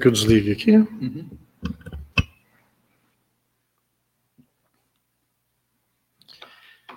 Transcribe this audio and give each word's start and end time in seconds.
que 0.00 0.06
eu 0.06 0.12
desligue 0.12 0.52
aqui. 0.52 0.76
Uhum. 0.76 1.28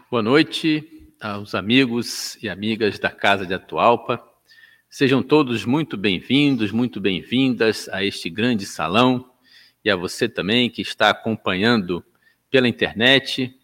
Boa 0.09 0.21
noite 0.21 0.88
aos 1.19 1.56
amigos 1.56 2.37
e 2.43 2.50
amigas 2.50 3.00
da 3.00 3.09
Casa 3.09 3.43
de 3.43 3.56
Atualpa. 3.56 4.24
Sejam 4.87 5.24
todos 5.24 5.66
muito 5.66 5.98
bem-vindos, 5.98 6.72
muito 6.72 7.01
bem-vindas 7.01 7.90
a 7.90 8.04
este 8.04 8.29
grande 8.29 8.68
salão 8.68 9.31
e 9.83 9.89
a 9.89 9.95
você 9.95 10.29
também 10.29 10.70
que 10.70 10.83
está 10.83 11.09
acompanhando 11.09 12.05
pela 12.52 12.68
internet, 12.68 13.57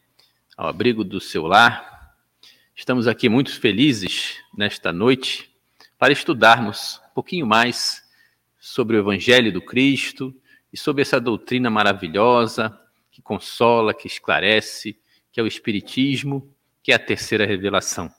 ao 0.56 0.68
abrigo 0.68 1.04
do 1.04 1.22
seu 1.22 1.46
lar. 1.46 2.16
Estamos 2.76 3.08
aqui 3.08 3.30
muito 3.30 3.60
felizes 3.60 4.38
nesta 4.58 4.92
noite 4.92 5.52
para 6.00 6.12
estudarmos 6.12 7.00
um 7.12 7.14
pouquinho 7.14 7.46
mais 7.46 8.07
sobre 8.60 8.98
o 8.98 9.00
Evangelho 9.00 9.52
do 9.52 9.62
Cristo 9.62 10.36
e 10.72 10.78
sobre 10.78 11.02
essa 11.02 11.20
doutrina 11.20 11.70
maravilhosa 11.70 12.80
que 13.12 13.22
consola, 13.22 13.96
que 13.96 14.06
esclarece, 14.06 14.96
que 15.32 15.40
é 15.40 15.44
o 15.44 15.48
Espiritismo, 15.48 16.54
que 16.84 16.92
é 16.92 16.96
a 16.96 17.00
terceira 17.00 17.46
revelação. 17.46 18.14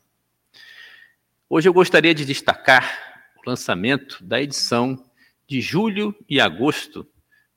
Hoje 1.49 1.69
eu 1.69 1.73
gostaria 1.73 2.13
de 2.13 2.25
destacar 2.25 3.33
o 3.37 3.49
lançamento 3.49 4.23
da 4.25 4.43
edição 4.43 5.09
de 5.47 5.61
julho 5.61 6.15
e 6.29 6.41
agosto 6.41 7.09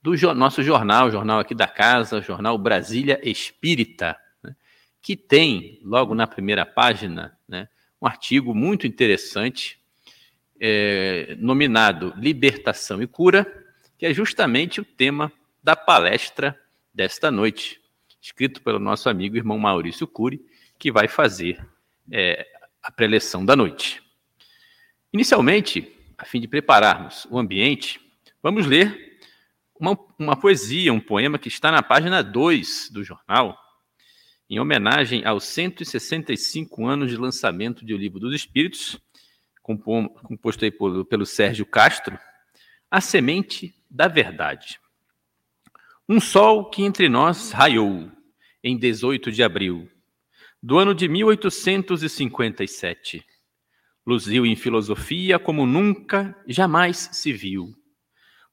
do 0.01 0.15
nosso 0.35 0.61
jornal, 0.63 1.07
o 1.07 1.11
jornal 1.11 1.39
aqui 1.39 1.55
da 1.55 1.67
casa, 1.67 2.20
o 2.20 2.21
jornal 2.21 2.57
Brasília 2.59 3.20
Espírita, 3.27 4.15
né, 4.43 4.55
que 5.01 5.17
tem, 5.17 5.79
logo 5.84 6.15
na 6.15 6.27
primeira 6.27 6.65
página, 6.65 7.37
né, 7.48 7.67
um 7.99 8.05
artigo 8.07 8.55
muito 8.55 8.85
interessante 8.85 9.80
é, 10.63 11.35
nominado 11.39 12.13
Libertação 12.15 13.01
e 13.01 13.07
Cura, 13.07 13.51
que 13.97 14.05
é 14.05 14.13
justamente 14.13 14.79
o 14.79 14.85
tema 14.85 15.34
da 15.63 15.75
palestra 15.75 16.55
desta 16.93 17.31
noite, 17.31 17.81
escrito 18.21 18.62
pelo 18.62 18.77
nosso 18.77 19.09
amigo 19.09 19.35
irmão 19.35 19.57
Maurício 19.57 20.05
Cury, 20.05 20.39
que 20.77 20.91
vai 20.91 21.07
fazer 21.07 21.67
é, 22.12 22.48
a 22.84 22.91
preleção 22.91 23.43
da 23.43 23.55
noite. 23.55 24.04
Inicialmente, 25.12 25.91
a 26.15 26.26
fim 26.26 26.39
de 26.39 26.48
prepararmos 26.48 27.26
o 27.32 27.39
ambiente, 27.39 27.99
vamos 28.41 28.67
ler 28.67 29.20
uma, 29.79 29.98
uma 30.20 30.35
poesia, 30.35 30.93
um 30.93 30.99
poema 30.99 31.39
que 31.39 31.48
está 31.48 31.71
na 31.71 31.82
página 31.82 32.21
2 32.21 32.91
do 32.91 33.04
jornal, 33.04 33.57
em 34.48 34.59
homenagem 34.59 35.26
aos 35.26 35.45
165 35.45 36.85
anos 36.85 37.09
de 37.09 37.17
lançamento 37.17 37.84
de 37.84 37.93
O 37.93 37.98
Livro 37.98 38.20
dos 38.20 38.35
Espíritos, 38.35 38.99
composto 39.62 40.65
aí 40.65 40.71
por, 40.71 41.05
pelo 41.05 41.26
Sérgio 41.26 41.65
Castro, 41.65 42.17
A 42.90 42.99
Semente 42.99 43.73
da 43.90 44.07
Verdade. 44.07 44.79
Um 46.07 46.20
sol 46.20 46.70
que 46.70 46.84
entre 46.84 47.07
nós 47.07 47.51
raiou 47.51 48.12
em 48.63 48.77
18 48.77 49.32
de 49.32 49.43
abril 49.43 49.89
do 50.62 50.77
ano 50.77 50.93
de 50.93 51.07
1857. 51.07 53.26
Luziu 54.05 54.45
em 54.45 54.55
filosofia 54.55 55.39
como 55.39 55.65
nunca, 55.65 56.37
jamais 56.48 57.09
se 57.13 57.34
viu, 57.34 57.73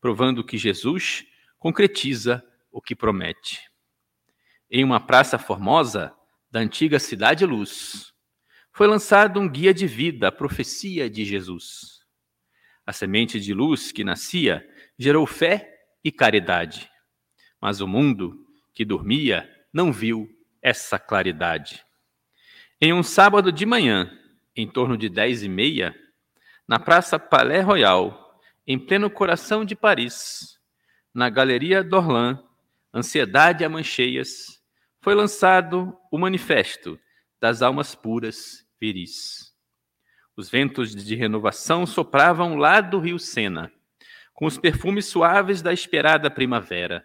provando 0.00 0.44
que 0.44 0.56
Jesus 0.56 1.26
concretiza 1.58 2.42
o 2.70 2.80
que 2.80 2.94
promete. 2.94 3.60
Em 4.70 4.84
uma 4.84 5.00
praça 5.00 5.38
formosa 5.38 6.14
da 6.50 6.60
antiga 6.60 6.98
Cidade 6.98 7.44
Luz, 7.44 8.14
foi 8.78 8.86
lançado 8.86 9.40
um 9.40 9.48
guia 9.48 9.74
de 9.74 9.88
vida, 9.88 10.28
a 10.28 10.32
profecia 10.32 11.10
de 11.10 11.24
Jesus. 11.24 12.06
A 12.86 12.92
semente 12.92 13.40
de 13.40 13.52
luz 13.52 13.90
que 13.90 14.04
nascia 14.04 14.64
gerou 14.96 15.26
fé 15.26 15.80
e 16.04 16.12
caridade. 16.12 16.88
Mas 17.60 17.80
o 17.80 17.88
mundo 17.88 18.46
que 18.72 18.84
dormia 18.84 19.52
não 19.72 19.92
viu 19.92 20.30
essa 20.62 20.96
claridade. 20.96 21.84
Em 22.80 22.92
um 22.92 23.02
sábado 23.02 23.50
de 23.50 23.66
manhã, 23.66 24.16
em 24.54 24.70
torno 24.70 24.96
de 24.96 25.08
dez 25.08 25.42
e 25.42 25.48
meia, 25.48 25.92
na 26.64 26.78
Praça 26.78 27.18
Palais 27.18 27.64
Royal, 27.64 28.40
em 28.64 28.78
pleno 28.78 29.10
coração 29.10 29.64
de 29.64 29.74
Paris, 29.74 30.56
na 31.12 31.28
Galeria 31.28 31.82
d'Orlan, 31.82 32.40
Ansiedade 32.94 33.64
a 33.64 33.68
Mancheias, 33.68 34.62
foi 35.00 35.16
lançado 35.16 35.98
o 36.12 36.16
Manifesto 36.16 36.96
das 37.40 37.60
Almas 37.60 37.96
Puras 37.96 38.67
viris. 38.80 39.54
Os 40.36 40.48
ventos 40.48 40.94
de 40.94 41.14
renovação 41.14 41.84
sopravam 41.84 42.56
lá 42.56 42.80
do 42.80 42.98
rio 42.98 43.18
Sena, 43.18 43.72
com 44.32 44.46
os 44.46 44.56
perfumes 44.56 45.06
suaves 45.06 45.60
da 45.60 45.72
esperada 45.72 46.30
primavera. 46.30 47.04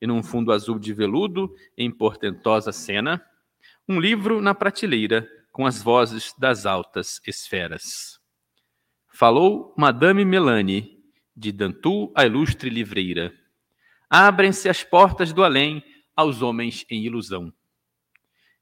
E 0.00 0.06
num 0.06 0.22
fundo 0.22 0.52
azul 0.52 0.78
de 0.78 0.92
veludo, 0.92 1.54
em 1.78 1.90
portentosa 1.90 2.72
cena, 2.72 3.24
um 3.88 3.98
livro 3.98 4.40
na 4.40 4.54
prateleira, 4.54 5.26
com 5.50 5.66
as 5.66 5.82
vozes 5.82 6.34
das 6.38 6.66
altas 6.66 7.20
esferas. 7.26 8.18
Falou 9.08 9.74
Madame 9.76 10.24
Melanie, 10.24 11.02
de 11.36 11.52
Dantu 11.52 12.12
a 12.14 12.26
ilustre 12.26 12.68
livreira. 12.68 13.32
Abrem-se 14.08 14.68
as 14.68 14.82
portas 14.82 15.32
do 15.32 15.42
além 15.42 15.82
aos 16.14 16.42
homens 16.42 16.84
em 16.90 17.02
ilusão. 17.02 17.52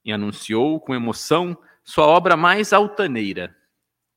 E 0.04 0.12
anunciou 0.12 0.80
com 0.80 0.94
emoção 0.94 1.56
sua 1.84 2.06
obra 2.06 2.36
mais 2.36 2.72
altaneira. 2.72 3.56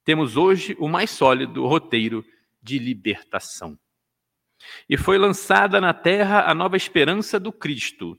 Temos 0.04 0.36
hoje 0.36 0.76
o 0.80 0.88
mais 0.88 1.10
sólido 1.10 1.66
roteiro 1.66 2.26
de 2.62 2.78
libertação. 2.78 3.78
E 4.90 4.98
foi 4.98 5.18
lançada 5.18 5.80
na 5.82 5.94
Terra 5.94 6.50
a 6.50 6.54
nova 6.54 6.78
esperança 6.78 7.40
do 7.40 7.52
Cristo. 7.52 8.18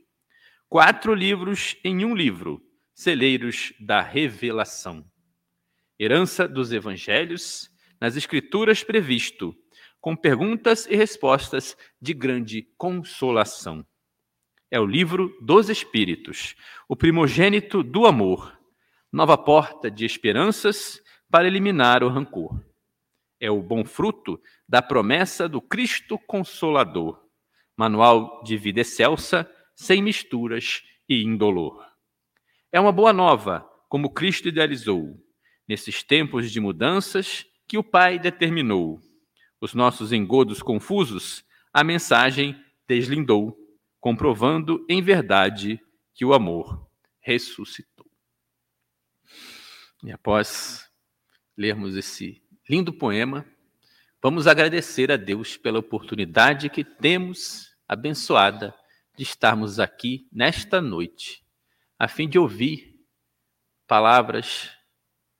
Quatro 0.69 1.15
livros 1.15 1.77
em 1.85 2.05
um 2.05 2.15
livro, 2.15 2.61
celeiros 2.95 3.73
da 3.79 4.01
revelação. 4.01 5.05
Herança 5.99 6.49
dos 6.49 6.73
evangelhos, 6.73 7.71
nas 8.01 8.17
escrituras 8.17 8.83
previsto, 8.83 9.55
com 10.01 10.17
perguntas 10.17 10.87
e 10.87 10.97
respostas 10.97 11.77
de 12.01 12.13
grande 12.13 12.63
consolação. 12.77 13.87
É 14.71 14.81
o 14.81 14.85
livro 14.85 15.35
dos 15.41 15.71
Espíritos, 15.71 16.55
o 16.89 16.97
primogênito 16.97 17.83
do 17.83 18.07
amor, 18.07 18.59
nova 19.15 19.39
porta 19.39 19.89
de 19.89 20.05
esperanças 20.05 21.01
para 21.31 21.47
eliminar 21.47 22.03
o 22.03 22.09
rancor. 22.09 22.61
É 23.39 23.49
o 23.49 23.63
bom 23.63 23.85
fruto 23.85 24.41
da 24.69 24.83
promessa 24.83 25.49
do 25.49 25.61
Cristo 25.63 26.19
Consolador, 26.19 27.25
manual 27.77 28.43
de 28.43 28.57
vida 28.57 28.81
excelsa, 28.81 29.49
sem 29.73 30.03
misturas 30.03 30.83
e 31.09 31.23
indolor. 31.23 31.87
É 32.73 32.81
uma 32.81 32.91
boa 32.91 33.13
nova, 33.13 33.61
como 33.89 34.13
Cristo 34.13 34.49
idealizou, 34.49 35.17
nesses 35.69 36.03
tempos 36.03 36.51
de 36.51 36.59
mudanças 36.59 37.47
que 37.69 37.79
o 37.79 37.85
Pai 37.85 38.19
determinou. 38.19 38.99
Os 39.61 39.75
nossos 39.75 40.13
engodos 40.13 40.61
confusos, 40.61 41.45
a 41.73 41.85
mensagem 41.85 42.61
deslindou, 42.89 43.57
comprovando 44.01 44.85
em 44.89 45.01
verdade 45.01 45.81
que 46.13 46.25
o 46.25 46.35
amor 46.35 46.85
ressuscitou. 47.21 47.94
E 50.05 50.13
após 50.13 50.87
lermos 51.57 51.97
esse 51.97 52.43
lindo 52.69 52.93
poema, 52.93 53.47
vamos 54.23 54.47
agradecer 54.47 55.11
a 55.11 55.17
Deus 55.17 55.57
pela 55.57 55.79
oportunidade 55.79 56.69
que 56.69 56.85
temos 56.85 57.75
abençoada 57.89 58.75
de 59.17 59.23
estarmos 59.23 59.81
aqui 59.81 60.29
nesta 60.31 60.83
noite, 60.83 61.43
a 61.99 62.07
fim 62.07 62.29
de 62.29 62.39
ouvir 62.39 63.01
palavras 63.87 64.71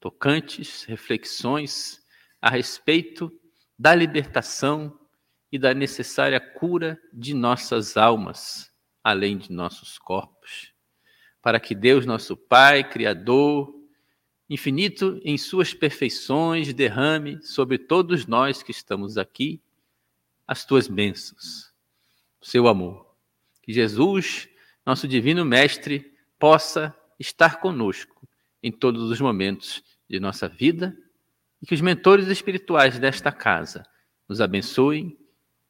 tocantes, 0.01 0.85
reflexões 0.85 2.01
a 2.41 2.49
respeito 2.49 3.31
da 3.79 3.95
libertação 3.95 4.99
e 5.53 5.59
da 5.59 5.75
necessária 5.75 6.41
cura 6.41 6.99
de 7.13 7.35
nossas 7.35 7.99
almas, 7.99 8.73
além 9.03 9.37
de 9.37 9.53
nossos 9.53 9.99
corpos, 9.99 10.73
para 11.43 11.61
que 11.61 11.75
Deus, 11.75 12.07
nosso 12.07 12.35
Pai, 12.35 12.89
Criador, 12.89 13.74
infinito 14.49 15.21
em 15.25 15.39
suas 15.39 15.73
perfeições, 15.73 16.73
derrame 16.73 17.43
sobre 17.43 17.79
todos 17.79 18.27
nós 18.27 18.63
que 18.63 18.71
estamos 18.71 19.17
aqui 19.17 19.61
as 20.47 20.65
tuas 20.65 20.87
bênçãos, 20.87 21.73
o 22.41 22.47
seu 22.47 22.69
amor. 22.69 23.07
Que 23.63 23.73
Jesus, 23.73 24.49
nosso 24.85 25.09
divino 25.09 25.45
Mestre, 25.45 26.13
possa 26.39 26.95
estar 27.19 27.61
conosco 27.61 28.29
em 28.63 28.71
todos 28.71 29.11
os 29.11 29.21
momentos 29.21 29.83
de 30.09 30.21
nossa 30.21 30.49
vida 30.49 30.97
e 31.63 31.67
que 31.67 31.75
os 31.75 31.81
mentores 31.81 32.29
espirituais 32.29 32.99
desta 32.99 33.33
casa 33.33 33.87
nos 34.29 34.41
abençoem 34.41 35.17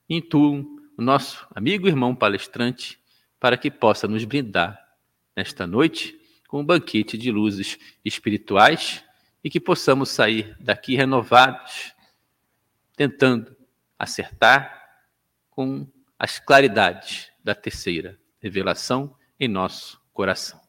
e 0.09 0.17
intuam 0.17 0.67
o 0.97 1.03
nosso 1.03 1.47
amigo 1.55 1.87
e 1.87 1.91
irmão 1.91 2.15
palestrante 2.15 2.99
para 3.39 3.57
que 3.57 3.71
possa 3.71 4.09
nos 4.09 4.25
brindar 4.25 4.81
nesta 5.37 5.67
noite 5.67 6.19
com 6.55 6.61
um 6.61 6.65
banquete 6.65 7.19
de 7.19 7.33
luzes 7.33 7.81
espirituais 8.05 9.05
e 9.43 9.51
que 9.51 9.59
possamos 9.59 10.09
sair 10.11 10.57
daqui 10.61 10.95
renovados, 10.95 11.93
tentando 12.95 13.57
acertar 13.99 15.03
com 15.51 15.85
as 16.17 16.39
claridades 16.39 17.29
da 17.43 17.57
terceira 17.57 18.17
revelação 18.39 19.17
em 19.41 19.49
nosso 19.49 20.01
coração. 20.13 20.61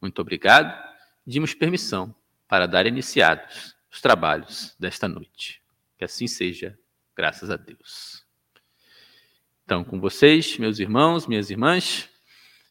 Muito 0.00 0.18
obrigado. 0.18 0.82
Pedimos 1.26 1.52
permissão 1.52 2.14
para 2.48 2.66
dar 2.66 2.86
iniciados 2.86 3.76
os 3.90 4.00
trabalhos 4.00 4.74
desta 4.80 5.06
noite. 5.06 5.62
Que 5.98 6.06
assim 6.06 6.26
seja, 6.26 6.78
graças 7.14 7.50
a 7.50 7.56
Deus. 7.58 8.24
Então, 9.62 9.84
com 9.84 10.00
vocês, 10.00 10.56
meus 10.56 10.78
irmãos, 10.78 11.26
minhas 11.26 11.50
irmãs, 11.50 12.08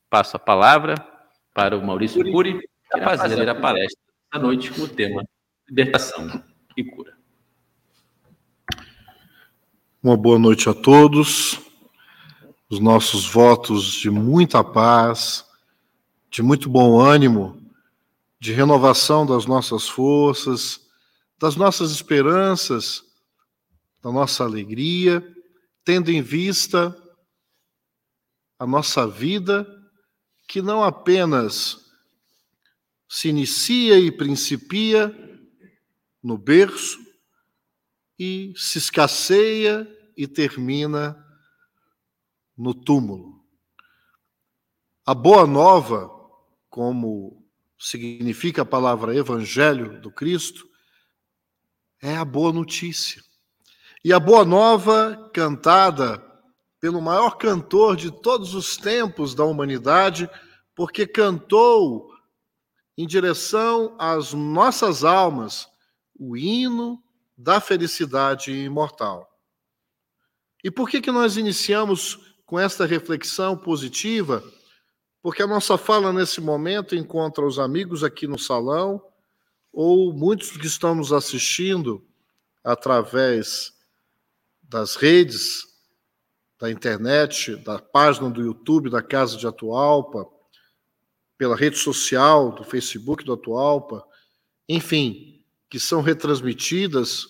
passo 0.09 0.37
a 0.37 0.39
palavra 0.39 1.10
para 1.53 1.77
o 1.77 1.85
Maurício 1.85 2.23
Cury, 2.31 2.59
que 2.59 2.97
irá 2.97 3.17
fazer 3.17 3.49
a 3.49 3.55
palestra 3.55 4.01
da 4.31 4.39
noite 4.39 4.71
com 4.71 4.81
o 4.81 4.87
tema 4.87 5.23
Libertação 5.67 6.43
e 6.75 6.83
Cura. 6.83 7.17
Uma 10.01 10.17
boa 10.17 10.39
noite 10.39 10.69
a 10.69 10.73
todos. 10.73 11.59
Os 12.69 12.79
nossos 12.79 13.27
votos 13.27 13.91
de 13.91 14.09
muita 14.09 14.63
paz, 14.63 15.45
de 16.29 16.41
muito 16.41 16.69
bom 16.69 16.99
ânimo, 16.99 17.61
de 18.39 18.53
renovação 18.53 19.25
das 19.25 19.45
nossas 19.45 19.89
forças, 19.89 20.89
das 21.37 21.55
nossas 21.55 21.91
esperanças, 21.91 23.03
da 24.01 24.11
nossa 24.11 24.43
alegria, 24.43 25.21
tendo 25.83 26.09
em 26.09 26.21
vista 26.21 26.95
a 28.57 28.65
nossa 28.65 29.07
vida, 29.07 29.67
que 30.51 30.61
não 30.61 30.83
apenas 30.83 31.79
se 33.07 33.29
inicia 33.29 33.97
e 33.97 34.11
principia 34.11 35.17
no 36.21 36.37
berço, 36.37 36.99
e 38.19 38.51
se 38.57 38.77
escasseia 38.77 39.87
e 40.15 40.27
termina 40.27 41.15
no 42.57 42.73
túmulo. 42.73 43.41
A 45.05 45.13
boa 45.13 45.47
nova, 45.47 46.11
como 46.69 47.47
significa 47.79 48.63
a 48.63 48.65
palavra 48.65 49.15
evangelho 49.15 50.01
do 50.01 50.11
Cristo, 50.11 50.67
é 52.01 52.17
a 52.17 52.25
boa 52.25 52.51
notícia. 52.51 53.23
E 54.03 54.11
a 54.11 54.19
boa 54.19 54.43
nova 54.43 55.31
cantada 55.33 56.30
pelo 56.81 56.99
maior 56.99 57.37
cantor 57.37 57.95
de 57.95 58.09
todos 58.09 58.55
os 58.55 58.75
tempos 58.75 59.35
da 59.35 59.45
humanidade, 59.45 60.27
porque 60.75 61.05
cantou 61.05 62.11
em 62.97 63.05
direção 63.05 63.95
às 63.99 64.33
nossas 64.33 65.03
almas 65.03 65.69
o 66.19 66.35
hino 66.35 67.01
da 67.37 67.61
felicidade 67.61 68.51
imortal. 68.51 69.29
E 70.63 70.71
por 70.71 70.89
que, 70.89 70.99
que 71.01 71.11
nós 71.11 71.37
iniciamos 71.37 72.35
com 72.45 72.59
esta 72.59 72.85
reflexão 72.85 73.55
positiva? 73.55 74.43
Porque 75.21 75.43
a 75.43 75.47
nossa 75.47 75.77
fala 75.77 76.11
nesse 76.11 76.41
momento 76.41 76.95
encontra 76.95 77.45
os 77.45 77.59
amigos 77.59 78.03
aqui 78.03 78.25
no 78.25 78.39
salão, 78.39 79.01
ou 79.71 80.11
muitos 80.11 80.51
que 80.57 80.65
estão 80.65 80.95
nos 80.95 81.13
assistindo 81.13 82.03
através 82.63 83.71
das 84.63 84.95
redes, 84.95 85.70
da 86.61 86.69
internet, 86.69 87.55
da 87.55 87.79
página 87.79 88.29
do 88.29 88.39
YouTube 88.39 88.91
da 88.91 89.01
Casa 89.01 89.35
de 89.35 89.47
Atualpa, 89.47 90.29
pela 91.35 91.55
rede 91.55 91.75
social 91.75 92.51
do 92.51 92.63
Facebook 92.63 93.25
do 93.25 93.33
Atualpa, 93.33 94.05
enfim, 94.69 95.43
que 95.67 95.79
são 95.79 96.01
retransmitidas 96.01 97.25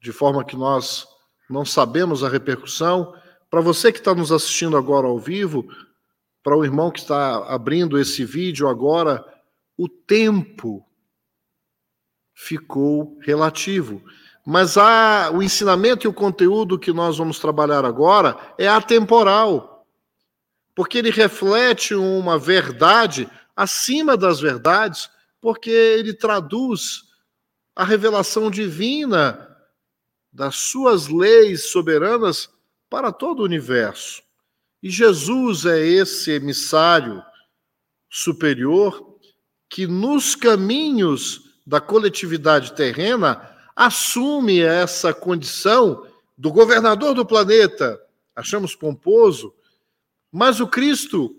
de 0.00 0.12
forma 0.12 0.44
que 0.44 0.54
nós 0.54 1.04
não 1.50 1.64
sabemos 1.64 2.22
a 2.22 2.28
repercussão. 2.28 3.12
Para 3.50 3.60
você 3.60 3.90
que 3.90 3.98
está 3.98 4.14
nos 4.14 4.30
assistindo 4.30 4.76
agora 4.76 5.08
ao 5.08 5.18
vivo, 5.18 5.66
para 6.40 6.56
o 6.56 6.64
irmão 6.64 6.92
que 6.92 7.00
está 7.00 7.52
abrindo 7.52 7.98
esse 7.98 8.24
vídeo 8.24 8.68
agora, 8.68 9.24
o 9.76 9.88
tempo 9.88 10.86
ficou 12.32 13.18
relativo. 13.20 14.00
Mas 14.44 14.76
a, 14.76 15.30
o 15.32 15.42
ensinamento 15.42 16.06
e 16.06 16.08
o 16.08 16.12
conteúdo 16.12 16.78
que 16.78 16.92
nós 16.92 17.16
vamos 17.18 17.38
trabalhar 17.38 17.84
agora 17.84 18.36
é 18.58 18.66
atemporal, 18.66 19.86
porque 20.74 20.98
ele 20.98 21.10
reflete 21.10 21.94
uma 21.94 22.38
verdade 22.38 23.28
acima 23.54 24.16
das 24.16 24.40
verdades, 24.40 25.08
porque 25.40 25.70
ele 25.70 26.12
traduz 26.12 27.02
a 27.76 27.84
revelação 27.84 28.50
divina 28.50 29.48
das 30.32 30.56
suas 30.56 31.08
leis 31.08 31.70
soberanas 31.70 32.48
para 32.90 33.12
todo 33.12 33.40
o 33.40 33.44
universo. 33.44 34.22
E 34.82 34.90
Jesus 34.90 35.64
é 35.66 35.78
esse 35.78 36.32
emissário 36.32 37.22
superior 38.10 39.16
que, 39.68 39.86
nos 39.86 40.34
caminhos 40.34 41.40
da 41.66 41.80
coletividade 41.80 42.74
terrena, 42.74 43.51
assume 43.74 44.60
essa 44.60 45.12
condição 45.12 46.06
do 46.36 46.52
governador 46.52 47.14
do 47.14 47.26
planeta. 47.26 48.00
Achamos 48.34 48.74
pomposo, 48.74 49.54
mas 50.30 50.60
o 50.60 50.66
Cristo 50.66 51.36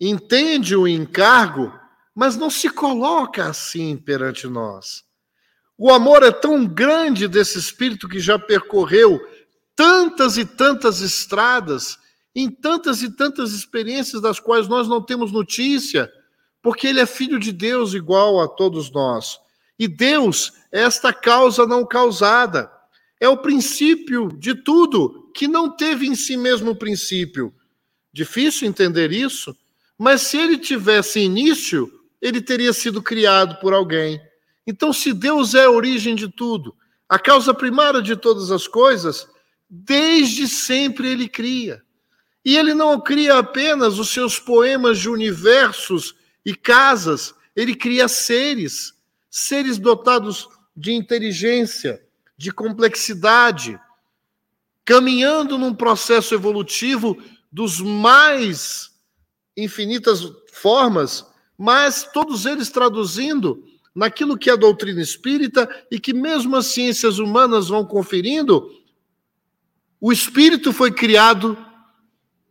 entende 0.00 0.76
o 0.76 0.86
encargo, 0.86 1.72
mas 2.14 2.36
não 2.36 2.50
se 2.50 2.68
coloca 2.70 3.46
assim 3.46 3.96
perante 3.96 4.46
nós. 4.46 5.04
O 5.76 5.90
amor 5.92 6.22
é 6.22 6.32
tão 6.32 6.66
grande 6.66 7.28
desse 7.28 7.58
espírito 7.58 8.08
que 8.08 8.18
já 8.18 8.38
percorreu 8.38 9.20
tantas 9.76 10.36
e 10.36 10.44
tantas 10.44 11.00
estradas, 11.00 11.96
em 12.34 12.50
tantas 12.50 13.02
e 13.02 13.14
tantas 13.14 13.52
experiências 13.52 14.20
das 14.20 14.40
quais 14.40 14.66
nós 14.66 14.88
não 14.88 15.00
temos 15.00 15.30
notícia, 15.30 16.12
porque 16.60 16.88
ele 16.88 17.00
é 17.00 17.06
filho 17.06 17.38
de 17.38 17.52
Deus 17.52 17.94
igual 17.94 18.40
a 18.40 18.48
todos 18.48 18.90
nós. 18.90 19.38
E 19.78 19.86
Deus 19.86 20.52
é 20.72 20.82
esta 20.82 21.12
causa 21.12 21.66
não 21.66 21.86
causada. 21.86 22.70
É 23.20 23.28
o 23.28 23.36
princípio 23.36 24.28
de 24.28 24.54
tudo 24.54 25.30
que 25.34 25.46
não 25.46 25.70
teve 25.70 26.06
em 26.06 26.14
si 26.14 26.36
mesmo 26.36 26.74
princípio. 26.74 27.54
Difícil 28.12 28.66
entender 28.66 29.12
isso, 29.12 29.56
mas 29.96 30.22
se 30.22 30.36
ele 30.36 30.58
tivesse 30.58 31.20
início, 31.20 31.92
ele 32.20 32.40
teria 32.40 32.72
sido 32.72 33.02
criado 33.02 33.60
por 33.60 33.72
alguém. 33.72 34.20
Então, 34.66 34.92
se 34.92 35.12
Deus 35.12 35.54
é 35.54 35.64
a 35.64 35.70
origem 35.70 36.14
de 36.14 36.28
tudo, 36.28 36.74
a 37.08 37.18
causa 37.18 37.54
primária 37.54 38.02
de 38.02 38.14
todas 38.16 38.50
as 38.50 38.66
coisas, 38.66 39.26
desde 39.68 40.46
sempre 40.46 41.08
ele 41.08 41.28
cria. 41.28 41.82
E 42.44 42.56
ele 42.56 42.74
não 42.74 43.00
cria 43.00 43.38
apenas 43.38 43.98
os 43.98 44.10
seus 44.10 44.38
poemas 44.38 44.98
de 44.98 45.08
universos 45.08 46.14
e 46.44 46.54
casas, 46.54 47.34
ele 47.54 47.74
cria 47.74 48.08
seres, 48.08 48.94
seres 49.30 49.78
dotados 49.78 50.48
de 50.76 50.92
inteligência, 50.92 52.02
de 52.36 52.52
complexidade, 52.52 53.78
caminhando 54.84 55.58
num 55.58 55.74
processo 55.74 56.34
evolutivo 56.34 57.16
dos 57.50 57.80
mais 57.80 58.90
infinitas 59.56 60.20
formas, 60.52 61.26
mas 61.56 62.08
todos 62.12 62.46
eles 62.46 62.70
traduzindo 62.70 63.64
naquilo 63.94 64.38
que 64.38 64.48
é 64.48 64.52
a 64.52 64.56
doutrina 64.56 65.02
espírita 65.02 65.68
e 65.90 65.98
que 65.98 66.14
mesmo 66.14 66.54
as 66.54 66.66
ciências 66.66 67.18
humanas 67.18 67.68
vão 67.68 67.84
conferindo, 67.84 68.70
o 70.00 70.12
espírito 70.12 70.72
foi 70.72 70.92
criado 70.92 71.58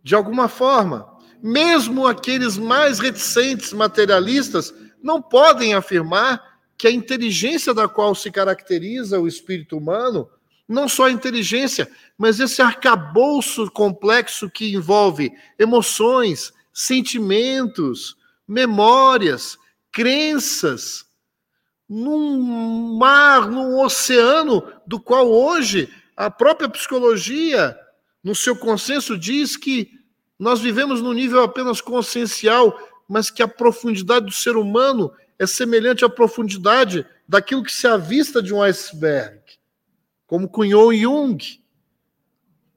de 0.04 0.14
alguma 0.14 0.50
forma. 0.50 1.08
Mesmo 1.42 2.06
aqueles 2.06 2.58
mais 2.58 3.00
reticentes 3.00 3.72
materialistas 3.72 4.74
não 5.02 5.22
podem 5.22 5.74
afirmar 5.74 6.42
que 6.78 6.88
a 6.88 6.92
inteligência 6.92 7.74
da 7.74 7.88
qual 7.88 8.14
se 8.14 8.30
caracteriza 8.30 9.20
o 9.20 9.28
espírito 9.28 9.78
humano, 9.78 10.30
não 10.68 10.88
só 10.88 11.06
a 11.06 11.12
inteligência, 11.12 11.90
mas 12.18 12.40
esse 12.40 12.62
arcabouço 12.62 13.72
complexo 13.72 14.50
que 14.50 14.74
envolve 14.74 15.32
emoções, 15.58 16.54
sentimentos, 16.74 18.16
memórias, 18.48 19.58
crenças, 19.92 21.06
num 21.90 22.98
mar, 22.98 23.50
num 23.50 23.80
oceano, 23.80 24.62
do 24.86 25.00
qual 25.00 25.32
hoje 25.32 25.90
a 26.16 26.30
própria 26.30 26.70
psicologia, 26.70 27.78
no 28.24 28.36
seu 28.36 28.56
consenso, 28.56 29.18
diz 29.18 29.56
que 29.56 29.90
nós 30.38 30.60
vivemos 30.60 31.02
num 31.02 31.14
nível 31.14 31.42
apenas 31.42 31.80
consciencial, 31.80 32.78
mas 33.08 33.32
que 33.32 33.42
a 33.42 33.48
profundidade 33.48 34.26
do 34.26 34.32
ser 34.32 34.58
humano 34.58 35.12
é 35.40 35.46
semelhante 35.46 36.04
à 36.04 36.10
profundidade 36.10 37.06
daquilo 37.28 37.64
que 37.64 37.72
se 37.72 37.88
avista 37.88 38.42
de 38.42 38.54
um 38.54 38.62
iceberg, 38.62 39.40
como 40.26 40.50
cunhou 40.50 40.94
Jung. 40.94 41.38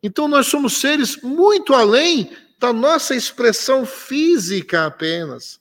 Então 0.02 0.28
nós 0.28 0.46
somos 0.46 0.74
seres 0.74 1.20
muito 1.22 1.74
além 1.74 2.36
da 2.58 2.72
nossa 2.72 3.14
expressão 3.14 3.86
física 3.86 4.86
apenas. 4.86 5.60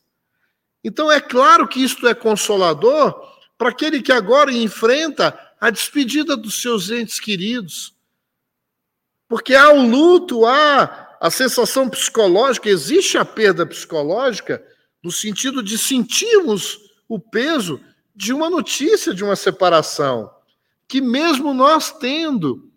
Então 0.83 1.11
é 1.11 1.19
claro 1.19 1.67
que 1.67 1.83
isto 1.83 2.07
é 2.07 2.13
consolador, 2.13 3.27
para 3.57 3.69
aquele 3.69 4.01
que 4.01 4.11
agora 4.11 4.53
enfrenta 4.53 5.37
a 5.59 5.69
despedida 5.69 6.37
dos 6.37 6.61
seus 6.61 6.89
entes 6.89 7.19
queridos. 7.19 7.93
Porque 9.27 9.53
há 9.53 9.69
o 9.69 9.85
luto, 9.85 10.45
há 10.45 11.17
a 11.19 11.29
sensação 11.29 11.89
psicológica, 11.89 12.69
existe 12.69 13.17
a 13.17 13.25
perda 13.25 13.65
psicológica, 13.65 14.63
no 15.03 15.11
sentido 15.11 15.61
de 15.61 15.77
sentirmos 15.77 16.88
o 17.09 17.19
peso 17.19 17.81
de 18.15 18.31
uma 18.31 18.49
notícia 18.49 19.13
de 19.13 19.23
uma 19.23 19.35
separação, 19.35 20.29
que 20.87 21.01
mesmo 21.01 21.53
nós 21.53 21.91
tendo, 21.91 22.69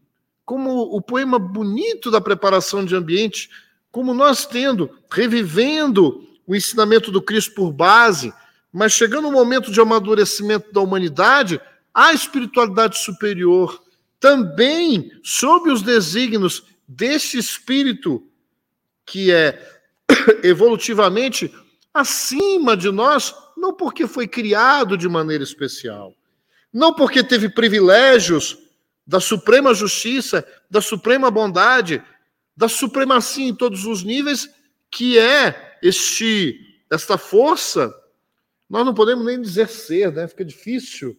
como 0.45 0.81
o 0.81 1.01
poema 1.01 1.39
bonito 1.39 2.11
da 2.11 2.21
preparação 2.21 2.85
de 2.85 2.97
ambiente, 2.97 3.51
como 3.91 4.15
nós 4.15 4.47
tendo, 4.47 4.91
revivendo 5.11 6.27
o 6.47 6.57
ensinamento 6.57 7.13
do 7.13 7.21
Cristo 7.21 7.55
por 7.55 7.71
base, 7.71 8.33
mas 8.73 8.93
chegando 8.93 9.29
o 9.29 9.33
momento 9.33 9.71
de 9.71 9.81
amadurecimento 9.81 10.73
da 10.73 10.81
humanidade, 10.81 11.61
a 11.93 12.13
espiritualidade 12.13 12.99
superior 12.99 13.83
também 14.19 15.11
sob 15.23 15.71
os 15.71 15.83
desígnios 15.83 16.65
deste 16.89 17.37
espírito 17.37 18.27
que 19.05 19.33
é 19.33 19.61
evolutivamente 20.43 21.53
acima 21.93 22.77
de 22.77 22.91
nós, 22.91 23.35
não 23.63 23.73
porque 23.73 24.09
foi 24.09 24.27
criado 24.27 24.99
de 24.99 25.09
maneira 25.09 25.45
especial, 25.45 26.13
não 26.73 26.93
porque 26.93 27.23
teve 27.23 27.49
privilégios 27.49 28.59
da 29.07 29.21
suprema 29.21 29.73
justiça, 29.73 30.45
da 30.69 30.81
suprema 30.81 31.31
bondade, 31.31 32.03
da 32.57 32.69
supremacia 32.69 33.47
em 33.47 33.55
todos 33.55 33.87
os 33.87 34.03
níveis, 34.03 34.51
que 34.91 35.17
é 35.17 35.79
este 35.81 36.83
esta 36.91 37.17
força. 37.17 37.95
Nós 38.69 38.85
não 38.85 38.93
podemos 38.93 39.25
nem 39.25 39.41
dizer 39.41 39.69
ser, 39.69 40.13
né? 40.13 40.27
Fica 40.27 40.45
difícil. 40.45 41.17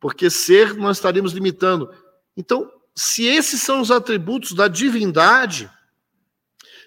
Porque 0.00 0.30
ser 0.30 0.74
nós 0.74 0.96
estaríamos 0.96 1.32
limitando. 1.32 1.94
Então, 2.34 2.72
se 2.96 3.26
esses 3.26 3.60
são 3.60 3.80
os 3.80 3.90
atributos 3.90 4.54
da 4.54 4.68
divindade, 4.68 5.70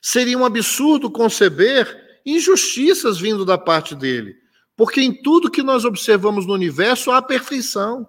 seria 0.02 0.38
um 0.38 0.44
absurdo 0.44 1.12
conceber 1.12 2.20
injustiças 2.26 3.20
vindo 3.20 3.46
da 3.46 3.58
parte 3.58 3.96
dele. 3.96 4.45
Porque 4.76 5.02
em 5.02 5.14
tudo 5.14 5.52
que 5.52 5.64
nós 5.64 5.86
observamos 5.86 6.46
no 6.46 6.54
universo 6.54 7.12
há 7.12 7.22
perfeição. 7.22 8.08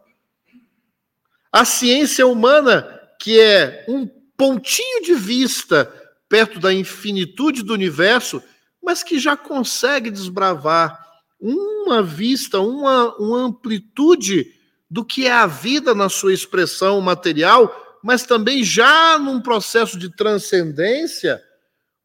A 1.52 1.64
ciência 1.64 2.26
humana, 2.26 3.00
que 3.20 3.40
é 3.40 3.84
um 3.88 4.06
pontinho 4.36 5.02
de 5.02 5.14
vista 5.14 5.92
perto 6.28 6.58
da 6.58 6.72
infinitude 6.72 7.62
do 7.62 7.72
universo, 7.72 8.42
mas 8.82 9.02
que 9.02 9.18
já 9.18 9.36
consegue 9.36 10.10
desbravar 10.10 11.04
uma 11.40 12.02
vista, 12.02 12.60
uma, 12.60 13.14
uma 13.16 13.38
amplitude 13.38 14.52
do 14.90 15.04
que 15.04 15.26
é 15.26 15.32
a 15.32 15.46
vida 15.46 15.94
na 15.94 16.08
sua 16.08 16.32
expressão 16.32 17.00
material, 17.00 17.98
mas 18.02 18.24
também 18.24 18.62
já 18.62 19.18
num 19.18 19.40
processo 19.40 19.98
de 19.98 20.14
transcendência, 20.14 21.42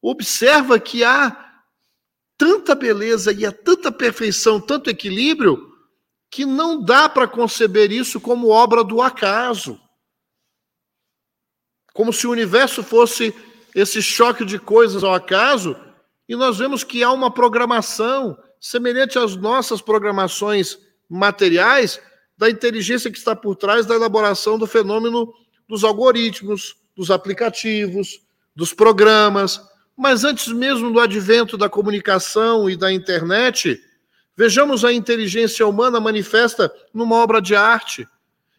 observa 0.02 0.80
que 0.80 1.04
há 1.04 1.41
tanta 2.42 2.74
beleza 2.74 3.32
e 3.32 3.46
há 3.46 3.52
tanta 3.52 3.92
perfeição, 3.92 4.60
tanto 4.60 4.90
equilíbrio, 4.90 5.72
que 6.28 6.44
não 6.44 6.84
dá 6.84 7.08
para 7.08 7.28
conceber 7.28 7.92
isso 7.92 8.20
como 8.20 8.50
obra 8.50 8.84
do 8.84 9.00
acaso. 9.00 9.80
Como 11.94 12.12
se 12.12 12.26
o 12.26 12.32
universo 12.32 12.82
fosse 12.82 13.32
esse 13.76 14.02
choque 14.02 14.44
de 14.44 14.58
coisas 14.58 15.04
ao 15.04 15.14
acaso, 15.14 15.80
e 16.28 16.36
nós 16.36 16.58
vemos 16.58 16.84
que 16.84 17.04
há 17.04 17.12
uma 17.12 17.32
programação 17.32 18.36
semelhante 18.60 19.20
às 19.20 19.36
nossas 19.36 19.80
programações 19.80 20.80
materiais, 21.08 22.02
da 22.36 22.50
inteligência 22.50 23.12
que 23.12 23.20
está 23.20 23.36
por 23.36 23.56
trás 23.56 23.86
da 23.86 23.94
elaboração 23.94 24.58
do 24.58 24.66
fenômeno 24.66 25.32
dos 25.70 25.84
algoritmos, 25.84 26.76
dos 26.98 27.12
aplicativos, 27.12 28.20
dos 28.56 28.74
programas. 28.74 29.62
Mas 30.02 30.24
antes 30.24 30.48
mesmo 30.48 30.92
do 30.92 31.00
advento 31.00 31.56
da 31.56 31.70
comunicação 31.70 32.68
e 32.68 32.76
da 32.76 32.92
internet, 32.92 33.80
vejamos 34.36 34.84
a 34.84 34.92
inteligência 34.92 35.68
humana 35.68 36.00
manifesta 36.00 36.74
numa 36.92 37.18
obra 37.18 37.40
de 37.40 37.56
arte, 37.56 38.08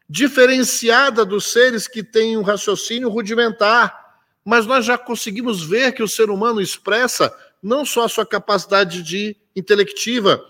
diferenciada 0.09 1.25
dos 1.25 1.49
seres 1.51 1.89
que 1.89 2.01
têm 2.01 2.37
um 2.37 2.43
raciocínio 2.43 3.09
rudimentar. 3.09 4.21
Mas 4.45 4.67
nós 4.67 4.85
já 4.85 4.97
conseguimos 4.97 5.65
ver 5.65 5.91
que 5.91 6.03
o 6.05 6.07
ser 6.07 6.31
humano 6.31 6.61
expressa 6.61 7.35
não 7.61 7.85
só 7.85 8.05
a 8.05 8.09
sua 8.09 8.25
capacidade 8.25 9.03
de 9.03 9.37
intelectiva, 9.57 10.41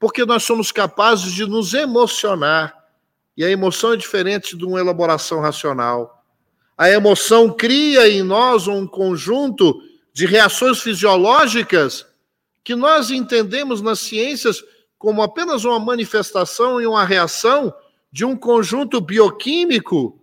porque 0.00 0.24
nós 0.24 0.42
somos 0.42 0.72
capazes 0.72 1.30
de 1.32 1.46
nos 1.46 1.74
emocionar 1.74 2.74
e 3.36 3.44
a 3.44 3.50
emoção 3.50 3.92
é 3.92 3.96
diferente 3.96 4.56
de 4.56 4.64
uma 4.64 4.80
elaboração 4.80 5.40
racional. 5.40 6.24
A 6.76 6.90
emoção 6.90 7.52
cria 7.52 8.08
em 8.08 8.24
nós 8.24 8.66
um 8.66 8.84
conjunto 8.84 9.80
de 10.12 10.26
reações 10.26 10.80
fisiológicas 10.80 12.06
que 12.64 12.74
nós 12.74 13.10
entendemos 13.10 13.80
nas 13.80 14.00
ciências 14.00 14.62
como 14.98 15.22
apenas 15.22 15.64
uma 15.64 15.78
manifestação 15.78 16.80
e 16.80 16.86
uma 16.86 17.04
reação 17.04 17.72
de 18.12 18.24
um 18.24 18.36
conjunto 18.36 19.00
bioquímico 19.00 20.20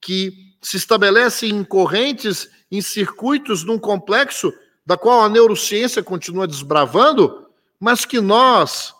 que 0.00 0.32
se 0.62 0.76
estabelece 0.76 1.46
em 1.46 1.62
correntes, 1.64 2.48
em 2.70 2.80
circuitos, 2.80 3.64
num 3.64 3.78
complexo 3.78 4.52
da 4.86 4.96
qual 4.96 5.22
a 5.22 5.28
neurociência 5.28 6.02
continua 6.02 6.46
desbravando, 6.46 7.46
mas 7.78 8.04
que 8.04 8.20
nós, 8.20 8.94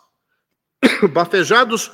bafejados 1.13 1.91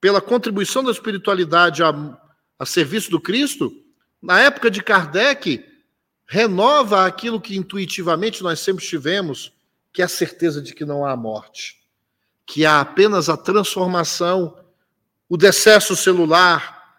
pela 0.00 0.20
contribuição 0.20 0.82
da 0.82 0.90
espiritualidade 0.90 1.82
a, 1.82 2.18
a 2.58 2.66
serviço 2.66 3.10
do 3.10 3.20
Cristo, 3.20 3.72
na 4.20 4.40
época 4.40 4.70
de 4.70 4.82
Kardec, 4.82 5.64
renova 6.26 7.06
aquilo 7.06 7.40
que 7.40 7.56
intuitivamente 7.56 8.42
nós 8.42 8.60
sempre 8.60 8.84
tivemos, 8.84 9.52
que 9.92 10.02
é 10.02 10.04
a 10.04 10.08
certeza 10.08 10.60
de 10.60 10.74
que 10.74 10.84
não 10.84 11.06
há 11.06 11.16
morte, 11.16 11.80
que 12.44 12.66
há 12.66 12.80
apenas 12.80 13.28
a 13.28 13.36
transformação, 13.36 14.58
o 15.28 15.36
decesso 15.36 15.94
celular, 15.94 16.96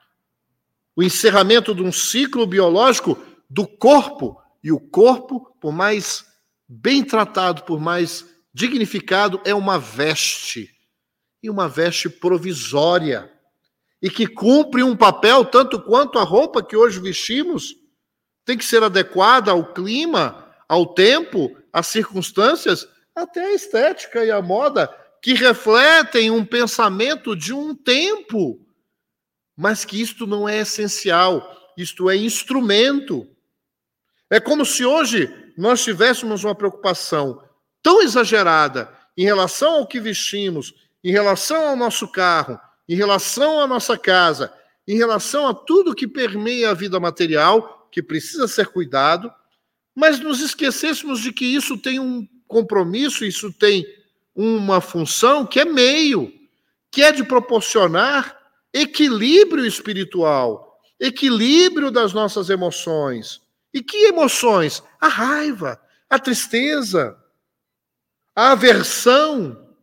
o 0.95 1.03
encerramento 1.03 1.75
de 1.75 1.83
um 1.83 1.91
ciclo 1.91 2.47
biológico 2.47 3.17
do 3.49 3.67
corpo, 3.67 4.41
e 4.63 4.71
o 4.71 4.79
corpo, 4.79 5.55
por 5.61 5.71
mais 5.71 6.25
bem 6.67 7.03
tratado, 7.03 7.63
por 7.63 7.79
mais 7.79 8.25
dignificado, 8.53 9.39
é 9.45 9.53
uma 9.53 9.79
veste 9.79 10.75
e 11.41 11.49
uma 11.49 11.69
veste 11.69 12.09
provisória 12.09 13.31
e 14.01 14.09
que 14.09 14.27
cumpre 14.27 14.83
um 14.83 14.95
papel 14.95 15.45
tanto 15.45 15.81
quanto 15.81 16.19
a 16.19 16.23
roupa 16.23 16.63
que 16.63 16.75
hoje 16.75 16.99
vestimos 16.99 17.75
tem 18.47 18.57
que 18.57 18.63
ser 18.63 18.81
adequada 18.81 19.51
ao 19.51 19.73
clima, 19.73 20.47
ao 20.69 20.85
tempo, 20.85 21.53
às 21.71 21.87
circunstâncias, 21.87 22.87
até 23.13 23.47
a 23.47 23.53
estética 23.53 24.23
e 24.23 24.31
a 24.31 24.41
moda 24.41 24.89
que 25.21 25.33
refletem 25.33 26.31
um 26.31 26.45
pensamento 26.45 27.35
de 27.35 27.51
um 27.51 27.75
tempo, 27.75 28.65
mas 29.53 29.83
que 29.83 30.01
isto 30.01 30.25
não 30.25 30.47
é 30.47 30.59
essencial, 30.59 31.45
isto 31.77 32.09
é 32.09 32.15
instrumento. 32.15 33.27
É 34.29 34.39
como 34.39 34.65
se 34.65 34.85
hoje 34.85 35.29
nós 35.57 35.83
tivéssemos 35.83 36.45
uma 36.45 36.55
preocupação 36.55 37.43
tão 37.83 38.01
exagerada 38.01 38.89
em 39.17 39.25
relação 39.25 39.73
ao 39.79 39.87
que 39.87 39.99
vestimos, 39.99 40.73
em 41.03 41.11
relação 41.11 41.67
ao 41.67 41.75
nosso 41.75 42.07
carro, 42.07 42.57
em 42.87 42.95
relação 42.95 43.59
à 43.59 43.67
nossa 43.67 43.97
casa, 43.97 44.53
em 44.87 44.95
relação 44.95 45.49
a 45.49 45.53
tudo 45.53 45.93
que 45.93 46.07
permeia 46.07 46.69
a 46.69 46.73
vida 46.73 46.97
material, 46.97 47.76
que 47.97 48.03
precisa 48.03 48.47
ser 48.47 48.67
cuidado, 48.67 49.33
mas 49.95 50.19
nos 50.19 50.39
esquecêssemos 50.39 51.19
de 51.19 51.33
que 51.33 51.45
isso 51.45 51.79
tem 51.79 51.99
um 51.99 52.27
compromisso, 52.47 53.25
isso 53.25 53.51
tem 53.51 53.87
uma 54.35 54.79
função 54.79 55.47
que 55.47 55.59
é 55.59 55.65
meio, 55.65 56.31
que 56.91 57.01
é 57.01 57.11
de 57.11 57.23
proporcionar 57.23 58.37
equilíbrio 58.71 59.65
espiritual, 59.65 60.79
equilíbrio 60.99 61.89
das 61.89 62.13
nossas 62.13 62.51
emoções. 62.51 63.41
E 63.73 63.81
que 63.81 64.05
emoções? 64.05 64.83
A 65.01 65.07
raiva, 65.07 65.81
a 66.07 66.19
tristeza, 66.19 67.17
a 68.35 68.51
aversão, 68.51 69.73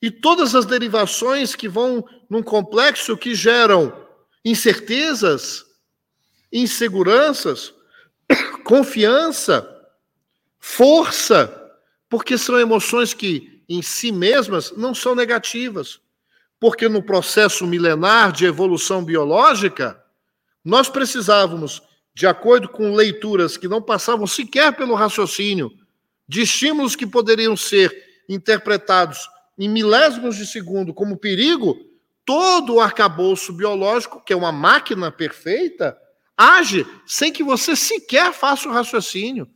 e 0.00 0.12
todas 0.12 0.54
as 0.54 0.64
derivações 0.64 1.56
que 1.56 1.68
vão 1.68 2.08
num 2.30 2.40
complexo 2.40 3.16
que 3.16 3.34
geram 3.34 3.92
incertezas, 4.44 5.67
inseguranças, 6.52 7.74
confiança, 8.64 9.68
força, 10.58 11.54
porque 12.08 12.38
são 12.38 12.58
emoções 12.58 13.12
que 13.14 13.62
em 13.68 13.82
si 13.82 14.10
mesmas 14.10 14.72
não 14.76 14.94
são 14.94 15.14
negativas. 15.14 16.00
Porque 16.60 16.88
no 16.88 17.02
processo 17.02 17.66
milenar 17.66 18.32
de 18.32 18.44
evolução 18.44 19.04
biológica, 19.04 20.02
nós 20.64 20.88
precisávamos, 20.88 21.82
de 22.14 22.26
acordo 22.26 22.68
com 22.68 22.94
leituras 22.94 23.56
que 23.56 23.68
não 23.68 23.80
passavam 23.80 24.26
sequer 24.26 24.74
pelo 24.74 24.94
raciocínio, 24.94 25.70
de 26.26 26.42
estímulos 26.42 26.96
que 26.96 27.06
poderiam 27.06 27.56
ser 27.56 27.94
interpretados 28.28 29.28
em 29.56 29.68
milésimos 29.68 30.36
de 30.36 30.46
segundo 30.46 30.92
como 30.92 31.16
perigo, 31.16 31.78
todo 32.24 32.74
o 32.74 32.80
arcabouço 32.80 33.52
biológico, 33.52 34.22
que 34.24 34.32
é 34.32 34.36
uma 34.36 34.52
máquina 34.52 35.10
perfeita, 35.10 35.96
age 36.38 36.86
sem 37.04 37.32
que 37.32 37.42
você 37.42 37.74
sequer 37.74 38.32
faça 38.32 38.68
o 38.68 38.72
raciocínio. 38.72 39.50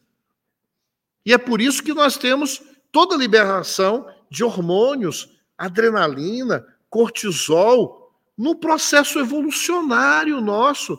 E 1.25 1.33
é 1.33 1.39
por 1.39 1.61
isso 1.61 1.83
que 1.83 1.95
nós 1.95 2.17
temos 2.17 2.61
toda 2.91 3.15
a 3.15 3.19
liberação 3.19 4.07
de 4.29 4.43
hormônios, 4.43 5.31
adrenalina, 5.57 6.67
cortisol, 6.91 8.12
no 8.37 8.57
processo 8.57 9.21
evolucionário 9.21 10.41
nosso, 10.41 10.99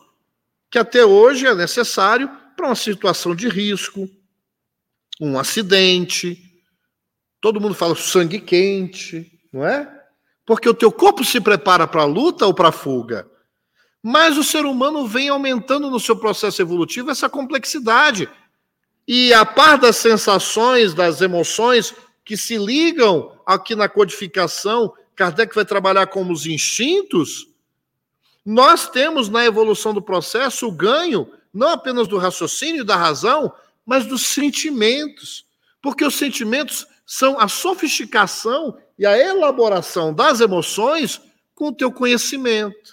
que 0.72 0.80
até 0.80 1.06
hoje 1.06 1.46
é 1.46 1.54
necessário 1.54 2.30
para 2.56 2.68
uma 2.68 2.76
situação 2.76 3.36
de 3.36 3.50
risco, 3.50 4.10
um 5.20 5.38
acidente. 5.38 6.42
Todo 7.42 7.60
mundo 7.60 7.74
fala 7.74 7.96
sangue 7.96 8.40
quente, 8.40 9.40
não 9.52 9.66
é? 9.66 10.02
Porque 10.46 10.70
o 10.70 10.74
teu 10.74 10.92
corpo 10.92 11.24
se 11.24 11.42
prepara 11.42 11.88
para 11.88 12.04
a 12.04 12.06
luta 12.06 12.46
ou 12.46 12.54
para 12.54 12.70
a 12.70 12.72
fuga. 12.72 13.30
Mas 14.04 14.38
o 14.38 14.44
ser 14.44 14.66
humano 14.66 15.08
vem 15.08 15.30
aumentando 15.30 15.90
no 15.90 16.00
seu 16.00 16.18
processo 16.18 16.62
evolutivo 16.62 17.10
essa 17.10 17.30
complexidade. 17.30 18.30
E 19.08 19.34
a 19.34 19.46
par 19.46 19.78
das 19.78 19.96
sensações, 19.96 20.94
das 20.94 21.22
emoções 21.22 21.96
que 22.26 22.36
se 22.36 22.58
ligam 22.58 23.32
aqui 23.46 23.76
na 23.76 23.88
codificação, 23.88 24.94
Kardec 25.16 25.56
vai 25.56 25.64
trabalhar 25.64 26.08
como 26.08 26.34
os 26.34 26.46
instintos. 26.46 27.48
Nós 28.46 28.90
temos 28.90 29.30
na 29.30 29.46
evolução 29.46 29.94
do 29.94 30.02
processo 30.02 30.68
o 30.68 30.72
ganho 30.72 31.32
não 31.54 31.70
apenas 31.70 32.08
do 32.08 32.18
raciocínio 32.18 32.82
e 32.82 32.86
da 32.86 32.96
razão, 32.96 33.54
mas 33.86 34.06
dos 34.06 34.26
sentimentos. 34.26 35.46
Porque 35.82 36.04
os 36.04 36.16
sentimentos 36.16 36.88
são 37.06 37.40
a 37.40 37.48
sofisticação 37.48 38.78
e 38.98 39.06
a 39.06 39.18
elaboração 39.18 40.14
das 40.14 40.42
emoções 40.42 41.22
com 41.54 41.68
o 41.68 41.74
teu 41.74 41.92
conhecimento, 41.92 42.93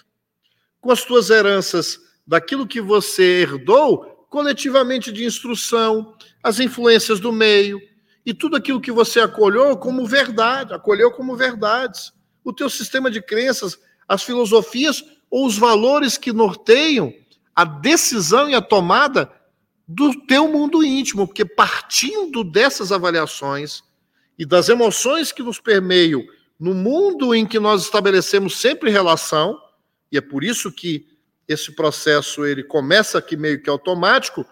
com 0.81 0.91
as 0.91 1.03
tuas 1.05 1.29
heranças 1.29 1.99
daquilo 2.25 2.67
que 2.67 2.81
você 2.81 3.43
herdou 3.43 4.25
coletivamente 4.29 5.11
de 5.11 5.25
instrução, 5.25 6.15
as 6.41 6.59
influências 6.59 7.19
do 7.19 7.31
meio 7.31 7.79
e 8.25 8.33
tudo 8.33 8.55
aquilo 8.55 8.81
que 8.81 8.91
você 8.91 9.19
acolheu 9.19 9.77
como 9.77 10.05
verdade, 10.05 10.73
acolheu 10.73 11.11
como 11.11 11.35
verdades. 11.35 12.11
O 12.43 12.51
teu 12.51 12.69
sistema 12.69 13.11
de 13.11 13.21
crenças, 13.21 13.77
as 14.07 14.23
filosofias 14.23 15.03
ou 15.29 15.45
os 15.45 15.57
valores 15.57 16.17
que 16.17 16.33
norteiam 16.33 17.13
a 17.55 17.63
decisão 17.63 18.49
e 18.49 18.55
a 18.55 18.61
tomada 18.61 19.31
do 19.87 20.15
teu 20.25 20.47
mundo 20.47 20.83
íntimo, 20.83 21.27
porque 21.27 21.43
partindo 21.43 22.43
dessas 22.43 22.91
avaliações 22.91 23.83
e 24.39 24.45
das 24.45 24.69
emoções 24.69 25.31
que 25.31 25.43
nos 25.43 25.59
permeiam 25.59 26.23
no 26.57 26.73
mundo 26.73 27.35
em 27.35 27.45
que 27.45 27.59
nós 27.59 27.83
estabelecemos 27.83 28.57
sempre 28.57 28.89
relação, 28.89 29.59
e 30.11 30.17
é 30.17 30.21
por 30.21 30.43
isso 30.43 30.71
que 30.71 31.07
esse 31.47 31.71
processo 31.71 32.45
ele 32.45 32.63
começa 32.63 33.17
aqui 33.17 33.35
meio 33.35 33.61
que 33.61 33.69
automático, 33.69 34.45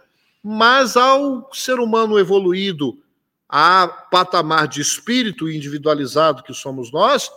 mas 0.44 0.96
ao 0.96 1.50
ser 1.54 1.80
humano 1.80 2.18
evoluído 2.18 3.02
a 3.48 3.88
patamar 3.88 4.68
de 4.68 4.82
espírito 4.82 5.50
individualizado 5.50 6.44
que 6.44 6.54
somos 6.54 6.92
nós, 6.92 7.30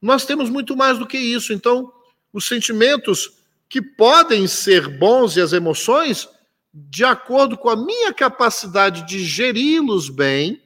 nós 0.00 0.24
temos 0.24 0.48
muito 0.48 0.76
mais 0.76 0.98
do 0.98 1.06
que 1.06 1.18
isso. 1.18 1.52
Então, 1.52 1.92
os 2.32 2.46
sentimentos 2.46 3.32
que 3.68 3.82
podem 3.82 4.46
ser 4.46 4.86
bons 4.86 5.36
e 5.36 5.40
as 5.40 5.52
emoções, 5.52 6.28
de 6.72 7.04
acordo 7.04 7.56
com 7.56 7.68
a 7.68 7.76
minha 7.76 8.12
capacidade 8.12 9.06
de 9.06 9.24
geri-los 9.24 10.08
bem, 10.08 10.62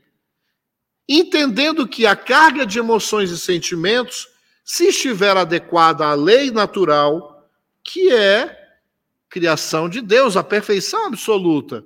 entendendo 1.08 1.88
que 1.88 2.06
a 2.06 2.14
carga 2.14 2.66
de 2.66 2.78
emoções 2.78 3.30
e 3.30 3.38
sentimentos, 3.38 4.28
se 4.70 4.88
estiver 4.88 5.34
adequada 5.34 6.04
à 6.04 6.12
lei 6.12 6.50
natural, 6.50 7.50
que 7.82 8.12
é 8.12 8.54
criação 9.26 9.88
de 9.88 10.02
Deus, 10.02 10.36
a 10.36 10.44
perfeição 10.44 11.06
absoluta. 11.06 11.82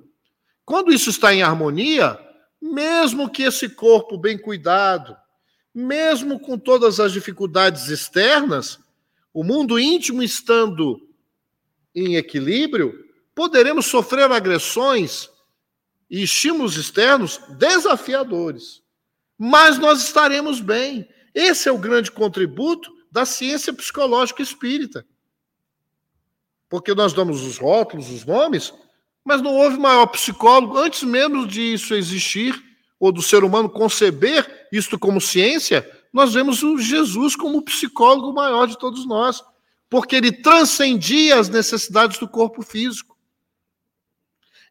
Quando 0.65 0.91
isso 0.91 1.09
está 1.09 1.33
em 1.33 1.41
harmonia, 1.41 2.19
mesmo 2.61 3.29
que 3.29 3.43
esse 3.43 3.69
corpo 3.69 4.17
bem 4.17 4.37
cuidado, 4.37 5.15
mesmo 5.73 6.37
com 6.37 6.59
todas 6.59 6.99
as 6.99 7.13
dificuldades 7.13 7.87
externas, 7.87 8.77
o 9.33 9.45
mundo 9.45 9.79
íntimo 9.79 10.21
estando 10.21 11.07
em 11.95 12.17
equilíbrio, 12.17 12.93
poderemos 13.33 13.85
sofrer 13.85 14.29
agressões 14.29 15.29
e 16.09 16.21
estímulos 16.21 16.75
externos 16.75 17.39
desafiadores. 17.57 18.81
Mas 19.37 19.79
nós 19.79 20.03
estaremos 20.03 20.59
bem. 20.59 21.07
Esse 21.33 21.69
é 21.69 21.71
o 21.71 21.77
grande 21.77 22.11
contributo 22.11 22.91
da 23.11 23.25
ciência 23.25 23.73
psicológica 23.73 24.41
espírita. 24.41 25.05
Porque 26.69 26.93
nós 26.93 27.13
damos 27.13 27.41
os 27.43 27.57
rótulos, 27.57 28.09
os 28.09 28.25
nomes, 28.25 28.73
mas 29.23 29.41
não 29.41 29.55
houve 29.55 29.77
maior 29.77 30.07
psicólogo, 30.07 30.77
antes 30.77 31.03
mesmo 31.03 31.47
de 31.47 31.61
isso 31.73 31.93
existir, 31.93 32.61
ou 32.99 33.11
do 33.11 33.21
ser 33.21 33.43
humano 33.43 33.69
conceber 33.69 34.67
isto 34.71 34.97
como 34.97 35.19
ciência, 35.19 35.89
nós 36.11 36.33
vemos 36.33 36.63
o 36.63 36.77
Jesus 36.77 37.35
como 37.35 37.57
o 37.57 37.61
psicólogo 37.61 38.31
maior 38.31 38.67
de 38.67 38.77
todos 38.77 39.05
nós, 39.05 39.43
porque 39.89 40.15
ele 40.15 40.31
transcendia 40.31 41.39
as 41.39 41.49
necessidades 41.49 42.17
do 42.17 42.27
corpo 42.27 42.61
físico. 42.61 43.17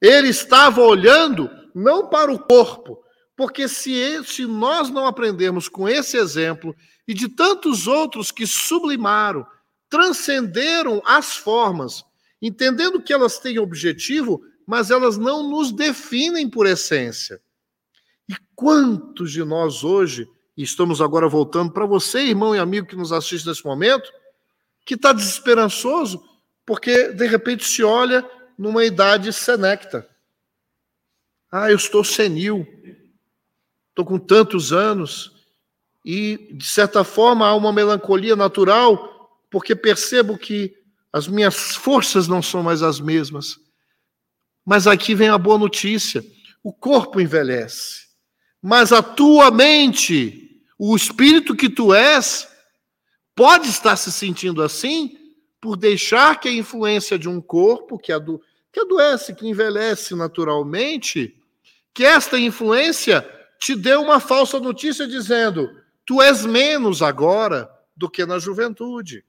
Ele 0.00 0.28
estava 0.28 0.80
olhando 0.80 1.50
não 1.74 2.08
para 2.08 2.32
o 2.32 2.38
corpo, 2.38 3.01
porque 3.42 3.66
se, 3.66 4.22
se 4.22 4.46
nós 4.46 4.88
não 4.88 5.04
aprendermos 5.04 5.68
com 5.68 5.88
esse 5.88 6.16
exemplo 6.16 6.76
e 7.08 7.12
de 7.12 7.28
tantos 7.28 7.88
outros 7.88 8.30
que 8.30 8.46
sublimaram, 8.46 9.44
transcenderam 9.90 11.02
as 11.04 11.34
formas, 11.34 12.04
entendendo 12.40 13.02
que 13.02 13.12
elas 13.12 13.40
têm 13.40 13.58
objetivo, 13.58 14.40
mas 14.64 14.92
elas 14.92 15.18
não 15.18 15.42
nos 15.50 15.72
definem 15.72 16.48
por 16.48 16.68
essência. 16.68 17.42
E 18.28 18.34
quantos 18.54 19.32
de 19.32 19.42
nós 19.42 19.82
hoje 19.82 20.28
e 20.56 20.62
estamos 20.62 21.00
agora 21.00 21.28
voltando 21.28 21.72
para 21.72 21.84
você, 21.84 22.20
irmão 22.20 22.54
e 22.54 22.60
amigo 22.60 22.86
que 22.86 22.94
nos 22.94 23.10
assiste 23.10 23.48
nesse 23.48 23.64
momento, 23.64 24.08
que 24.86 24.94
está 24.94 25.12
desesperançoso, 25.12 26.22
porque 26.64 27.08
de 27.08 27.26
repente 27.26 27.64
se 27.64 27.82
olha 27.82 28.24
numa 28.56 28.84
idade 28.84 29.32
senecta. 29.32 30.08
Ah, 31.50 31.72
eu 31.72 31.76
estou 31.76 32.04
senil, 32.04 32.64
estou 33.92 34.04
com 34.04 34.18
tantos 34.18 34.72
anos, 34.72 35.32
e 36.04 36.48
de 36.52 36.64
certa 36.64 37.04
forma 37.04 37.46
há 37.46 37.54
uma 37.54 37.72
melancolia 37.72 38.34
natural, 38.34 39.38
porque 39.50 39.76
percebo 39.76 40.36
que 40.36 40.74
as 41.12 41.28
minhas 41.28 41.76
forças 41.76 42.26
não 42.26 42.42
são 42.42 42.62
mais 42.62 42.82
as 42.82 42.98
mesmas. 42.98 43.58
Mas 44.64 44.86
aqui 44.86 45.14
vem 45.14 45.28
a 45.28 45.38
boa 45.38 45.58
notícia: 45.58 46.24
o 46.62 46.72
corpo 46.72 47.20
envelhece, 47.20 48.06
mas 48.60 48.92
a 48.92 49.02
tua 49.02 49.50
mente, 49.50 50.62
o 50.78 50.96
espírito 50.96 51.54
que 51.54 51.68
tu 51.68 51.92
és, 51.92 52.48
pode 53.34 53.68
estar 53.68 53.96
se 53.96 54.10
sentindo 54.10 54.62
assim 54.62 55.18
por 55.60 55.76
deixar 55.76 56.40
que 56.40 56.48
a 56.48 56.52
influência 56.52 57.18
de 57.18 57.28
um 57.28 57.40
corpo 57.40 57.98
que, 57.98 58.10
ado 58.10 58.40
que 58.72 58.80
adoece, 58.80 59.34
que 59.34 59.46
envelhece 59.46 60.14
naturalmente, 60.14 61.36
que 61.94 62.04
esta 62.04 62.38
influência 62.38 63.28
te 63.62 63.76
dê 63.76 63.94
uma 63.94 64.18
falsa 64.18 64.58
notícia 64.58 65.06
dizendo: 65.06 65.70
tu 66.04 66.20
és 66.20 66.44
menos 66.44 67.00
agora 67.00 67.70
do 67.96 68.10
que 68.10 68.26
na 68.26 68.36
juventude. 68.36 69.24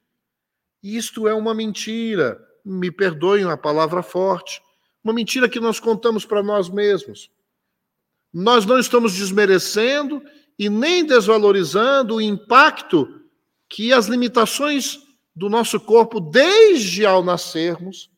Isto 0.81 1.27
é 1.27 1.35
uma 1.35 1.53
mentira, 1.53 2.43
me 2.65 2.89
perdoem 2.89 3.43
a 3.43 3.55
palavra 3.55 4.01
forte, 4.01 4.59
uma 5.03 5.13
mentira 5.13 5.47
que 5.47 5.59
nós 5.59 5.79
contamos 5.79 6.25
para 6.25 6.41
nós 6.41 6.67
mesmos. 6.67 7.29
Nós 8.33 8.65
não 8.65 8.79
estamos 8.79 9.13
desmerecendo 9.13 10.23
e 10.57 10.67
nem 10.67 11.05
desvalorizando 11.05 12.15
o 12.15 12.21
impacto 12.21 13.21
que 13.69 13.93
as 13.93 14.07
limitações 14.07 14.97
do 15.35 15.47
nosso 15.47 15.79
corpo, 15.79 16.19
desde 16.19 17.05
ao 17.05 17.23
nascermos 17.23 18.09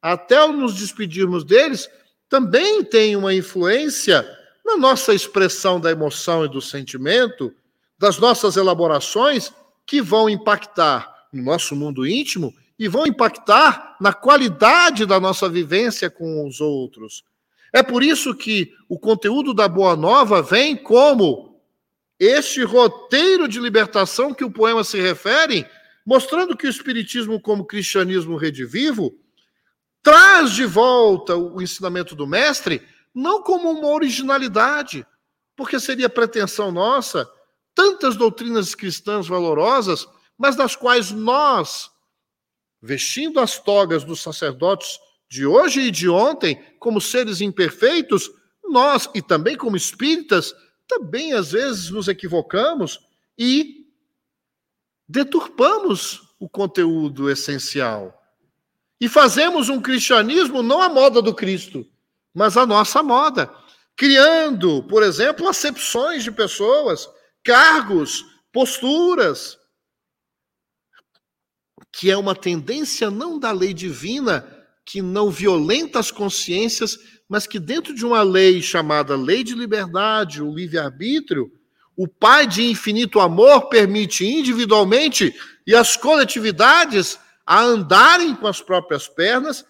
até 0.00 0.38
ao 0.38 0.50
nos 0.50 0.76
despedirmos 0.76 1.44
deles, 1.44 1.90
também 2.26 2.82
têm 2.82 3.16
uma 3.16 3.34
influência 3.34 4.37
na 4.68 4.76
nossa 4.76 5.14
expressão 5.14 5.80
da 5.80 5.90
emoção 5.90 6.44
e 6.44 6.48
do 6.48 6.60
sentimento, 6.60 7.54
das 7.98 8.18
nossas 8.18 8.56
elaborações, 8.56 9.50
que 9.86 10.02
vão 10.02 10.28
impactar 10.28 11.26
no 11.32 11.42
nosso 11.42 11.74
mundo 11.74 12.06
íntimo 12.06 12.54
e 12.78 12.86
vão 12.86 13.06
impactar 13.06 13.96
na 13.98 14.12
qualidade 14.12 15.06
da 15.06 15.18
nossa 15.18 15.48
vivência 15.48 16.10
com 16.10 16.46
os 16.46 16.60
outros. 16.60 17.24
É 17.72 17.82
por 17.82 18.02
isso 18.02 18.34
que 18.34 18.74
o 18.88 18.98
conteúdo 18.98 19.54
da 19.54 19.66
Boa 19.66 19.96
Nova 19.96 20.42
vem 20.42 20.76
como 20.76 21.60
este 22.20 22.62
roteiro 22.62 23.48
de 23.48 23.58
libertação 23.58 24.34
que 24.34 24.44
o 24.44 24.50
poema 24.50 24.84
se 24.84 25.00
refere, 25.00 25.66
mostrando 26.04 26.56
que 26.56 26.66
o 26.66 26.70
Espiritismo, 26.70 27.40
como 27.40 27.64
cristianismo 27.64 28.36
redivivo, 28.36 29.14
traz 30.02 30.52
de 30.52 30.66
volta 30.66 31.36
o 31.36 31.60
ensinamento 31.62 32.14
do 32.14 32.26
Mestre, 32.26 32.82
não 33.18 33.42
como 33.42 33.68
uma 33.70 33.88
originalidade, 33.88 35.04
porque 35.56 35.80
seria 35.80 36.08
pretensão 36.08 36.70
nossa, 36.70 37.28
tantas 37.74 38.14
doutrinas 38.14 38.76
cristãs 38.76 39.26
valorosas, 39.26 40.06
mas 40.38 40.54
das 40.54 40.76
quais 40.76 41.10
nós 41.10 41.90
vestindo 42.80 43.40
as 43.40 43.58
togas 43.58 44.04
dos 44.04 44.20
sacerdotes 44.20 45.00
de 45.28 45.44
hoje 45.44 45.80
e 45.80 45.90
de 45.90 46.08
ontem, 46.08 46.64
como 46.78 47.00
seres 47.00 47.40
imperfeitos, 47.40 48.30
nós, 48.68 49.10
e 49.12 49.20
também 49.20 49.56
como 49.56 49.76
espíritas, 49.76 50.54
também 50.86 51.32
às 51.32 51.50
vezes 51.50 51.90
nos 51.90 52.06
equivocamos 52.06 53.00
e 53.36 53.84
deturpamos 55.08 56.22
o 56.38 56.48
conteúdo 56.48 57.28
essencial. 57.28 58.14
E 59.00 59.08
fazemos 59.08 59.68
um 59.68 59.80
cristianismo 59.82 60.62
não 60.62 60.80
à 60.80 60.88
moda 60.88 61.20
do 61.20 61.34
Cristo, 61.34 61.84
mas 62.34 62.56
à 62.56 62.66
nossa 62.66 63.02
moda, 63.02 63.52
criando, 63.96 64.82
por 64.84 65.02
exemplo, 65.02 65.48
acepções 65.48 66.22
de 66.22 66.30
pessoas, 66.30 67.08
cargos, 67.44 68.24
posturas, 68.52 69.58
que 71.92 72.10
é 72.10 72.16
uma 72.16 72.34
tendência 72.34 73.10
não 73.10 73.38
da 73.38 73.50
lei 73.50 73.74
divina, 73.74 74.46
que 74.84 75.02
não 75.02 75.30
violenta 75.30 75.98
as 75.98 76.10
consciências, 76.10 76.98
mas 77.28 77.46
que 77.46 77.58
dentro 77.58 77.94
de 77.94 78.06
uma 78.06 78.22
lei 78.22 78.62
chamada 78.62 79.16
lei 79.16 79.44
de 79.44 79.54
liberdade, 79.54 80.42
o 80.42 80.54
livre-arbítrio, 80.54 81.52
o 81.96 82.06
Pai 82.06 82.46
de 82.46 82.62
infinito 82.62 83.18
amor 83.18 83.68
permite 83.68 84.24
individualmente 84.24 85.34
e 85.66 85.74
as 85.74 85.96
coletividades 85.96 87.18
a 87.44 87.60
andarem 87.60 88.34
com 88.36 88.46
as 88.46 88.60
próprias 88.60 89.08
pernas, 89.08 89.64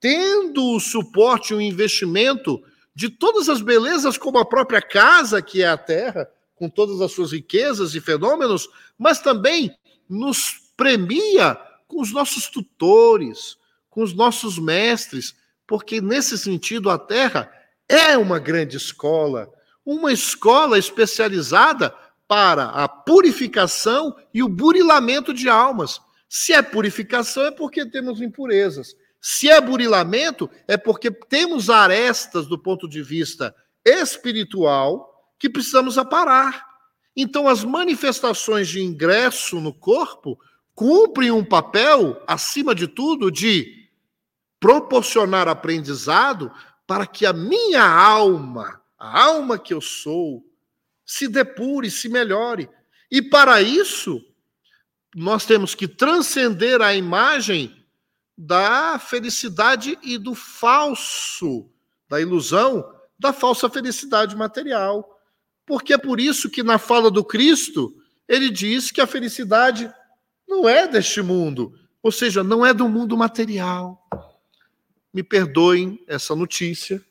tendo 0.00 0.74
o 0.74 0.80
suporte 0.80 1.54
o 1.54 1.60
investimento 1.60 2.60
de 2.94 3.08
todas 3.08 3.48
as 3.48 3.60
belezas, 3.60 4.18
como 4.18 4.38
a 4.38 4.44
própria 4.44 4.82
casa, 4.82 5.40
que 5.40 5.62
é 5.62 5.68
a 5.68 5.76
terra, 5.76 6.28
com 6.54 6.68
todas 6.68 7.00
as 7.00 7.12
suas 7.12 7.32
riquezas 7.32 7.94
e 7.94 8.00
fenômenos, 8.00 8.68
mas 8.98 9.20
também 9.20 9.74
nos 10.08 10.72
premia 10.76 11.56
com 11.86 12.00
os 12.00 12.12
nossos 12.12 12.48
tutores, 12.48 13.56
com 13.88 14.02
os 14.02 14.12
nossos 14.14 14.58
mestres, 14.58 15.34
porque 15.66 16.00
nesse 16.00 16.36
sentido 16.36 16.90
a 16.90 16.98
terra 16.98 17.50
é 17.88 18.16
uma 18.16 18.38
grande 18.38 18.76
escola 18.76 19.52
uma 19.84 20.12
escola 20.12 20.78
especializada 20.78 21.94
para 22.28 22.66
a 22.66 22.86
purificação 22.88 24.14
e 24.32 24.42
o 24.42 24.48
burilamento 24.48 25.34
de 25.34 25.48
almas. 25.48 26.00
Se 26.28 26.52
é 26.52 26.62
purificação, 26.62 27.46
é 27.46 27.50
porque 27.50 27.84
temos 27.84 28.20
impurezas. 28.20 28.94
Se 29.20 29.48
é 29.50 29.60
burilamento, 29.60 30.50
é 30.66 30.76
porque 30.76 31.10
temos 31.10 31.68
arestas 31.68 32.46
do 32.46 32.58
ponto 32.58 32.88
de 32.88 33.02
vista 33.02 33.54
espiritual 33.84 35.32
que 35.38 35.50
precisamos 35.50 35.98
aparar. 35.98 36.66
Então, 37.14 37.48
as 37.48 37.64
manifestações 37.64 38.68
de 38.68 38.80
ingresso 38.80 39.60
no 39.60 39.74
corpo 39.74 40.38
cumprem 40.74 41.30
um 41.30 41.44
papel, 41.44 42.22
acima 42.26 42.74
de 42.74 42.86
tudo, 42.86 43.30
de 43.30 43.88
proporcionar 44.58 45.48
aprendizado 45.48 46.50
para 46.86 47.06
que 47.06 47.26
a 47.26 47.32
minha 47.32 47.84
alma 47.84 48.80
a 49.00 49.22
alma 49.22 49.58
que 49.58 49.72
eu 49.72 49.80
sou, 49.80 50.44
se 51.06 51.26
depure, 51.26 51.90
se 51.90 52.06
melhore. 52.06 52.68
E 53.10 53.22
para 53.22 53.62
isso, 53.62 54.22
nós 55.16 55.46
temos 55.46 55.74
que 55.74 55.88
transcender 55.88 56.82
a 56.82 56.94
imagem 56.94 57.79
da 58.42 58.98
felicidade 58.98 59.98
e 60.02 60.16
do 60.16 60.34
falso, 60.34 61.68
da 62.08 62.18
ilusão, 62.18 62.90
da 63.18 63.34
falsa 63.34 63.68
felicidade 63.68 64.34
material. 64.34 65.20
Porque 65.66 65.92
é 65.92 65.98
por 65.98 66.18
isso 66.18 66.48
que 66.48 66.62
na 66.62 66.78
fala 66.78 67.10
do 67.10 67.22
Cristo, 67.22 67.94
ele 68.26 68.48
diz 68.48 68.90
que 68.90 69.02
a 69.02 69.06
felicidade 69.06 69.92
não 70.48 70.66
é 70.66 70.88
deste 70.88 71.20
mundo, 71.20 71.78
ou 72.02 72.10
seja, 72.10 72.42
não 72.42 72.64
é 72.64 72.72
do 72.72 72.88
mundo 72.88 73.14
material. 73.14 74.02
Me 75.12 75.22
perdoem 75.22 76.02
essa 76.06 76.34
notícia, 76.34 77.04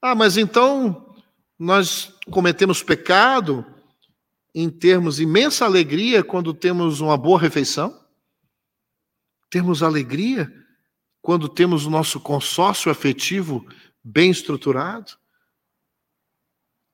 ah, 0.00 0.14
mas 0.14 0.36
então 0.36 1.16
nós 1.58 2.14
cometemos 2.30 2.80
pecado 2.80 3.66
em 4.54 4.70
termos 4.70 5.18
imensa 5.18 5.64
alegria 5.64 6.22
quando 6.22 6.54
temos 6.54 7.00
uma 7.00 7.16
boa 7.16 7.40
refeição? 7.40 8.07
Temos 9.50 9.82
alegria 9.82 10.52
quando 11.22 11.48
temos 11.48 11.86
o 11.86 11.90
nosso 11.90 12.20
consórcio 12.20 12.90
afetivo 12.90 13.66
bem 14.02 14.30
estruturado? 14.30 15.12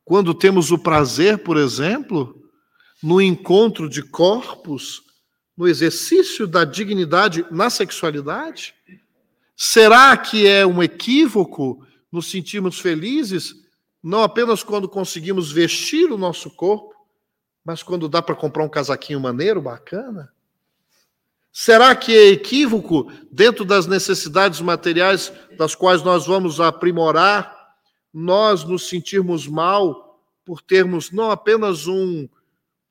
Quando 0.04 0.34
temos 0.34 0.70
o 0.70 0.78
prazer, 0.78 1.38
por 1.38 1.56
exemplo, 1.56 2.42
no 3.02 3.20
encontro 3.20 3.88
de 3.88 4.02
corpos, 4.02 5.02
no 5.56 5.68
exercício 5.68 6.46
da 6.46 6.64
dignidade 6.64 7.46
na 7.50 7.70
sexualidade? 7.70 8.74
Será 9.56 10.16
que 10.16 10.46
é 10.46 10.66
um 10.66 10.82
equívoco 10.82 11.86
nos 12.10 12.30
sentirmos 12.30 12.78
felizes, 12.80 13.54
não 14.02 14.22
apenas 14.22 14.62
quando 14.62 14.88
conseguimos 14.88 15.50
vestir 15.50 16.10
o 16.12 16.18
nosso 16.18 16.50
corpo, 16.50 16.94
mas 17.64 17.82
quando 17.82 18.08
dá 18.08 18.20
para 18.20 18.34
comprar 18.34 18.64
um 18.64 18.68
casaquinho 18.68 19.20
maneiro, 19.20 19.62
bacana? 19.62 20.33
Será 21.56 21.94
que 21.94 22.12
é 22.12 22.26
equívoco, 22.30 23.12
dentro 23.30 23.64
das 23.64 23.86
necessidades 23.86 24.60
materiais 24.60 25.32
das 25.56 25.72
quais 25.72 26.02
nós 26.02 26.26
vamos 26.26 26.60
aprimorar, 26.60 27.54
nós 28.12 28.64
nos 28.64 28.88
sentirmos 28.88 29.46
mal 29.46 30.20
por 30.44 30.60
termos 30.60 31.12
não 31.12 31.30
apenas 31.30 31.86
um 31.86 32.28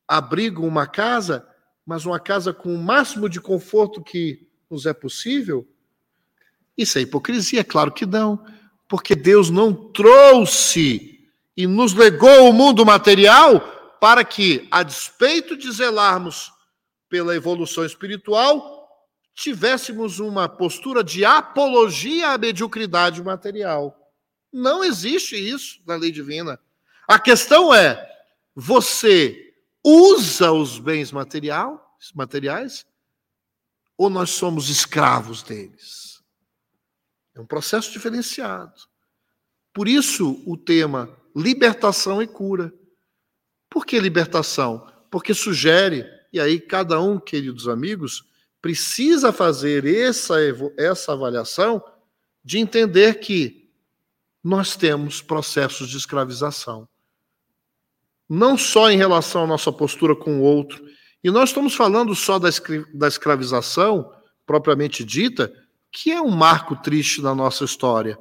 abrigo, 0.08 0.66
uma 0.66 0.88
casa, 0.88 1.46
mas 1.86 2.06
uma 2.06 2.20
casa 2.22 2.54
com 2.54 2.74
o 2.74 2.82
máximo 2.82 3.28
de 3.28 3.42
conforto 3.42 4.02
que 4.02 4.48
nos 4.70 4.86
é 4.86 4.94
possível? 4.94 5.68
Isso 6.78 6.98
é 6.98 7.02
hipocrisia, 7.02 7.66
claro 7.66 7.92
que 7.92 8.06
não 8.06 8.44
porque 8.94 9.16
Deus 9.16 9.50
não 9.50 9.74
trouxe 9.74 11.28
e 11.58 11.66
nos 11.66 11.96
legou 11.96 12.48
o 12.48 12.54
mundo 12.54 12.86
material 12.86 13.60
para 14.00 14.24
que, 14.24 14.68
a 14.70 14.84
despeito 14.84 15.58
de 15.58 15.72
zelarmos 15.72 16.52
pela 17.14 17.36
evolução 17.36 17.86
espiritual, 17.86 18.90
tivéssemos 19.36 20.18
uma 20.20 20.50
postura 20.50 21.04
de 21.04 21.24
apologia 21.24 22.32
à 22.32 22.38
mediocridade 22.40 23.22
material. 23.22 24.12
Não 24.52 24.84
existe 24.84 25.36
isso 25.36 25.80
na 25.86 25.96
lei 25.96 26.12
divina. 26.12 26.60
A 27.08 27.20
questão 27.20 27.72
é: 27.72 28.04
você 28.56 29.54
usa 29.84 30.52
os 30.52 30.80
bens 30.80 31.12
material, 31.12 31.96
materiais 32.16 32.84
ou 33.96 34.10
nós 34.10 34.32
somos 34.32 34.68
escravos 34.68 35.44
deles? 35.44 36.20
É 37.36 37.40
um 37.40 37.46
processo 37.46 37.92
diferenciado. 37.92 38.74
Por 39.72 39.88
isso 39.88 40.42
o 40.48 40.58
tema 40.58 41.16
libertação 41.36 42.24
e 42.24 42.28
cura. 42.28 42.74
Por 43.70 43.86
que 43.86 44.00
libertação? 44.00 44.92
Porque 45.12 45.36
sugere, 45.36 46.08
e 46.34 46.40
aí 46.40 46.60
cada 46.60 47.00
um, 47.00 47.20
queridos 47.20 47.68
amigos, 47.68 48.26
precisa 48.60 49.32
fazer 49.32 49.86
essa, 49.86 50.36
essa 50.78 51.14
avaliação 51.14 51.84
de 52.44 52.58
entender 52.58 53.20
que 53.20 53.70
nós 54.44 54.76
temos 54.76 55.22
processos 55.22 55.90
de 55.90 55.98
escravização. 55.98 56.88
Não 58.28 58.58
só 58.58 58.90
em 58.90 58.98
relação 58.98 59.44
à 59.44 59.48
nossa 59.48 59.72
postura 59.72 60.16
com 60.16 60.40
o 60.40 60.42
outro, 60.42 60.84
e 61.24 61.30
nós 61.30 61.50
estamos 61.50 61.76
falando 61.76 62.16
só 62.16 62.40
da, 62.40 62.50
da 62.94 63.08
escravização 63.08 64.12
propriamente 64.46 65.06
dita, 65.06 65.54
que 65.92 66.12
é 66.12 66.22
um 66.22 66.32
marco 66.32 66.76
triste 66.76 67.22
na 67.22 67.36
nossa 67.36 67.64
história, 67.64 68.18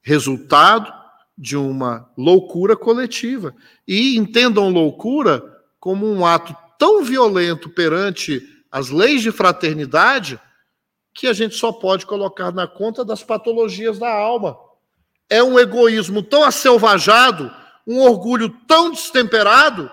resultado 0.00 0.92
de 1.36 1.56
uma 1.56 2.10
loucura 2.16 2.76
coletiva. 2.76 3.54
E 3.86 4.16
entendam 4.16 4.70
loucura 4.70 5.42
como 5.78 6.06
um 6.06 6.24
ato 6.24 6.56
tão 6.78 7.02
violento 7.02 7.68
perante 7.68 8.42
as 8.70 8.90
leis 8.90 9.22
de 9.22 9.30
fraternidade 9.30 10.40
que 11.14 11.26
a 11.26 11.32
gente 11.32 11.54
só 11.54 11.72
pode 11.72 12.06
colocar 12.06 12.52
na 12.52 12.66
conta 12.66 13.04
das 13.04 13.22
patologias 13.22 13.98
da 13.98 14.12
alma. 14.12 14.56
É 15.30 15.42
um 15.42 15.58
egoísmo 15.58 16.22
tão 16.22 16.42
acelvajado, 16.42 17.54
um 17.86 18.00
orgulho 18.00 18.48
tão 18.66 18.90
destemperado, 18.90 19.90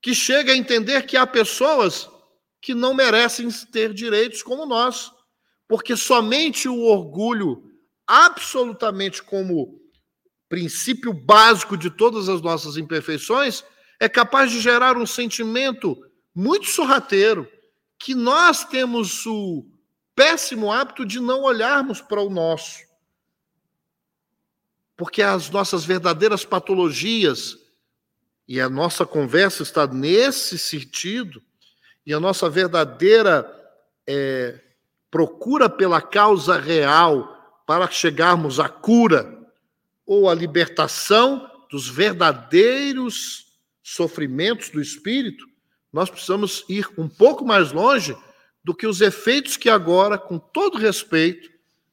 que 0.00 0.14
chega 0.14 0.52
a 0.52 0.56
entender 0.56 1.06
que 1.06 1.16
há 1.16 1.26
pessoas 1.26 2.08
que 2.60 2.74
não 2.74 2.94
merecem 2.94 3.48
ter 3.72 3.92
direitos 3.92 4.42
como 4.42 4.64
nós 4.64 5.12
porque 5.68 5.94
somente 5.94 6.66
o 6.66 6.84
orgulho, 6.84 7.62
absolutamente 8.06 9.22
como 9.22 9.78
princípio 10.48 11.12
básico 11.12 11.76
de 11.76 11.90
todas 11.90 12.26
as 12.30 12.40
nossas 12.40 12.78
imperfeições, 12.78 13.62
é 14.00 14.08
capaz 14.08 14.50
de 14.50 14.60
gerar 14.60 14.96
um 14.96 15.06
sentimento 15.06 15.96
muito 16.34 16.66
sorrateiro, 16.66 17.50
que 17.98 18.14
nós 18.14 18.64
temos 18.64 19.26
o 19.26 19.66
péssimo 20.14 20.70
hábito 20.70 21.04
de 21.04 21.18
não 21.18 21.42
olharmos 21.42 22.00
para 22.00 22.20
o 22.20 22.30
nosso. 22.30 22.78
Porque 24.96 25.20
as 25.22 25.50
nossas 25.50 25.84
verdadeiras 25.84 26.44
patologias, 26.44 27.56
e 28.46 28.60
a 28.60 28.68
nossa 28.68 29.04
conversa 29.04 29.62
está 29.62 29.86
nesse 29.86 30.58
sentido, 30.58 31.42
e 32.06 32.14
a 32.14 32.20
nossa 32.20 32.48
verdadeira 32.48 33.46
é, 34.06 34.60
procura 35.10 35.68
pela 35.68 36.00
causa 36.00 36.58
real 36.58 37.62
para 37.66 37.90
chegarmos 37.90 38.58
à 38.58 38.68
cura 38.68 39.36
ou 40.06 40.30
à 40.30 40.34
libertação 40.34 41.50
dos 41.68 41.88
verdadeiros 41.88 43.47
sofrimentos 43.94 44.70
do 44.70 44.80
espírito, 44.80 45.46
nós 45.92 46.10
precisamos 46.10 46.64
ir 46.68 46.86
um 46.98 47.08
pouco 47.08 47.44
mais 47.44 47.72
longe 47.72 48.16
do 48.62 48.74
que 48.74 48.86
os 48.86 49.00
efeitos 49.00 49.56
que 49.56 49.70
agora, 49.70 50.18
com 50.18 50.38
todo 50.38 50.78
respeito, 50.78 51.48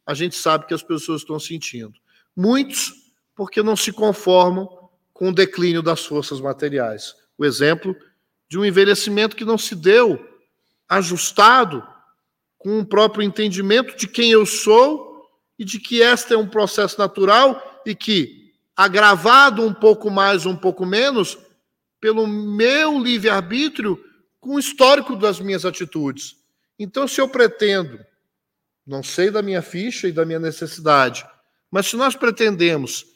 a 0.05 0.13
gente 0.13 0.35
sabe 0.35 0.65
que 0.67 0.73
as 0.73 0.83
pessoas 0.83 1.21
estão 1.21 1.39
sentindo. 1.39 1.93
Muitos, 2.35 2.93
porque 3.33 3.63
não 3.63 3.75
se 3.75 3.91
conformam 3.91 4.67
com 5.13 5.29
o 5.29 5.33
declínio 5.33 5.81
das 5.81 6.05
forças 6.05 6.41
materiais. 6.41 7.15
O 7.37 7.45
exemplo 7.45 7.95
de 8.49 8.57
um 8.57 8.65
envelhecimento 8.65 9.35
que 9.35 9.45
não 9.45 9.57
se 9.57 9.73
deu 9.73 10.23
ajustado 10.87 11.81
com 12.57 12.79
o 12.79 12.85
próprio 12.85 13.23
entendimento 13.23 13.95
de 13.95 14.07
quem 14.07 14.31
eu 14.31 14.45
sou 14.45 15.25
e 15.57 15.63
de 15.63 15.79
que 15.79 16.01
este 16.01 16.33
é 16.33 16.37
um 16.37 16.47
processo 16.47 16.99
natural 16.99 17.81
e 17.85 17.95
que, 17.95 18.53
agravado 18.75 19.63
um 19.63 19.73
pouco 19.73 20.11
mais, 20.11 20.45
um 20.45 20.55
pouco 20.55 20.85
menos, 20.85 21.37
pelo 22.05 22.27
meu 22.27 22.99
livre-arbítrio, 23.01 23.99
com 24.39 24.57
o 24.57 24.59
histórico 24.59 25.15
das 25.15 25.39
minhas 25.39 25.65
atitudes. 25.65 26.35
Então, 26.77 27.07
se 27.07 27.19
eu 27.19 27.27
pretendo, 27.27 27.99
não 28.85 29.01
sei 29.01 29.31
da 29.31 29.41
minha 29.41 29.63
ficha 29.63 30.07
e 30.07 30.11
da 30.11 30.23
minha 30.23 30.37
necessidade, 30.37 31.25
mas 31.71 31.87
se 31.87 31.97
nós 31.97 32.15
pretendemos 32.15 33.07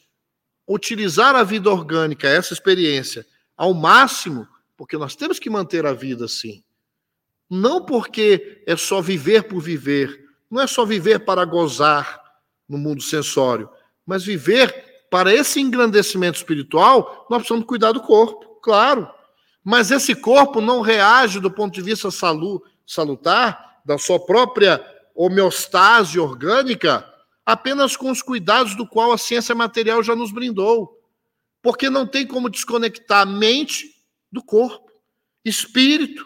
utilizar 0.67 1.35
a 1.35 1.43
vida 1.43 1.69
orgânica, 1.69 2.27
essa 2.27 2.51
experiência, 2.51 3.27
ao 3.55 3.75
máximo, 3.75 4.47
porque 4.75 4.97
nós 4.97 5.15
temos 5.15 5.37
que 5.37 5.51
manter 5.51 5.85
a 5.85 5.93
vida 5.93 6.25
assim. 6.25 6.63
Não 7.47 7.85
porque 7.85 8.63
é 8.65 8.75
só 8.75 9.03
viver 9.03 9.43
por 9.43 9.61
viver, 9.61 10.19
não 10.49 10.63
é 10.63 10.65
só 10.65 10.83
viver 10.83 11.19
para 11.25 11.45
gozar 11.45 12.19
no 12.67 12.79
mundo 12.79 13.03
sensório, 13.03 13.69
mas 14.03 14.23
viver 14.23 15.05
para 15.11 15.31
esse 15.31 15.59
engrandecimento 15.61 16.39
espiritual, 16.39 17.27
nós 17.29 17.41
precisamos 17.41 17.67
cuidar 17.67 17.91
do 17.91 18.01
corpo, 18.01 18.48
claro. 18.61 19.09
Mas 19.63 19.91
esse 19.91 20.15
corpo 20.15 20.61
não 20.61 20.81
reage 20.81 21.39
do 21.39 21.51
ponto 21.51 21.73
de 21.73 21.81
vista 21.81 22.09
salu, 22.09 22.63
salutar, 22.85 23.81
da 23.85 23.97
sua 23.97 24.19
própria 24.19 24.83
homeostase 25.15 26.19
orgânica, 26.19 27.05
apenas 27.45 27.97
com 27.97 28.09
os 28.09 28.21
cuidados 28.21 28.75
do 28.75 28.87
qual 28.87 29.11
a 29.11 29.17
ciência 29.17 29.53
material 29.53 30.01
já 30.01 30.15
nos 30.15 30.31
brindou. 30.31 30.97
Porque 31.61 31.89
não 31.89 32.07
tem 32.07 32.25
como 32.25 32.49
desconectar 32.49 33.21
a 33.21 33.25
mente 33.25 33.85
do 34.31 34.41
corpo, 34.41 34.89
espírito, 35.43 36.25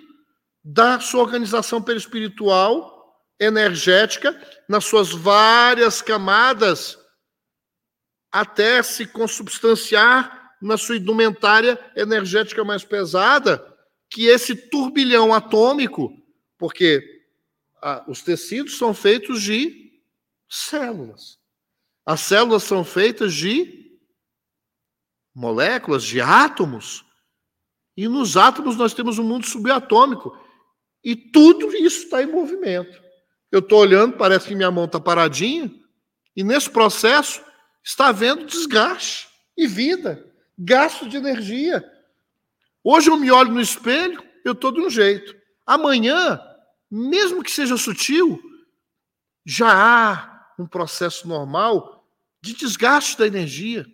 da 0.64 1.00
sua 1.00 1.22
organização 1.22 1.82
perispiritual, 1.82 2.94
energética, 3.40 4.40
nas 4.70 4.86
suas 4.86 5.12
várias 5.12 6.02
camadas, 6.02 6.98
até 8.32 8.82
se 8.82 9.06
consubstanciar 9.06 10.43
na 10.64 10.78
sua 10.78 10.96
indumentária 10.96 11.78
energética 11.96 12.64
mais 12.64 12.84
pesada, 12.86 13.62
que 14.10 14.28
esse 14.28 14.56
turbilhão 14.56 15.34
atômico, 15.34 16.18
porque 16.58 17.22
ah, 17.82 18.04
os 18.08 18.22
tecidos 18.22 18.78
são 18.78 18.94
feitos 18.94 19.42
de 19.42 19.92
células. 20.48 21.38
As 22.06 22.22
células 22.22 22.64
são 22.64 22.86
feitas 22.86 23.34
de 23.34 24.00
moléculas, 25.36 26.04
de 26.04 26.22
átomos. 26.22 27.04
E 27.98 28.08
nos 28.08 28.38
átomos 28.38 28.78
nós 28.78 28.94
temos 28.94 29.20
um 29.20 29.24
mundo 29.24 29.46
subatômico. 29.46 30.38
E 31.04 31.16
tudo 31.16 31.76
isso 31.76 32.06
está 32.06 32.24
em 32.24 32.28
movimento. 32.28 33.02
Eu 33.52 33.60
estou 33.60 33.80
olhando, 33.80 34.16
parece 34.16 34.48
que 34.48 34.56
minha 34.56 34.72
mão 34.72 34.86
está 34.86 35.00
paradinha, 35.00 35.70
e 36.36 36.44
nesse 36.44 36.70
processo 36.70 37.44
está 37.84 38.08
havendo 38.08 38.46
desgaste 38.46 39.28
e 39.58 39.68
vida, 39.68 40.33
gasto 40.58 41.08
de 41.08 41.18
energia. 41.18 41.84
Hoje 42.84 43.10
eu 43.10 43.18
me 43.18 43.32
olho 43.32 43.52
no 43.52 43.62
espelho, 43.62 44.24
eu 44.44 44.54
estou 44.54 44.72
de 44.72 44.82
um 44.82 44.90
jeito. 44.90 45.36
Amanhã, 45.66 46.40
mesmo 46.90 47.44
que 47.44 47.52
seja 47.52 47.78
sutil, 47.78 48.40
já 49.46 49.70
há 49.72 50.54
um 50.60 50.68
processo 50.68 51.28
normal 51.28 52.08
de 52.42 52.54
desgaste 52.54 53.18
da 53.18 53.26
energia. 53.26 53.86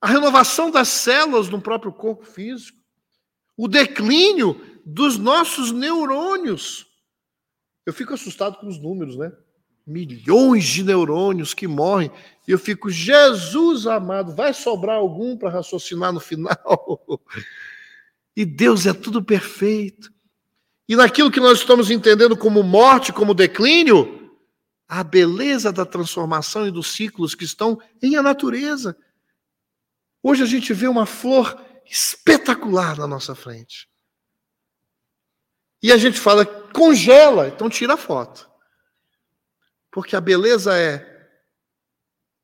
A 0.00 0.06
renovação 0.06 0.70
das 0.70 0.88
células 0.88 1.48
no 1.48 1.60
próprio 1.60 1.92
corpo 1.92 2.24
físico. 2.24 2.78
O 3.56 3.68
declínio 3.68 4.60
dos 4.84 5.18
nossos 5.18 5.70
neurônios. 5.70 6.86
Eu 7.86 7.92
fico 7.92 8.14
assustado 8.14 8.58
com 8.58 8.66
os 8.66 8.78
números, 8.80 9.16
né? 9.16 9.32
Milhões 9.86 10.64
de 10.64 10.82
neurônios 10.82 11.54
que 11.54 11.66
morrem. 11.66 12.10
E 12.46 12.50
eu 12.50 12.58
fico, 12.58 12.90
Jesus 12.90 13.86
amado, 13.86 14.34
vai 14.34 14.52
sobrar 14.52 14.96
algum 14.96 15.36
para 15.36 15.50
raciocinar 15.50 16.12
no 16.12 16.20
final? 16.20 17.04
e 18.36 18.44
Deus 18.44 18.86
é 18.86 18.92
tudo 18.92 19.22
perfeito. 19.22 20.12
E 20.88 20.96
naquilo 20.96 21.30
que 21.30 21.40
nós 21.40 21.58
estamos 21.58 21.90
entendendo 21.90 22.36
como 22.36 22.62
morte, 22.62 23.12
como 23.12 23.34
declínio, 23.34 24.30
a 24.88 25.02
beleza 25.02 25.72
da 25.72 25.86
transformação 25.86 26.66
e 26.66 26.70
dos 26.70 26.92
ciclos 26.92 27.34
que 27.34 27.44
estão 27.44 27.80
em 28.02 28.16
a 28.16 28.22
natureza. 28.22 28.96
Hoje 30.22 30.42
a 30.42 30.46
gente 30.46 30.74
vê 30.74 30.86
uma 30.86 31.06
flor 31.06 31.58
espetacular 31.90 32.98
na 32.98 33.06
nossa 33.06 33.34
frente. 33.34 33.88
E 35.82 35.90
a 35.90 35.96
gente 35.96 36.20
fala, 36.20 36.44
congela, 36.46 37.48
então 37.48 37.68
tira 37.70 37.94
a 37.94 37.96
foto. 37.96 38.51
Porque 39.92 40.16
a 40.16 40.20
beleza 40.20 40.76
é 40.76 41.12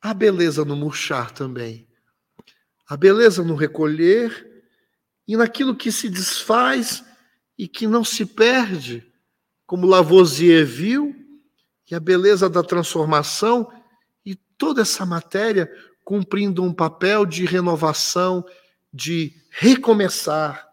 a 0.00 0.14
beleza 0.14 0.64
no 0.64 0.76
murchar 0.76 1.32
também. 1.32 1.88
A 2.86 2.96
beleza 2.96 3.42
no 3.42 3.56
recolher 3.56 4.62
e 5.26 5.36
naquilo 5.36 5.74
que 5.74 5.90
se 5.90 6.08
desfaz 6.08 7.04
e 7.58 7.66
que 7.66 7.86
não 7.86 8.04
se 8.04 8.24
perde, 8.24 9.04
como 9.66 9.86
Lavoisier 9.86 10.64
viu, 10.64 11.14
e 11.90 11.94
a 11.94 12.00
beleza 12.00 12.48
da 12.48 12.62
transformação 12.62 13.72
e 14.24 14.34
toda 14.34 14.82
essa 14.82 15.04
matéria 15.04 15.70
cumprindo 16.04 16.62
um 16.62 16.72
papel 16.72 17.26
de 17.26 17.44
renovação, 17.44 18.44
de 18.92 19.32
recomeçar, 19.50 20.66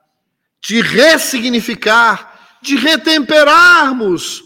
de 0.61 0.81
ressignificar, 0.81 2.59
de 2.61 2.75
retemperarmos. 2.75 4.44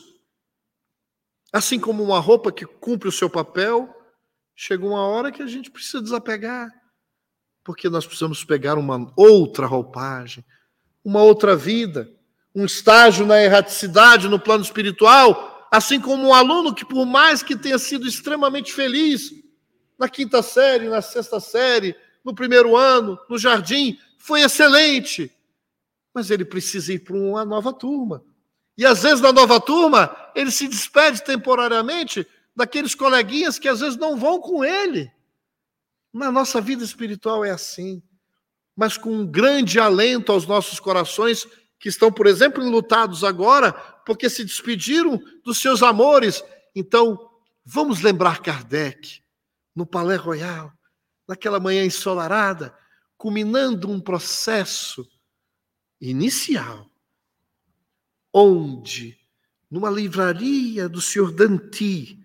Assim 1.51 1.79
como 1.79 2.03
uma 2.03 2.19
roupa 2.19 2.51
que 2.51 2.65
cumpre 2.65 3.07
o 3.07 3.11
seu 3.11 3.29
papel, 3.29 3.89
chega 4.55 4.85
uma 4.85 5.07
hora 5.07 5.31
que 5.31 5.41
a 5.41 5.47
gente 5.47 5.71
precisa 5.71 6.01
desapegar, 6.01 6.69
porque 7.63 7.89
nós 7.89 8.05
precisamos 8.05 8.43
pegar 8.43 8.77
uma 8.77 9.11
outra 9.15 9.65
roupagem, 9.65 10.45
uma 11.03 11.21
outra 11.23 11.55
vida, 11.55 12.09
um 12.53 12.65
estágio 12.65 13.25
na 13.25 13.41
erraticidade 13.41 14.27
no 14.27 14.39
plano 14.39 14.63
espiritual, 14.63 15.67
assim 15.71 15.99
como 15.99 16.27
um 16.27 16.33
aluno 16.33 16.73
que, 16.73 16.85
por 16.85 17.05
mais 17.05 17.41
que 17.41 17.55
tenha 17.55 17.79
sido 17.79 18.07
extremamente 18.07 18.73
feliz 18.73 19.31
na 19.97 20.07
quinta 20.07 20.41
série, 20.41 20.89
na 20.89 21.01
sexta 21.01 21.39
série, 21.39 21.95
no 22.23 22.33
primeiro 22.33 22.75
ano, 22.75 23.17
no 23.29 23.37
jardim, 23.37 23.97
foi 24.17 24.41
excelente 24.41 25.31
mas 26.13 26.31
ele 26.31 26.45
precisa 26.45 26.93
ir 26.93 26.99
para 26.99 27.15
uma 27.15 27.45
nova 27.45 27.71
turma. 27.71 28.23
E 28.79 28.85
às 28.85 29.03
vezes 29.03 29.19
na 29.19 29.33
nova 29.33 29.59
turma, 29.59 30.15
ele 30.33 30.49
se 30.49 30.65
despede 30.65 31.21
temporariamente 31.21 32.25
daqueles 32.55 32.95
coleguinhas 32.95 33.59
que 33.59 33.67
às 33.67 33.81
vezes 33.81 33.97
não 33.97 34.15
vão 34.15 34.39
com 34.39 34.63
ele. 34.63 35.11
Na 36.13 36.31
nossa 36.31 36.61
vida 36.61 36.81
espiritual 36.81 37.43
é 37.43 37.51
assim, 37.51 38.01
mas 38.73 38.95
com 38.95 39.11
um 39.11 39.27
grande 39.27 39.81
alento 39.81 40.31
aos 40.31 40.47
nossos 40.47 40.79
corações 40.79 41.45
que 41.77 41.89
estão, 41.89 42.09
por 42.09 42.25
exemplo, 42.25 42.63
enlutados 42.63 43.25
agora 43.25 43.73
porque 44.05 44.29
se 44.29 44.45
despediram 44.45 45.21
dos 45.43 45.59
seus 45.59 45.83
amores. 45.83 46.41
Então, 46.73 47.29
vamos 47.65 47.99
lembrar 47.99 48.41
Kardec 48.41 49.21
no 49.75 49.85
Palais 49.85 50.21
Royal, 50.21 50.71
naquela 51.27 51.59
manhã 51.59 51.83
ensolarada, 51.83 52.73
culminando 53.17 53.91
um 53.91 53.99
processo 53.99 55.05
inicial, 55.99 56.88
onde, 58.33 59.17
numa 59.69 59.89
livraria 59.89 60.87
do 60.87 61.01
senhor 61.01 61.31
Danti, 61.31 62.19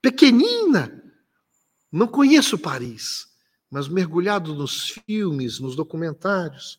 pequenina, 0.00 1.02
não 1.90 2.06
conheço 2.06 2.58
Paris, 2.58 3.26
mas 3.70 3.88
mergulhado 3.88 4.54
nos 4.54 4.90
filmes, 5.06 5.58
nos 5.58 5.74
documentários, 5.76 6.78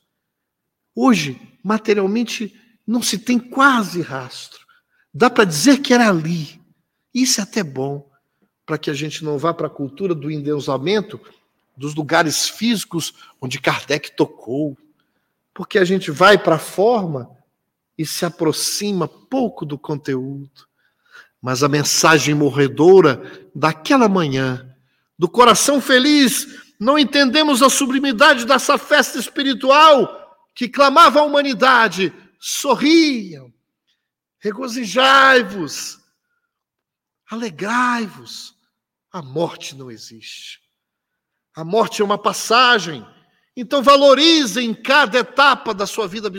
hoje, 0.95 1.39
materialmente, 1.63 2.55
não 2.85 3.01
se 3.01 3.17
tem 3.17 3.39
quase 3.39 4.01
rastro. 4.01 4.65
Dá 5.13 5.29
para 5.29 5.45
dizer 5.45 5.79
que 5.79 5.93
era 5.93 6.09
ali. 6.09 6.59
Isso 7.13 7.39
é 7.39 7.43
até 7.43 7.63
bom, 7.63 8.09
para 8.65 8.77
que 8.77 8.89
a 8.89 8.93
gente 8.93 9.23
não 9.23 9.37
vá 9.37 9.53
para 9.53 9.67
a 9.67 9.71
cultura 9.71 10.13
do 10.13 10.29
endeusamento 10.29 11.19
dos 11.75 11.95
lugares 11.95 12.49
físicos 12.49 13.13
onde 13.41 13.59
Kardec 13.59 14.11
tocou, 14.11 14.77
porque 15.53 15.79
a 15.79 15.85
gente 15.85 16.11
vai 16.11 16.37
para 16.37 16.55
a 16.55 16.59
forma 16.59 17.29
e 17.99 18.05
se 18.05 18.23
aproxima 18.25 19.09
pouco 19.09 19.65
do 19.65 19.77
conteúdo. 19.77 20.65
Mas 21.41 21.63
a 21.63 21.67
mensagem 21.67 22.33
morredora 22.33 23.21
daquela 23.53 24.07
manhã, 24.07 24.73
do 25.17 25.27
coração 25.27 25.81
feliz, 25.81 26.47
não 26.79 26.97
entendemos 26.97 27.61
a 27.61 27.69
sublimidade 27.69 28.45
dessa 28.45 28.77
festa 28.77 29.19
espiritual 29.19 30.47
que 30.55 30.69
clamava 30.69 31.19
a 31.19 31.23
humanidade. 31.23 32.13
Sorriam, 32.39 33.53
regozijai-vos, 34.39 35.99
alegrai-vos. 37.29 38.55
A 39.11 39.21
morte 39.21 39.75
não 39.75 39.91
existe. 39.91 40.61
A 41.53 41.65
morte 41.65 42.01
é 42.01 42.05
uma 42.05 42.17
passagem. 42.17 43.05
Então 43.57 43.83
valorizem 43.83 44.73
cada 44.73 45.19
etapa 45.19 45.73
da 45.73 45.85
sua 45.85 46.07
vida 46.07 46.29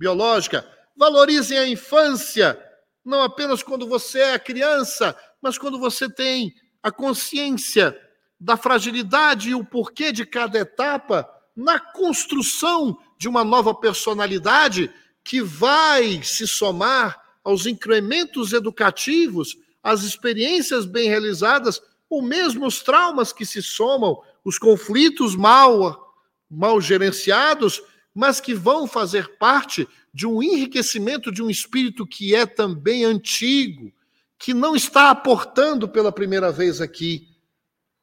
biológica. 0.00 0.66
Valorizem 0.96 1.58
a 1.58 1.68
infância, 1.68 2.58
não 3.04 3.22
apenas 3.22 3.62
quando 3.62 3.86
você 3.86 4.20
é 4.20 4.38
criança, 4.38 5.14
mas 5.42 5.58
quando 5.58 5.78
você 5.78 6.08
tem 6.08 6.54
a 6.82 6.90
consciência 6.90 7.94
da 8.40 8.56
fragilidade 8.56 9.50
e 9.50 9.54
o 9.54 9.62
porquê 9.62 10.10
de 10.10 10.24
cada 10.24 10.58
etapa 10.58 11.28
na 11.54 11.78
construção 11.78 12.96
de 13.18 13.28
uma 13.28 13.44
nova 13.44 13.74
personalidade 13.74 14.90
que 15.22 15.42
vai 15.42 16.22
se 16.22 16.48
somar 16.48 17.20
aos 17.44 17.66
incrementos 17.66 18.54
educativos, 18.54 19.58
às 19.82 20.02
experiências 20.02 20.86
bem 20.86 21.08
realizadas, 21.08 21.82
ou 22.08 22.22
mesmo 22.22 22.66
os 22.66 22.80
traumas 22.80 23.32
que 23.32 23.44
se 23.44 23.62
somam, 23.62 24.18
os 24.42 24.58
conflitos 24.58 25.36
mal, 25.36 26.14
mal 26.50 26.80
gerenciados, 26.80 27.82
mas 28.14 28.40
que 28.40 28.54
vão 28.54 28.86
fazer 28.86 29.36
parte 29.38 29.88
de 30.12 30.26
um 30.26 30.42
enriquecimento 30.42 31.30
de 31.30 31.42
um 31.42 31.48
espírito 31.48 32.06
que 32.06 32.34
é 32.34 32.44
também 32.44 33.04
antigo, 33.04 33.92
que 34.38 34.52
não 34.52 34.74
está 34.74 35.10
aportando 35.10 35.88
pela 35.88 36.10
primeira 36.10 36.50
vez 36.50 36.80
aqui. 36.80 37.28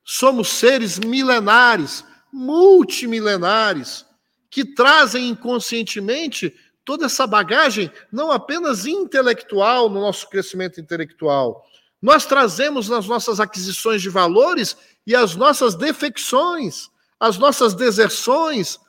Somos 0.04 0.50
seres 0.50 0.98
milenares, 1.00 2.06
multimilenares, 2.32 4.06
que 4.50 4.64
trazem 4.64 5.30
inconscientemente 5.30 6.56
toda 6.86 7.08
essa 7.08 7.28
bagagem, 7.28 7.92
não 8.12 8.32
apenas 8.32 8.86
intelectual, 8.86 9.90
no 9.90 10.00
nosso 10.00 10.30
crescimento 10.30 10.80
intelectual. 10.80 11.66
Nós 12.02 12.26
trazemos 12.26 12.88
nas 12.88 13.08
nossas 13.08 13.40
aquisições 13.40 14.02
de 14.02 14.10
valores 14.10 14.78
e 15.06 15.16
as 15.16 15.36
nossas 15.36 15.76
defecções, 15.76 16.90
as 17.20 17.38
nossas 17.38 17.74
deserções, 17.74 18.80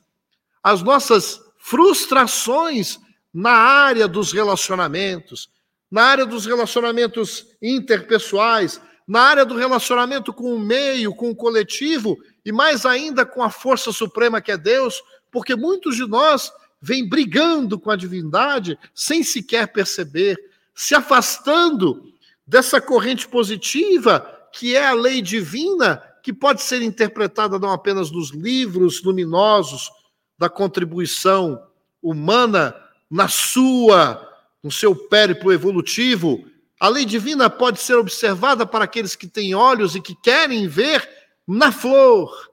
as 0.62 0.82
nossas 0.82 1.40
frustrações 1.58 2.98
na 3.32 3.52
área 3.52 4.08
dos 4.08 4.32
relacionamentos, 4.32 5.50
na 5.90 6.02
área 6.02 6.26
dos 6.26 6.46
relacionamentos 6.46 7.46
interpessoais, 7.62 8.80
na 9.06 9.20
área 9.20 9.44
do 9.44 9.56
relacionamento 9.56 10.32
com 10.32 10.54
o 10.54 10.58
meio, 10.58 11.14
com 11.14 11.30
o 11.30 11.36
coletivo 11.36 12.18
e 12.44 12.52
mais 12.52 12.84
ainda 12.84 13.24
com 13.24 13.42
a 13.42 13.50
força 13.50 13.92
suprema 13.92 14.40
que 14.40 14.52
é 14.52 14.56
Deus, 14.56 15.02
porque 15.30 15.56
muitos 15.56 15.96
de 15.96 16.06
nós 16.06 16.52
vêm 16.80 17.08
brigando 17.08 17.78
com 17.78 17.90
a 17.90 17.96
divindade 17.96 18.78
sem 18.94 19.22
sequer 19.22 19.72
perceber, 19.72 20.36
se 20.74 20.94
afastando 20.94 22.02
dessa 22.46 22.80
corrente 22.80 23.26
positiva 23.26 24.34
que 24.52 24.74
é 24.74 24.86
a 24.86 24.92
lei 24.92 25.20
divina, 25.20 26.02
que 26.22 26.32
pode 26.32 26.62
ser 26.62 26.82
interpretada 26.82 27.58
não 27.58 27.70
apenas 27.70 28.10
nos 28.10 28.30
livros 28.30 29.02
luminosos 29.02 29.90
da 30.38 30.48
contribuição 30.48 31.62
humana 32.02 32.74
na 33.10 33.28
sua 33.28 34.24
no 34.62 34.72
seu 34.72 34.94
périplo 34.94 35.52
evolutivo, 35.52 36.44
a 36.80 36.88
lei 36.88 37.04
divina 37.04 37.48
pode 37.48 37.80
ser 37.80 37.94
observada 37.94 38.66
para 38.66 38.84
aqueles 38.84 39.14
que 39.14 39.26
têm 39.26 39.54
olhos 39.54 39.94
e 39.94 40.00
que 40.00 40.14
querem 40.14 40.66
ver 40.68 41.08
na 41.46 41.72
flor, 41.72 42.50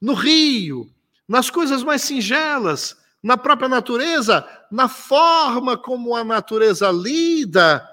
no 0.00 0.14
rio, 0.14 0.90
nas 1.28 1.50
coisas 1.50 1.82
mais 1.82 2.02
singelas, 2.02 2.96
na 3.22 3.36
própria 3.36 3.68
natureza, 3.68 4.46
na 4.70 4.88
forma 4.88 5.76
como 5.76 6.14
a 6.16 6.24
natureza 6.24 6.90
lida 6.90 7.86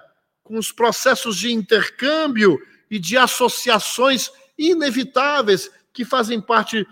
com 0.44 0.58
os 0.58 0.72
processos 0.72 1.36
de 1.38 1.52
intercâmbio 1.52 2.60
e 2.90 3.00
de 3.00 3.18
associações 3.18 4.32
inevitáveis 4.58 5.70
que 5.92 6.06
fazem 6.06 6.40
parte 6.40 6.88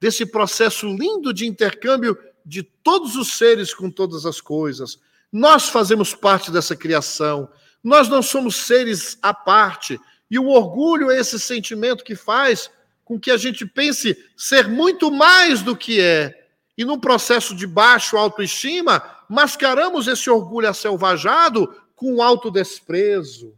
desse 0.00 0.24
processo 0.26 0.86
lindo 0.86 1.32
de 1.32 1.46
intercâmbio 1.46 2.16
de 2.44 2.62
todos 2.62 3.16
os 3.16 3.36
seres 3.36 3.74
com 3.74 3.90
todas 3.90 4.24
as 4.24 4.40
coisas. 4.40 4.98
Nós 5.30 5.68
fazemos 5.68 6.14
parte 6.14 6.50
dessa 6.50 6.74
criação. 6.74 7.48
Nós 7.82 8.08
não 8.08 8.22
somos 8.22 8.56
seres 8.56 9.18
à 9.20 9.34
parte. 9.34 10.00
E 10.30 10.38
o 10.38 10.48
orgulho 10.48 11.10
é 11.10 11.18
esse 11.18 11.38
sentimento 11.38 12.04
que 12.04 12.14
faz 12.14 12.70
com 13.04 13.18
que 13.18 13.30
a 13.30 13.36
gente 13.36 13.66
pense 13.66 14.16
ser 14.36 14.68
muito 14.68 15.10
mais 15.10 15.62
do 15.62 15.76
que 15.76 16.00
é. 16.00 16.46
E 16.76 16.84
num 16.84 16.98
processo 16.98 17.54
de 17.54 17.66
baixo 17.66 18.16
autoestima, 18.16 19.02
mascaramos 19.28 20.06
esse 20.06 20.30
orgulho 20.30 20.68
acelvajado 20.68 21.74
com 21.96 22.22
autodesprezo, 22.22 23.54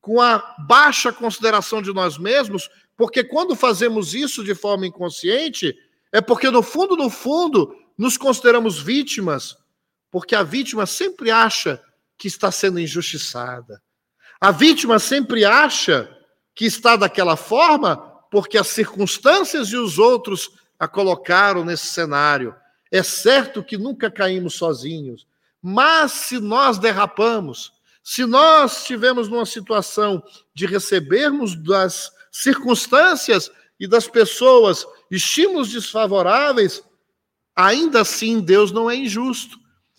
com 0.00 0.20
a 0.20 0.54
baixa 0.68 1.12
consideração 1.12 1.80
de 1.80 1.92
nós 1.92 2.18
mesmos, 2.18 2.68
porque 2.96 3.24
quando 3.24 3.56
fazemos 3.56 4.14
isso 4.14 4.44
de 4.44 4.54
forma 4.54 4.86
inconsciente, 4.86 5.76
é 6.12 6.20
porque 6.20 6.50
no 6.50 6.62
fundo, 6.62 6.96
no 6.96 7.10
fundo, 7.10 7.74
nos 7.98 8.16
consideramos 8.16 8.80
vítimas 8.80 9.56
porque 10.14 10.36
a 10.36 10.44
vítima 10.44 10.86
sempre 10.86 11.32
acha 11.32 11.82
que 12.16 12.28
está 12.28 12.52
sendo 12.52 12.78
injustiçada. 12.78 13.82
A 14.40 14.52
vítima 14.52 15.00
sempre 15.00 15.44
acha 15.44 16.08
que 16.54 16.64
está 16.66 16.94
daquela 16.94 17.34
forma 17.36 17.96
porque 18.30 18.56
as 18.56 18.68
circunstâncias 18.68 19.70
e 19.70 19.76
os 19.76 19.98
outros 19.98 20.52
a 20.78 20.86
colocaram 20.86 21.64
nesse 21.64 21.88
cenário. 21.88 22.54
É 22.92 23.02
certo 23.02 23.60
que 23.60 23.76
nunca 23.76 24.08
caímos 24.08 24.54
sozinhos, 24.54 25.26
mas 25.60 26.12
se 26.12 26.38
nós 26.38 26.78
derrapamos, 26.78 27.72
se 28.00 28.24
nós 28.24 28.82
estivermos 28.82 29.28
numa 29.28 29.44
situação 29.44 30.22
de 30.54 30.64
recebermos 30.64 31.56
das 31.60 32.12
circunstâncias 32.34 33.48
e 33.78 33.86
das 33.86 34.08
pessoas 34.08 34.84
estímulos 35.08 35.70
desfavoráveis, 35.70 36.82
ainda 37.54 38.00
assim 38.00 38.40
Deus 38.40 38.72
não 38.72 38.90
é 38.90 38.96
injusto 38.96 39.56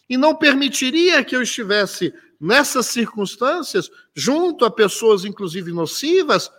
e 0.10 0.17
não 0.17 0.36
permitiria 0.36 1.24
que 1.24 1.34
eu 1.34 1.41
estivesse 1.41 2.13
nessas 2.39 2.88
circunstâncias 2.88 3.89
junto 4.13 4.65
a 4.65 4.69
pessoas, 4.69 5.24
inclusive 5.24 5.71
nocivas, 5.71 6.52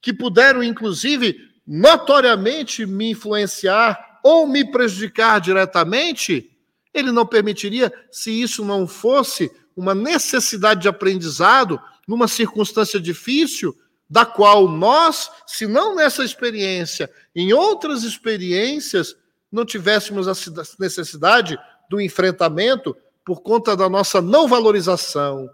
que 0.00 0.14
puderam, 0.14 0.62
inclusive, 0.62 1.36
notoriamente 1.66 2.86
me 2.86 3.10
influenciar 3.10 4.20
ou 4.24 4.46
me 4.46 4.64
prejudicar 4.70 5.40
diretamente. 5.42 6.56
Ele 6.94 7.12
não 7.12 7.26
permitiria 7.26 7.92
se 8.10 8.30
isso 8.30 8.64
não 8.64 8.86
fosse 8.86 9.52
uma 9.76 9.94
necessidade 9.94 10.80
de 10.82 10.88
aprendizado 10.88 11.78
numa 12.06 12.26
circunstância 12.26 12.98
difícil, 12.98 13.76
da 14.08 14.24
qual 14.24 14.68
nós, 14.68 15.30
se 15.46 15.66
não 15.66 15.94
nessa 15.94 16.24
experiência, 16.24 17.10
em 17.34 17.52
outras 17.52 18.04
experiências, 18.04 19.14
não 19.52 19.64
tivéssemos 19.64 20.28
a 20.28 20.32
necessidade 20.78 21.58
do 21.90 22.00
enfrentamento 22.00 22.96
por 23.24 23.42
conta 23.42 23.76
da 23.76 23.88
nossa 23.88 24.22
não 24.22 24.48
valorização. 24.48 25.48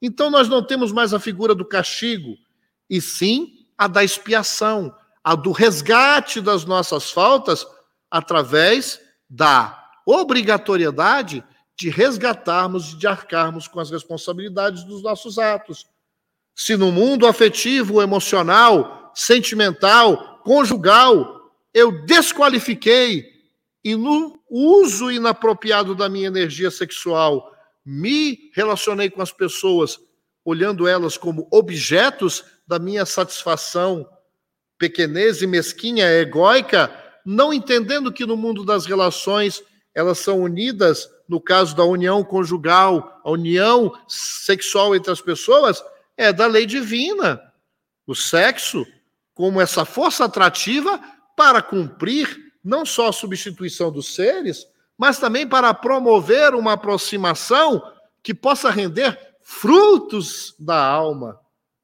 Então 0.00 0.30
nós 0.30 0.48
não 0.48 0.62
temos 0.62 0.92
mais 0.92 1.14
a 1.14 1.20
figura 1.20 1.54
do 1.54 1.64
castigo, 1.64 2.36
e 2.88 3.00
sim 3.00 3.66
a 3.78 3.88
da 3.88 4.04
expiação, 4.04 4.94
a 5.22 5.34
do 5.34 5.50
resgate 5.50 6.40
das 6.40 6.64
nossas 6.64 7.10
faltas 7.10 7.66
através 8.10 9.00
da 9.28 9.82
obrigatoriedade 10.06 11.42
de 11.76 11.88
resgatarmos 11.88 12.92
e 12.92 12.96
de 12.98 13.06
arcarmos 13.06 13.66
com 13.66 13.80
as 13.80 13.90
responsabilidades 13.90 14.84
dos 14.84 15.02
nossos 15.02 15.38
atos. 15.38 15.86
Se 16.54 16.76
no 16.76 16.92
mundo 16.92 17.26
afetivo, 17.26 18.00
emocional, 18.00 19.12
sentimental, 19.14 20.40
conjugal, 20.44 21.50
eu 21.72 22.04
desqualifiquei 22.04 23.26
e 23.82 23.96
no 23.96 24.38
uso 24.48 25.10
inapropriado 25.10 25.94
da 25.94 26.08
minha 26.08 26.28
energia 26.28 26.70
sexual, 26.70 27.52
me 27.84 28.50
relacionei 28.54 29.10
com 29.10 29.20
as 29.20 29.32
pessoas 29.32 29.98
olhando 30.44 30.86
elas 30.86 31.16
como 31.16 31.48
objetos 31.50 32.44
da 32.66 32.78
minha 32.78 33.04
satisfação 33.04 34.08
pequenez 34.78 35.42
e 35.42 35.46
mesquinha, 35.46 36.06
egóica, 36.06 36.90
não 37.24 37.52
entendendo 37.52 38.12
que 38.12 38.26
no 38.26 38.36
mundo 38.36 38.64
das 38.64 38.86
relações 38.86 39.62
elas 39.94 40.18
são 40.18 40.40
unidas, 40.40 41.08
no 41.28 41.40
caso 41.40 41.74
da 41.74 41.84
união 41.84 42.22
conjugal, 42.24 43.20
a 43.24 43.30
união 43.30 43.92
sexual 44.08 44.94
entre 44.94 45.10
as 45.10 45.20
pessoas, 45.20 45.82
é 46.16 46.32
da 46.32 46.46
lei 46.46 46.66
divina. 46.66 47.40
O 48.06 48.14
sexo, 48.14 48.86
como 49.34 49.60
essa 49.60 49.84
força 49.84 50.24
atrativa 50.24 51.00
para 51.36 51.62
cumprir 51.62 52.52
não 52.62 52.86
só 52.86 53.08
a 53.08 53.12
substituição 53.12 53.92
dos 53.92 54.14
seres, 54.14 54.66
mas 54.96 55.18
também 55.18 55.46
para 55.46 55.74
promover 55.74 56.54
uma 56.54 56.72
aproximação 56.72 57.82
que 58.22 58.32
possa 58.32 58.70
render 58.70 59.18
frutos 59.42 60.54
da 60.58 60.82
alma. 60.82 61.38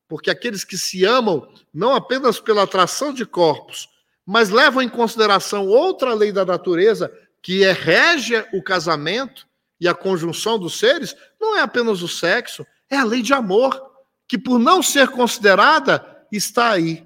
Porque 0.09 0.31
aqueles 0.31 0.65
que 0.65 0.79
se 0.79 1.05
amam, 1.05 1.47
não 1.73 1.95
apenas 1.95 2.41
pela 2.41 2.63
atração 2.63 3.13
de 3.13 3.27
corpos, 3.27 3.89
mas 4.25 4.49
levam 4.49 4.83
em 4.83 4.89
consideração 4.89 5.67
outra 5.67 6.15
lei 6.15 6.33
da 6.33 6.45
natureza, 6.45 7.13
que 7.43 7.63
é 7.63 7.73
régia 7.73 8.49
o 8.53 8.63
casamento 8.63 9.47
e 9.81 9.89
a 9.89 9.95
conjunção 9.95 10.59
dos 10.59 10.79
seres, 10.79 11.15
não 11.41 11.57
é 11.57 11.61
apenas 11.61 12.03
o 12.03 12.09
sexo, 12.09 12.67
é 12.89 12.97
a 12.97 13.05
lei 13.05 13.23
de 13.23 13.33
amor, 13.33 13.90
que 14.31 14.39
por 14.39 14.61
não 14.61 14.81
ser 14.81 15.09
considerada, 15.09 16.25
está 16.31 16.71
aí, 16.71 17.05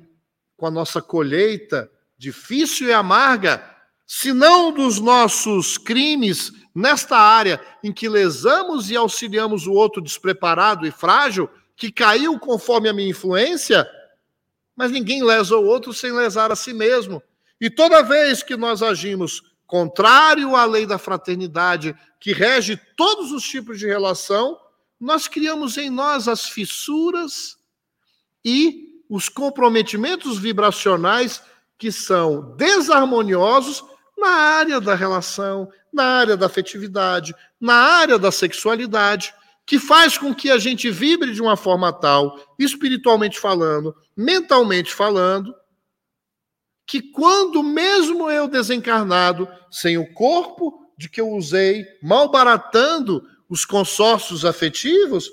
com 0.59 0.67
a 0.67 0.71
nossa 0.71 1.01
colheita 1.01 1.91
difícil 2.19 2.89
e 2.89 2.93
amarga, 2.93 3.65
se 4.07 4.31
não 4.35 4.71
dos 4.71 5.01
nossos 5.01 5.79
crimes 5.79 6.53
nesta 6.75 7.17
área 7.17 7.59
em 7.83 7.91
que 7.91 8.11
lesamos 8.11 8.91
e 8.91 8.97
auxiliamos 8.97 9.67
o 9.67 9.73
outro 9.73 10.03
despreparado 10.03 10.87
e 10.87 10.91
frágil, 10.91 11.49
que 11.75 11.91
caiu 11.91 12.39
conforme 12.39 12.91
a 12.91 12.93
minha 12.93 13.09
influência, 13.09 13.89
mas 14.77 14.91
ninguém 14.91 15.25
lesa 15.25 15.57
o 15.57 15.65
outro 15.65 15.95
sem 15.95 16.13
lesar 16.13 16.53
a 16.53 16.57
si 16.57 16.75
mesmo. 16.75 17.23
E 17.59 17.71
toda 17.71 18.03
vez 18.03 18.43
que 18.43 18.55
nós 18.55 18.83
agimos 18.83 19.41
contrário 19.67 20.55
à 20.55 20.67
lei 20.67 20.85
da 20.85 20.99
fraternidade, 20.99 21.97
que 22.21 22.35
rege 22.35 22.79
todos 22.99 23.33
os 23.33 23.43
tipos 23.45 23.79
de 23.79 23.87
relação, 23.87 24.59
nós 25.01 25.29
criamos 25.29 25.77
em 25.77 25.91
nós 25.91 26.29
as 26.29 26.47
fissuras 26.47 27.57
e 28.45 29.03
os 29.09 29.29
comprometimentos 29.29 30.39
vibracionais 30.39 31.43
que 31.79 31.91
são 31.93 32.57
desarmoniosos 32.57 33.85
na 34.17 34.31
área 34.31 34.81
da 34.81 34.95
relação, 34.95 35.69
na 35.93 36.05
área 36.05 36.37
da 36.37 36.47
afetividade, 36.47 37.35
na 37.61 37.75
área 37.75 38.19
da 38.19 38.31
sexualidade, 38.31 39.35
que 39.67 39.79
faz 39.79 40.19
com 40.19 40.35
que 40.35 40.51
a 40.51 40.59
gente 40.59 40.91
vibre 40.91 41.33
de 41.33 41.41
uma 41.41 41.57
forma 41.57 41.93
tal, 41.93 42.39
espiritualmente 42.59 43.39
falando, 43.39 43.95
mentalmente 44.17 44.93
falando, 44.93 45.55
que 46.87 47.01
quando 47.01 47.63
mesmo 47.63 48.31
eu 48.31 48.47
desencarnado, 48.47 49.49
sem 49.71 49.97
o 49.97 50.13
corpo 50.13 50.87
de 50.99 51.09
que 51.09 51.21
eu 51.21 51.31
usei, 51.31 51.85
malbaratando 52.03 53.27
os 53.55 53.65
consórcios 53.65 54.45
afetivos, 54.45 55.31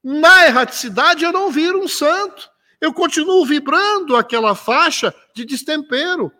na 0.00 0.46
erraticidade 0.46 1.24
eu 1.24 1.32
não 1.32 1.50
viro 1.50 1.82
um 1.82 1.88
santo. 1.88 2.48
Eu 2.80 2.92
continuo 2.92 3.44
vibrando 3.44 4.14
aquela 4.14 4.54
faixa 4.54 5.12
de 5.34 5.44
destempero. 5.44 6.30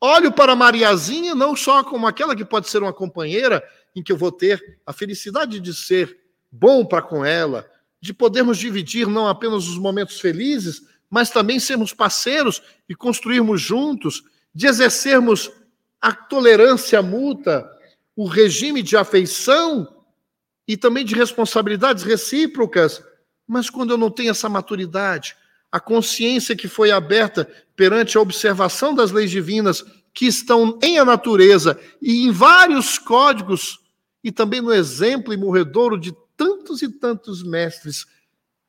Olho 0.00 0.32
para 0.32 0.56
Mariazinha 0.56 1.34
não 1.34 1.54
só 1.54 1.84
como 1.84 2.06
aquela 2.06 2.34
que 2.34 2.46
pode 2.46 2.70
ser 2.70 2.82
uma 2.82 2.94
companheira 2.94 3.62
em 3.94 4.02
que 4.02 4.10
eu 4.10 4.16
vou 4.16 4.32
ter 4.32 4.80
a 4.86 4.92
felicidade 4.94 5.60
de 5.60 5.74
ser 5.74 6.18
bom 6.50 6.82
para 6.82 7.02
com 7.02 7.22
ela, 7.22 7.70
de 8.00 8.14
podermos 8.14 8.56
dividir 8.56 9.06
não 9.06 9.28
apenas 9.28 9.68
os 9.68 9.76
momentos 9.76 10.18
felizes, 10.18 10.80
mas 11.10 11.28
também 11.28 11.60
sermos 11.60 11.92
parceiros 11.92 12.62
e 12.88 12.94
construirmos 12.94 13.60
juntos, 13.60 14.22
de 14.54 14.66
exercermos 14.66 15.52
a 16.00 16.10
tolerância 16.10 17.02
mútua, 17.02 17.70
o 18.16 18.26
regime 18.26 18.82
de 18.82 18.96
afeição 18.96 19.93
e 20.66 20.76
também 20.76 21.04
de 21.04 21.14
responsabilidades 21.14 22.02
recíprocas. 22.04 23.02
Mas 23.46 23.68
quando 23.68 23.90
eu 23.90 23.98
não 23.98 24.10
tenho 24.10 24.30
essa 24.30 24.48
maturidade, 24.48 25.36
a 25.70 25.80
consciência 25.80 26.56
que 26.56 26.68
foi 26.68 26.90
aberta 26.90 27.50
perante 27.74 28.16
a 28.16 28.20
observação 28.20 28.94
das 28.94 29.10
leis 29.10 29.30
divinas 29.30 29.84
que 30.12 30.26
estão 30.26 30.78
em 30.82 30.98
a 30.98 31.04
natureza 31.04 31.78
e 32.00 32.24
em 32.24 32.30
vários 32.30 32.98
códigos, 32.98 33.80
e 34.22 34.30
também 34.30 34.60
no 34.60 34.72
exemplo 34.72 35.34
e 35.34 35.36
morredouro 35.36 35.98
de 35.98 36.14
tantos 36.36 36.80
e 36.80 36.88
tantos 36.88 37.42
mestres 37.42 38.06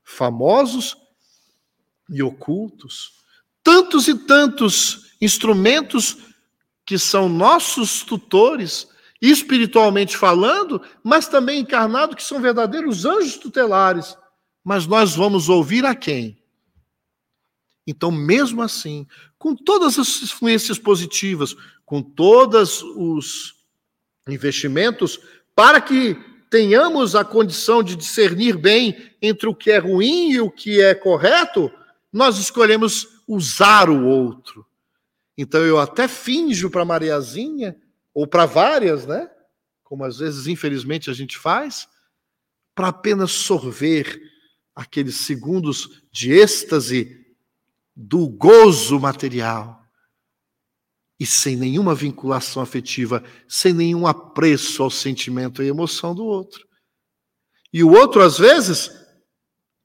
famosos 0.04 0.98
e 2.10 2.22
ocultos, 2.22 3.14
tantos 3.64 4.08
e 4.08 4.16
tantos 4.16 5.16
instrumentos 5.22 6.18
que 6.86 6.98
são 7.00 7.30
nossos 7.30 8.04
tutores, 8.04 8.88
espiritualmente 9.22 10.18
falando, 10.18 10.82
mas 11.03 11.28
também 11.28 11.59
encarnados, 11.59 12.16
que 12.16 12.24
são 12.24 12.41
verdadeiros 12.41 13.05
anjos 13.05 13.38
tutelares. 13.38 14.18
Mas 14.63 14.86
nós 14.86 15.16
vamos 15.16 15.49
ouvir 15.49 15.86
a 15.86 15.95
quem? 15.95 16.38
Então, 17.88 18.11
mesmo 18.11 18.61
assim, 18.61 19.07
com 19.38 19.55
todas 19.55 19.99
as 19.99 20.24
influências 20.24 20.80
positivas, 20.80 21.55
com 21.86 22.01
todos 22.01 22.82
os 22.82 23.55
investimentos, 24.28 25.20
para 25.55 25.80
que 25.80 26.16
tenhamos 26.49 27.16
a 27.16 27.24
condição 27.24 27.84
de 27.84 27.95
discernir 27.95 28.57
bem 28.57 29.11
entre 29.22 29.47
o 29.47 29.55
que 29.55 29.72
é 29.72 29.78
ruim 29.78 30.32
e 30.32 30.41
o 30.41 30.49
que 30.49 30.82
é 30.82 30.95
correto, 30.95 31.72
nós 32.11 32.38
escolhemos 32.38 33.07
usar 33.28 33.89
o 33.89 34.05
outro. 34.05 34.66
Então 35.38 35.61
eu 35.61 35.80
até 35.80 36.07
finjo 36.07 36.70
para 36.70 36.86
Mariazinha, 36.86 37.76
ou 38.16 38.26
para 38.26 38.45
várias, 38.45 39.05
né? 39.05 39.30
Como 39.84 40.05
às 40.05 40.18
vezes, 40.18 40.47
infelizmente, 40.47 41.09
a 41.09 41.13
gente 41.13 41.38
faz, 41.38 41.88
para 42.74 42.88
apenas 42.88 43.32
sorver 43.32 44.20
aqueles 44.74 45.18
segundos 45.18 46.01
de 46.11 46.32
êxtase 46.32 47.26
do 47.95 48.28
gozo 48.28 48.99
material 48.99 49.82
e 51.20 51.26
sem 51.26 51.55
nenhuma 51.55 51.93
vinculação 51.93 52.61
afetiva, 52.61 53.24
sem 53.47 53.74
nenhum 53.74 54.07
apreço 54.07 54.82
ao 54.82 54.89
sentimento 54.89 55.61
e 55.61 55.68
emoção 55.68 56.16
do 56.16 56.26
outro. 56.26 56.68
E 57.72 57.84
o 57.84 57.91
outro, 57.91 58.22
às 58.22 58.38
vezes, 58.38 58.91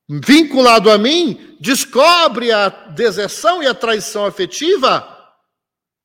vinculado 0.09 0.91
a 0.91 0.99
mim, 0.99 1.57
descobre 1.61 2.51
a 2.51 2.68
deserção 2.68 3.62
e 3.62 3.66
a 3.66 3.74
traição 3.74 4.24
afetiva, 4.24 5.10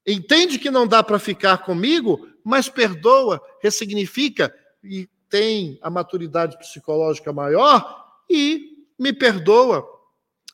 entende 0.05 0.59
que 0.59 0.69
não 0.69 0.87
dá 0.87 1.03
para 1.03 1.19
ficar 1.19 1.59
comigo, 1.59 2.27
mas 2.43 2.69
perdoa, 2.69 3.41
ressignifica 3.61 4.53
e 4.83 5.09
tem 5.29 5.79
a 5.81 5.89
maturidade 5.89 6.57
psicológica 6.57 7.33
maior 7.33 8.05
e 8.29 8.85
me 8.99 9.11
perdoa. 9.11 9.85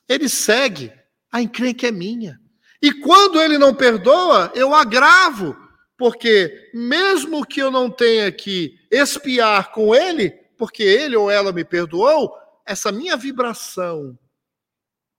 Ele 0.08 0.28
segue 0.28 0.92
a 1.30 1.40
encrenca 1.40 1.88
é 1.88 1.90
minha. 1.90 2.38
E 2.80 2.92
quando 2.92 3.40
ele 3.40 3.56
não 3.56 3.74
perdoa, 3.74 4.52
eu 4.54 4.74
agravo, 4.74 5.56
porque 5.96 6.70
mesmo 6.74 7.46
que 7.46 7.60
eu 7.60 7.70
não 7.70 7.90
tenha 7.90 8.30
que 8.30 8.76
espiar 8.90 9.72
com 9.72 9.94
ele, 9.94 10.30
porque 10.58 10.82
ele 10.82 11.16
ou 11.16 11.30
ela 11.30 11.52
me 11.52 11.64
perdoou, 11.64 12.36
essa 12.66 12.92
minha 12.92 13.16
vibração 13.16 14.18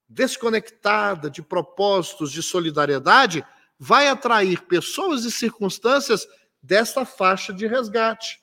desconectada 0.08 1.30
de 1.30 1.42
propósitos 1.42 2.32
de 2.32 2.44
solidariedade 2.44 3.44
vai 3.80 4.08
atrair 4.08 4.62
pessoas 4.62 5.26
e 5.26 5.32
circunstâncias 5.32 6.28
desta 6.62 7.06
faixa 7.06 7.54
de 7.54 7.68
resgate. 7.68 8.40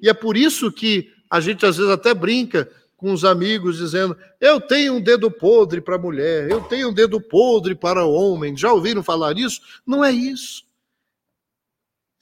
E 0.00 0.08
é 0.08 0.14
por 0.14 0.36
isso 0.36 0.70
que 0.72 1.12
a 1.30 1.40
gente 1.40 1.66
às 1.66 1.76
vezes 1.76 1.90
até 1.90 2.14
brinca 2.14 2.70
com 2.96 3.12
os 3.12 3.24
amigos 3.24 3.78
dizendo: 3.78 4.16
Eu 4.40 4.60
tenho 4.60 4.94
um 4.94 5.00
dedo 5.00 5.30
podre 5.30 5.80
para 5.80 5.98
mulher, 5.98 6.50
eu 6.50 6.60
tenho 6.62 6.90
um 6.90 6.92
dedo 6.92 7.20
podre 7.20 7.74
para 7.74 8.04
homem. 8.04 8.56
Já 8.56 8.72
ouviram 8.72 9.02
falar 9.02 9.36
isso? 9.36 9.60
Não 9.86 10.04
é 10.04 10.12
isso. 10.12 10.64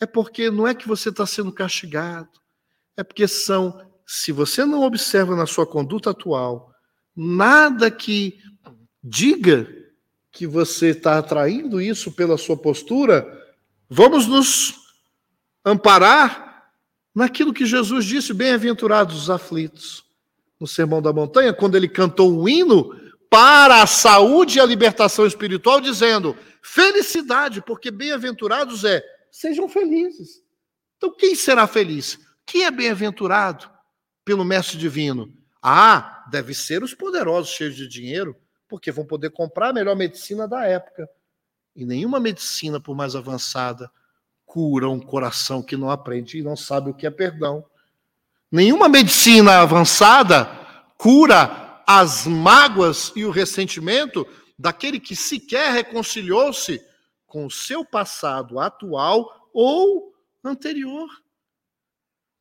É 0.01 0.07
porque 0.07 0.51
não 0.51 0.67
é 0.67 0.75
que 0.75 0.87
você 0.87 1.09
está 1.09 1.27
sendo 1.27 1.53
castigado, 1.53 2.31
é 2.97 3.03
porque 3.03 3.27
são, 3.27 3.85
se 4.07 4.31
você 4.31 4.65
não 4.65 4.83
observa 4.83 5.35
na 5.35 5.47
sua 5.47 5.67
conduta 5.67 6.11
atual, 6.11 6.73
nada 7.17 7.91
que 7.91 8.39
diga 9.03 9.69
que 10.39 10.47
você 10.47 10.91
está 10.91 11.19
atraindo 11.19 11.81
isso 11.81 12.13
pela 12.13 12.39
sua 12.39 12.57
postura, 12.57 13.27
vamos 13.91 14.29
nos 14.29 14.73
amparar 15.65 16.71
naquilo 17.13 17.53
que 17.53 17.67
Jesus 17.67 18.05
disse: 18.05 18.33
bem-aventurados 18.33 19.23
os 19.23 19.31
aflitos 19.31 20.05
no 20.61 20.65
Sermão 20.65 21.03
da 21.03 21.13
Montanha, 21.13 21.53
quando 21.53 21.75
ele 21.75 21.89
cantou 21.89 22.33
um 22.33 22.49
hino 22.49 22.95
para 23.29 23.83
a 23.83 23.87
saúde 23.89 24.59
e 24.59 24.61
a 24.61 24.65
libertação 24.65 25.27
espiritual, 25.27 25.81
dizendo: 25.81 26.37
felicidade, 26.63 27.61
porque 27.61 27.91
bem-aventurados 27.91 28.85
é, 28.85 29.03
sejam 29.33 29.69
felizes. 29.69 30.41
Então, 30.99 31.13
quem 31.17 31.35
será 31.35 31.67
feliz? 31.67 32.17
Quem 32.47 32.65
é 32.65 32.71
bem-aventurado 32.71 33.69
pelo 34.25 34.45
Mestre 34.45 34.79
Divino? 34.79 35.35
Ah, 35.61 36.25
deve 36.31 36.55
ser 36.55 36.85
os 36.85 36.95
poderosos 36.95 37.51
cheios 37.51 37.75
de 37.75 37.89
dinheiro, 37.89 38.37
porque 38.69 38.93
vão 38.93 39.05
poder 39.05 39.31
comprar 39.31 39.71
a 39.71 39.73
melhor 39.73 39.97
medicina 39.97 40.47
da 40.47 40.65
época. 40.65 41.09
E 41.75 41.85
nenhuma 41.85 42.21
medicina, 42.21 42.79
por 42.79 42.95
mais 42.95 43.17
avançada, 43.17 43.91
cura 44.45 44.89
um 44.89 45.01
coração 45.01 45.63
que 45.63 45.77
não 45.77 45.91
aprende 45.91 46.39
e 46.39 46.43
não 46.43 46.57
sabe 46.57 46.91
o 46.91 46.95
que 46.95 47.07
é 47.07 47.11
perdão. 47.11 47.65
Nenhuma 48.51 48.89
medicina 48.89 49.61
avançada 49.61 50.47
cura 50.97 51.83
as 51.87 52.27
mágoas 52.27 53.13
e 53.17 53.25
o 53.25 53.31
ressentimento 53.31 54.27
daquele 54.59 54.99
que 54.99 55.15
sequer 55.15 55.73
reconciliou-se 55.73 56.83
com 57.27 57.47
o 57.47 57.51
seu 57.51 57.85
passado 57.85 58.59
atual 58.59 59.51
ou 59.53 60.13
anterior. 60.43 61.09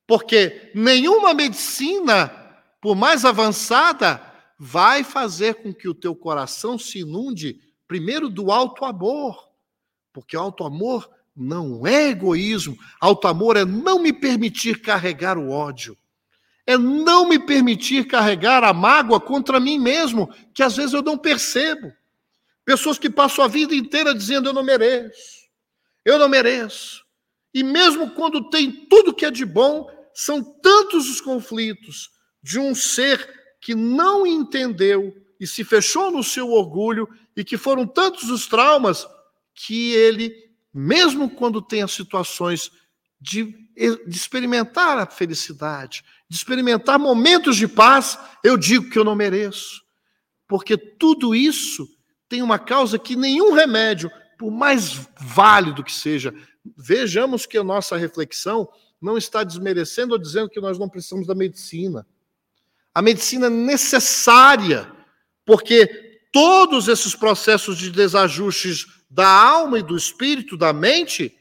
Porque 0.07 0.71
nenhuma 0.73 1.33
medicina, 1.33 2.29
por 2.81 2.95
mais 2.95 3.25
avançada, 3.25 4.26
vai 4.57 5.03
fazer 5.03 5.55
com 5.55 5.73
que 5.73 5.87
o 5.87 5.93
teu 5.93 6.15
coração 6.15 6.77
se 6.77 6.99
inunde 6.99 7.59
primeiro 7.87 8.29
do 8.29 8.51
alto 8.51 8.85
amor. 8.85 9.47
Porque 10.11 10.35
alto 10.35 10.63
amor 10.63 11.09
não 11.35 11.85
é 11.85 12.09
egoísmo. 12.09 12.77
Alto 12.99 13.27
amor 13.27 13.55
é 13.55 13.63
não 13.63 13.99
me 13.99 14.11
permitir 14.11 14.81
carregar 14.81 15.37
o 15.37 15.49
ódio. 15.49 15.97
É 16.65 16.77
não 16.77 17.29
me 17.29 17.39
permitir 17.39 18.07
carregar 18.07 18.63
a 18.63 18.73
mágoa 18.73 19.21
contra 19.21 19.59
mim 19.59 19.79
mesmo, 19.79 20.29
que 20.53 20.63
às 20.63 20.75
vezes 20.75 20.93
eu 20.93 21.01
não 21.01 21.17
percebo. 21.17 21.93
Pessoas 22.65 22.99
que 22.99 23.09
passam 23.09 23.45
a 23.45 23.47
vida 23.47 23.73
inteira 23.73 24.13
dizendo 24.13 24.49
eu 24.49 24.53
não 24.53 24.63
mereço. 24.63 25.47
Eu 26.03 26.19
não 26.19 26.27
mereço. 26.27 27.05
E 27.53 27.63
mesmo 27.63 28.11
quando 28.11 28.49
tem 28.49 28.71
tudo 28.71 29.13
que 29.13 29.25
é 29.25 29.31
de 29.31 29.45
bom, 29.45 29.89
são 30.13 30.43
tantos 30.43 31.09
os 31.09 31.21
conflitos 31.21 32.09
de 32.43 32.59
um 32.59 32.75
ser 32.75 33.46
que 33.59 33.75
não 33.75 34.25
entendeu 34.25 35.15
e 35.39 35.45
se 35.45 35.63
fechou 35.63 36.11
no 36.11 36.23
seu 36.23 36.51
orgulho 36.51 37.07
e 37.35 37.43
que 37.43 37.57
foram 37.57 37.85
tantos 37.85 38.29
os 38.29 38.47
traumas 38.47 39.07
que 39.53 39.93
ele, 39.93 40.33
mesmo 40.73 41.29
quando 41.29 41.61
tem 41.61 41.81
as 41.81 41.91
situações 41.91 42.71
de, 43.19 43.43
de 44.07 44.17
experimentar 44.17 44.97
a 44.97 45.05
felicidade, 45.05 46.03
de 46.29 46.35
experimentar 46.35 46.99
momentos 46.99 47.55
de 47.55 47.67
paz, 47.67 48.19
eu 48.43 48.57
digo 48.57 48.89
que 48.89 48.97
eu 48.97 49.03
não 49.03 49.15
mereço. 49.15 49.81
Porque 50.47 50.77
tudo 50.77 51.35
isso 51.35 51.87
tem 52.29 52.41
uma 52.41 52.59
causa 52.59 52.99
que 52.99 53.15
nenhum 53.15 53.53
remédio, 53.53 54.11
por 54.37 54.51
mais 54.51 55.07
válido 55.19 55.83
que 55.83 55.91
seja, 55.91 56.33
vejamos 56.77 57.45
que 57.45 57.57
a 57.57 57.63
nossa 57.63 57.97
reflexão 57.97 58.67
não 59.01 59.17
está 59.17 59.43
desmerecendo 59.43 60.13
ou 60.13 60.19
dizendo 60.19 60.49
que 60.49 60.59
nós 60.59 60.77
não 60.77 60.89
precisamos 60.89 61.27
da 61.27 61.35
medicina. 61.35 62.05
A 62.97 63.01
medicina 63.03 63.47
necessária, 63.47 64.91
porque 65.45 66.19
todos 66.33 66.87
esses 66.87 67.13
processos 67.13 67.77
de 67.77 67.91
desajustes 67.91 68.87
da 69.07 69.29
alma 69.29 69.77
e 69.77 69.83
do 69.83 69.95
espírito, 69.95 70.57
da 70.57 70.73
mente, 70.73 71.37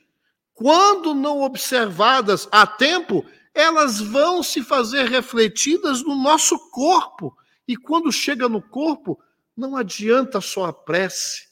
quando 0.52 1.14
não 1.14 1.40
observadas 1.40 2.46
a 2.52 2.66
tempo, 2.66 3.24
elas 3.54 3.98
vão 3.98 4.42
se 4.42 4.62
fazer 4.62 5.08
refletidas 5.08 6.02
no 6.02 6.14
nosso 6.14 6.58
corpo. 6.68 7.34
E 7.66 7.74
quando 7.74 8.12
chega 8.12 8.50
no 8.50 8.60
corpo, 8.60 9.18
não 9.56 9.76
adianta 9.76 10.42
só 10.42 10.66
a 10.66 10.74
prece, 10.74 11.46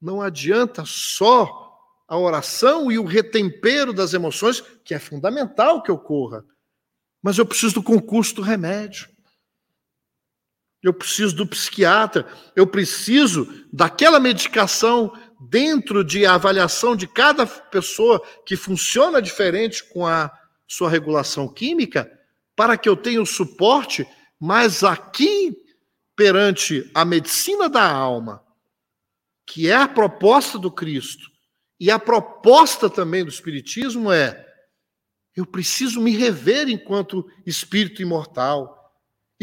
não 0.00 0.22
adianta 0.22 0.84
só 0.86 1.78
a 2.08 2.16
oração 2.16 2.90
e 2.90 2.98
o 2.98 3.04
retempero 3.04 3.92
das 3.92 4.14
emoções, 4.14 4.62
que 4.82 4.94
é 4.94 4.98
fundamental 4.98 5.82
que 5.82 5.92
ocorra. 5.92 6.42
Mas 7.22 7.36
eu 7.36 7.44
preciso 7.44 7.74
do 7.74 7.82
concurso 7.82 8.36
do 8.36 8.40
remédio. 8.40 9.12
Eu 10.84 10.92
preciso 10.92 11.34
do 11.34 11.46
psiquiatra, 11.46 12.26
eu 12.54 12.66
preciso 12.66 13.64
daquela 13.72 14.20
medicação 14.20 15.10
dentro 15.48 16.04
de 16.04 16.26
avaliação 16.26 16.94
de 16.94 17.06
cada 17.06 17.46
pessoa 17.46 18.22
que 18.44 18.54
funciona 18.54 19.22
diferente 19.22 19.82
com 19.82 20.06
a 20.06 20.30
sua 20.68 20.90
regulação 20.90 21.48
química, 21.48 22.10
para 22.54 22.76
que 22.76 22.86
eu 22.86 22.94
tenha 22.96 23.22
o 23.22 23.26
suporte, 23.26 24.06
mas 24.38 24.84
aqui 24.84 25.56
perante 26.14 26.90
a 26.94 27.02
medicina 27.02 27.66
da 27.66 27.90
alma, 27.90 28.44
que 29.46 29.70
é 29.70 29.74
a 29.74 29.88
proposta 29.88 30.58
do 30.58 30.70
Cristo, 30.70 31.30
e 31.80 31.90
a 31.90 31.98
proposta 31.98 32.90
também 32.90 33.24
do 33.24 33.30
Espiritismo 33.30 34.12
é: 34.12 34.46
eu 35.34 35.46
preciso 35.46 35.98
me 35.98 36.14
rever 36.14 36.68
enquanto 36.68 37.26
espírito 37.46 38.02
imortal. 38.02 38.83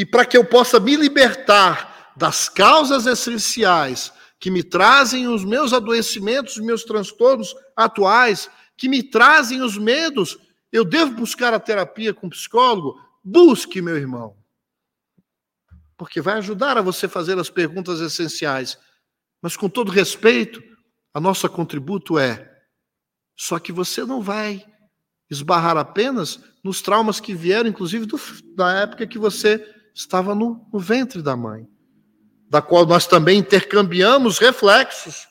E 0.01 0.05
para 0.05 0.25
que 0.25 0.35
eu 0.35 0.43
possa 0.43 0.79
me 0.79 0.95
libertar 0.95 2.11
das 2.17 2.49
causas 2.49 3.05
essenciais 3.05 4.11
que 4.39 4.49
me 4.49 4.63
trazem 4.63 5.27
os 5.27 5.45
meus 5.45 5.73
adoecimentos, 5.73 6.57
os 6.57 6.65
meus 6.65 6.83
transtornos 6.83 7.55
atuais, 7.75 8.49
que 8.75 8.89
me 8.89 9.03
trazem 9.03 9.61
os 9.61 9.77
medos, 9.77 10.39
eu 10.71 10.83
devo 10.83 11.11
buscar 11.13 11.53
a 11.53 11.59
terapia 11.59 12.15
com 12.15 12.27
psicólogo? 12.27 12.99
Busque, 13.23 13.79
meu 13.79 13.95
irmão. 13.95 14.35
Porque 15.95 16.19
vai 16.19 16.39
ajudar 16.39 16.79
a 16.79 16.81
você 16.81 17.07
fazer 17.07 17.37
as 17.37 17.51
perguntas 17.51 17.99
essenciais. 17.99 18.79
Mas 19.39 19.55
com 19.55 19.69
todo 19.69 19.91
respeito, 19.91 20.63
a 21.13 21.19
nossa 21.19 21.47
contributo 21.47 22.17
é 22.17 22.51
só 23.37 23.59
que 23.59 23.71
você 23.71 24.03
não 24.03 24.19
vai 24.19 24.65
esbarrar 25.29 25.77
apenas 25.77 26.39
nos 26.63 26.81
traumas 26.81 27.19
que 27.19 27.35
vieram, 27.35 27.69
inclusive 27.69 28.07
do, 28.07 28.19
da 28.55 28.79
época 28.79 29.05
que 29.05 29.19
você 29.19 29.79
estava 29.93 30.33
no, 30.33 30.65
no 30.71 30.79
ventre 30.79 31.21
da 31.21 31.35
mãe, 31.35 31.67
da 32.49 32.61
qual 32.61 32.85
nós 32.85 33.07
também 33.07 33.39
intercambiamos 33.39 34.37
reflexos 34.37 35.27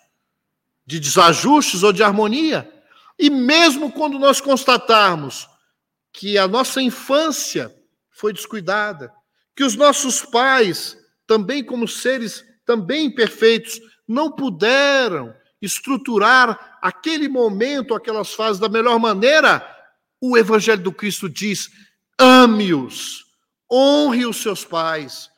de 0.87 0.99
desajustes 0.99 1.83
ou 1.83 1.93
de 1.93 2.03
harmonia. 2.03 2.71
E 3.19 3.29
mesmo 3.31 3.93
quando 3.93 4.19
nós 4.19 4.41
constatarmos 4.41 5.49
que 6.13 6.39
a 6.39 6.49
nossa 6.49 6.81
infância 6.81 7.75
foi 8.11 8.33
descuidada, 8.33 9.13
que 9.55 9.65
os 9.65 9.77
nossos 9.77 10.23
pais, 10.23 10.97
também 11.27 11.63
como 11.63 11.87
seres 11.87 12.45
também 12.65 13.07
imperfeitos, 13.07 13.81
não 14.07 14.31
puderam 14.31 15.35
estruturar 15.61 16.79
aquele 16.81 17.29
momento, 17.29 17.95
aquelas 17.95 18.33
fases 18.33 18.61
da 18.61 18.69
melhor 18.69 18.99
maneira, 18.99 19.65
o 20.21 20.37
Evangelho 20.37 20.83
do 20.83 20.93
Cristo 20.93 21.29
diz: 21.29 21.71
ame-os, 22.19 23.25
honre 23.71 24.27
os 24.27 24.39
seus 24.43 24.65
pais, 24.65 25.31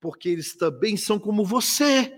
porque 0.00 0.28
eles 0.28 0.56
também 0.56 0.96
são 0.96 1.18
como 1.18 1.44
você, 1.44 2.12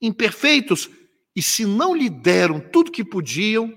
imperfeitos, 0.00 0.88
e 1.36 1.42
se 1.42 1.64
não 1.64 1.94
lhe 1.94 2.08
deram 2.08 2.60
tudo 2.60 2.90
que 2.90 3.04
podiam, 3.04 3.72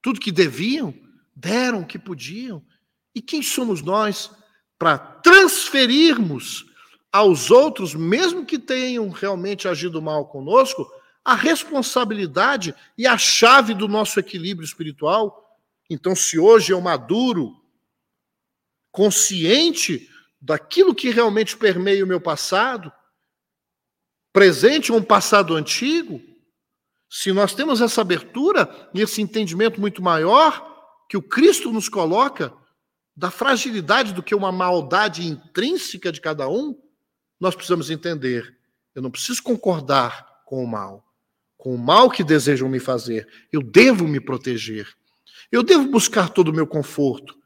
tudo 0.00 0.20
que 0.20 0.32
deviam, 0.32 0.94
deram 1.34 1.80
o 1.80 1.86
que 1.86 1.98
podiam. 1.98 2.64
E 3.14 3.20
quem 3.20 3.42
somos 3.42 3.82
nós 3.82 4.30
para 4.78 4.98
transferirmos 4.98 6.66
aos 7.12 7.50
outros, 7.50 7.94
mesmo 7.94 8.46
que 8.46 8.58
tenham 8.58 9.08
realmente 9.10 9.68
agido 9.68 10.00
mal 10.00 10.26
conosco, 10.26 10.90
a 11.24 11.34
responsabilidade 11.34 12.74
e 12.98 13.06
a 13.06 13.16
chave 13.16 13.74
do 13.74 13.86
nosso 13.86 14.18
equilíbrio 14.18 14.64
espiritual. 14.64 15.56
Então, 15.88 16.16
se 16.16 16.38
hoje 16.38 16.72
eu 16.72 16.80
maduro, 16.80 17.61
consciente 18.92 20.08
daquilo 20.40 20.94
que 20.94 21.10
realmente 21.10 21.56
permeia 21.56 22.04
o 22.04 22.06
meu 22.06 22.20
passado, 22.20 22.92
presente 24.32 24.92
ou 24.92 24.98
um 24.98 25.02
passado 25.02 25.56
antigo, 25.56 26.20
se 27.08 27.32
nós 27.32 27.54
temos 27.54 27.80
essa 27.80 28.00
abertura 28.00 28.90
e 28.94 29.00
esse 29.00 29.20
entendimento 29.20 29.80
muito 29.80 30.02
maior 30.02 30.70
que 31.08 31.16
o 31.16 31.22
Cristo 31.22 31.70
nos 31.70 31.88
coloca 31.88 32.52
da 33.14 33.30
fragilidade 33.30 34.14
do 34.14 34.22
que 34.22 34.34
uma 34.34 34.50
maldade 34.50 35.26
intrínseca 35.26 36.10
de 36.10 36.20
cada 36.20 36.48
um, 36.48 36.74
nós 37.38 37.54
precisamos 37.54 37.90
entender. 37.90 38.56
Eu 38.94 39.02
não 39.02 39.10
preciso 39.10 39.42
concordar 39.42 40.42
com 40.46 40.64
o 40.64 40.66
mal, 40.66 41.04
com 41.58 41.74
o 41.74 41.78
mal 41.78 42.10
que 42.10 42.24
desejam 42.24 42.68
me 42.68 42.80
fazer. 42.80 43.28
Eu 43.52 43.62
devo 43.62 44.08
me 44.08 44.20
proteger. 44.20 44.88
Eu 45.50 45.62
devo 45.62 45.88
buscar 45.88 46.30
todo 46.30 46.48
o 46.48 46.54
meu 46.54 46.66
conforto. 46.66 47.41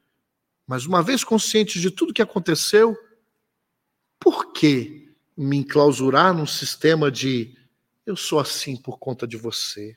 Mas 0.66 0.84
uma 0.84 1.02
vez 1.02 1.22
consciente 1.22 1.80
de 1.80 1.90
tudo 1.90 2.12
que 2.12 2.22
aconteceu, 2.22 2.96
por 4.18 4.52
que 4.52 5.14
me 5.36 5.58
enclausurar 5.58 6.34
num 6.34 6.46
sistema 6.46 7.10
de 7.10 7.56
eu 8.04 8.16
sou 8.16 8.38
assim 8.38 8.76
por 8.76 8.98
conta 8.98 9.26
de 9.26 9.36
você? 9.36 9.96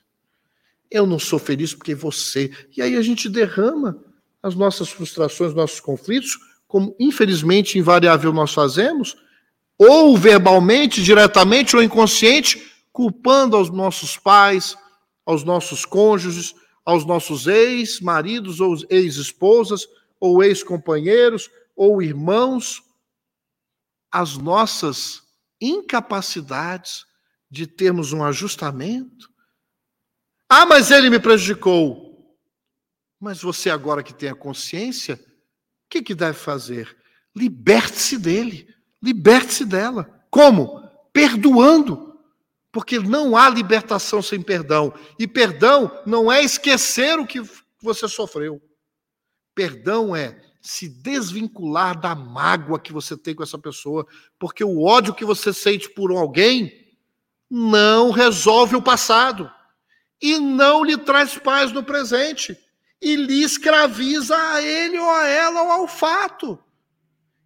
Eu 0.91 1.07
não 1.07 1.19
sou 1.19 1.39
feliz 1.39 1.73
porque 1.73 1.95
você. 1.95 2.51
E 2.75 2.81
aí 2.81 2.95
a 2.95 3.01
gente 3.01 3.29
derrama 3.29 4.03
as 4.41 4.55
nossas 4.55 4.89
frustrações, 4.89 5.53
nossos 5.53 5.79
conflitos, 5.79 6.37
como 6.67 6.95
infelizmente 6.99 7.79
invariável 7.79 8.31
nós 8.31 8.53
fazemos, 8.53 9.17
ou 9.77 10.15
verbalmente, 10.17 11.01
diretamente 11.01 11.75
ou 11.75 11.81
inconsciente, 11.81 12.71
culpando 12.91 13.55
aos 13.55 13.69
nossos 13.69 14.17
pais, 14.17 14.75
aos 15.25 15.43
nossos 15.43 15.85
cônjuges, 15.85 16.53
aos 16.85 17.05
nossos 17.05 17.47
ex-maridos 17.47 18.59
ou 18.59 18.75
ex-esposas, 18.89 19.87
ou 20.19 20.43
ex-companheiros, 20.43 21.49
ou 21.75 22.01
irmãos, 22.01 22.83
as 24.11 24.37
nossas 24.37 25.21
incapacidades 25.61 27.05
de 27.49 27.65
termos 27.65 28.13
um 28.13 28.23
ajustamento. 28.23 29.29
Ah, 30.49 30.65
mas 30.65 30.91
ele 30.91 31.09
me 31.09 31.19
prejudicou. 31.19 32.37
Mas 33.19 33.41
você, 33.41 33.69
agora 33.69 34.03
que 34.03 34.13
tem 34.13 34.29
a 34.29 34.35
consciência, 34.35 35.15
o 35.15 35.89
que, 35.89 36.01
que 36.01 36.15
deve 36.15 36.37
fazer? 36.37 36.97
Liberte-se 37.35 38.17
dele. 38.17 38.73
Liberte-se 39.01 39.65
dela. 39.65 40.23
Como? 40.29 40.81
Perdoando. 41.11 42.19
Porque 42.71 42.99
não 42.99 43.35
há 43.35 43.49
libertação 43.49 44.21
sem 44.21 44.41
perdão. 44.41 44.93
E 45.17 45.27
perdão 45.27 45.91
não 46.05 46.31
é 46.31 46.43
esquecer 46.43 47.19
o 47.19 47.25
que 47.25 47.41
você 47.81 48.07
sofreu. 48.07 48.61
Perdão 49.59 50.15
é 50.15 50.41
se 50.61 50.87
desvincular 50.87 51.99
da 51.99 52.15
mágoa 52.15 52.79
que 52.79 52.93
você 52.93 53.17
tem 53.17 53.35
com 53.35 53.43
essa 53.43 53.57
pessoa, 53.57 54.07
porque 54.39 54.63
o 54.63 54.81
ódio 54.81 55.13
que 55.13 55.25
você 55.25 55.51
sente 55.51 55.89
por 55.89 56.13
alguém 56.13 56.95
não 57.49 58.09
resolve 58.09 58.77
o 58.77 58.81
passado 58.81 59.51
e 60.21 60.39
não 60.39 60.81
lhe 60.81 60.97
traz 60.97 61.37
paz 61.37 61.73
no 61.73 61.83
presente 61.83 62.57
e 63.01 63.17
lhe 63.17 63.43
escraviza 63.43 64.33
a 64.33 64.61
ele 64.61 64.97
ou 64.97 65.11
a 65.11 65.27
ela 65.27 65.61
ou 65.63 65.71
ao 65.73 65.87
fato. 65.89 66.57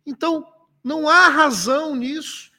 Então, 0.05 0.45
não 0.83 1.09
há 1.09 1.29
razão 1.29 1.95
nisso. 1.95 2.51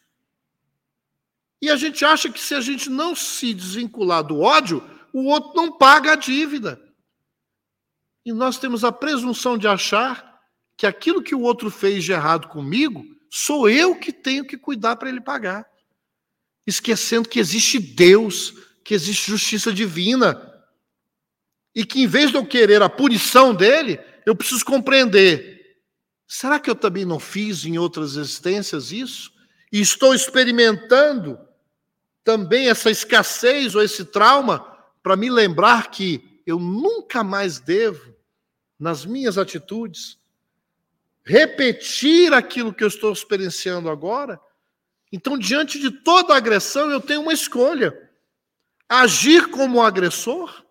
E 1.62 1.70
a 1.70 1.76
gente 1.76 2.04
acha 2.04 2.28
que 2.28 2.40
se 2.40 2.56
a 2.56 2.60
gente 2.60 2.90
não 2.90 3.14
se 3.14 3.54
desvincular 3.54 4.24
do 4.24 4.40
ódio, 4.40 4.82
o 5.12 5.26
outro 5.26 5.52
não 5.54 5.70
paga 5.78 6.14
a 6.14 6.16
dívida. 6.16 6.83
E 8.24 8.32
nós 8.32 8.58
temos 8.58 8.84
a 8.84 8.90
presunção 8.90 9.58
de 9.58 9.68
achar 9.68 10.40
que 10.76 10.86
aquilo 10.86 11.22
que 11.22 11.34
o 11.34 11.40
outro 11.40 11.70
fez 11.70 12.04
de 12.04 12.12
errado 12.12 12.48
comigo, 12.48 13.04
sou 13.30 13.68
eu 13.68 13.94
que 13.94 14.12
tenho 14.12 14.46
que 14.46 14.56
cuidar 14.56 14.96
para 14.96 15.08
ele 15.08 15.20
pagar. 15.20 15.66
Esquecendo 16.66 17.28
que 17.28 17.38
existe 17.38 17.78
Deus, 17.78 18.54
que 18.82 18.94
existe 18.94 19.30
justiça 19.30 19.72
divina. 19.72 20.52
E 21.74 21.84
que 21.84 22.02
em 22.02 22.06
vez 22.06 22.30
de 22.30 22.36
eu 22.36 22.46
querer 22.46 22.80
a 22.82 22.88
punição 22.88 23.54
dele, 23.54 24.00
eu 24.24 24.34
preciso 24.34 24.64
compreender. 24.64 25.54
Será 26.26 26.58
que 26.58 26.70
eu 26.70 26.74
também 26.74 27.04
não 27.04 27.20
fiz 27.20 27.64
em 27.64 27.78
outras 27.78 28.16
existências 28.16 28.90
isso? 28.90 29.32
E 29.70 29.80
estou 29.80 30.14
experimentando 30.14 31.38
também 32.22 32.68
essa 32.68 32.90
escassez 32.90 33.74
ou 33.74 33.82
esse 33.82 34.04
trauma 34.04 34.66
para 35.02 35.16
me 35.16 35.28
lembrar 35.28 35.90
que 35.90 36.40
eu 36.46 36.58
nunca 36.58 37.22
mais 37.22 37.58
devo, 37.58 38.13
nas 38.84 39.06
minhas 39.06 39.38
atitudes, 39.38 40.18
repetir 41.24 42.34
aquilo 42.34 42.70
que 42.70 42.84
eu 42.84 42.88
estou 42.88 43.10
experienciando 43.10 43.88
agora, 43.88 44.38
então, 45.10 45.38
diante 45.38 45.78
de 45.78 45.90
toda 45.90 46.36
agressão, 46.36 46.90
eu 46.90 47.00
tenho 47.00 47.22
uma 47.22 47.32
escolha: 47.32 47.98
agir 48.86 49.48
como 49.48 49.80
agressor, 49.80 50.62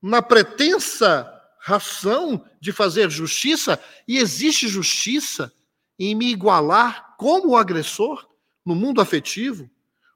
na 0.00 0.22
pretensa 0.22 1.28
ração 1.58 2.48
de 2.60 2.70
fazer 2.70 3.10
justiça, 3.10 3.82
e 4.06 4.18
existe 4.18 4.68
justiça 4.68 5.52
em 5.98 6.14
me 6.14 6.30
igualar 6.30 7.16
como 7.16 7.56
agressor 7.56 8.28
no 8.64 8.76
mundo 8.76 9.00
afetivo, 9.00 9.68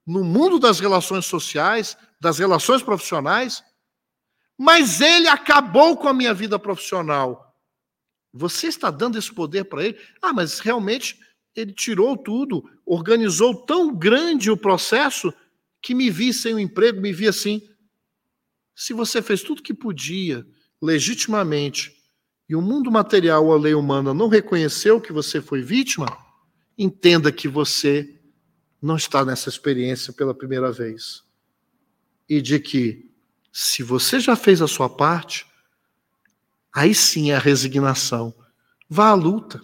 no 0.06 0.22
mundo 0.22 0.60
das 0.60 0.78
relações 0.78 1.26
sociais, 1.26 1.96
das 2.20 2.38
relações 2.38 2.80
profissionais, 2.80 3.64
mas 4.58 5.00
ele 5.00 5.28
acabou 5.28 5.96
com 5.96 6.08
a 6.08 6.12
minha 6.12 6.34
vida 6.34 6.58
profissional 6.58 7.48
você 8.32 8.68
está 8.68 8.90
dando 8.90 9.18
esse 9.18 9.32
poder 9.32 9.64
para 9.64 9.84
ele? 9.84 9.98
Ah, 10.20 10.32
mas 10.32 10.58
realmente 10.58 11.18
ele 11.54 11.72
tirou 11.72 12.16
tudo, 12.16 12.62
organizou 12.84 13.54
tão 13.66 13.94
grande 13.94 14.50
o 14.50 14.56
processo 14.56 15.32
que 15.80 15.94
me 15.94 16.10
vi 16.10 16.32
sem 16.32 16.54
o 16.54 16.58
emprego, 16.58 17.00
me 17.00 17.12
vi 17.12 17.26
assim. 17.26 17.62
Se 18.74 18.92
você 18.92 19.20
fez 19.20 19.42
tudo 19.42 19.62
que 19.62 19.74
podia, 19.74 20.46
legitimamente, 20.80 21.96
e 22.48 22.54
o 22.54 22.62
mundo 22.62 22.90
material 22.90 23.46
ou 23.46 23.52
a 23.52 23.58
lei 23.58 23.74
humana 23.74 24.14
não 24.14 24.28
reconheceu 24.28 25.00
que 25.00 25.12
você 25.12 25.40
foi 25.40 25.60
vítima, 25.60 26.06
entenda 26.76 27.32
que 27.32 27.48
você 27.48 28.20
não 28.80 28.96
está 28.96 29.24
nessa 29.24 29.48
experiência 29.48 30.12
pela 30.12 30.32
primeira 30.32 30.70
vez. 30.70 31.24
E 32.28 32.40
de 32.40 32.60
que, 32.60 33.07
se 33.60 33.82
você 33.82 34.20
já 34.20 34.36
fez 34.36 34.62
a 34.62 34.68
sua 34.68 34.88
parte, 34.88 35.48
Aí 36.78 36.94
sim 36.94 37.32
é 37.32 37.34
a 37.34 37.40
resignação. 37.40 38.32
Vá 38.88 39.08
à 39.08 39.14
luta. 39.14 39.60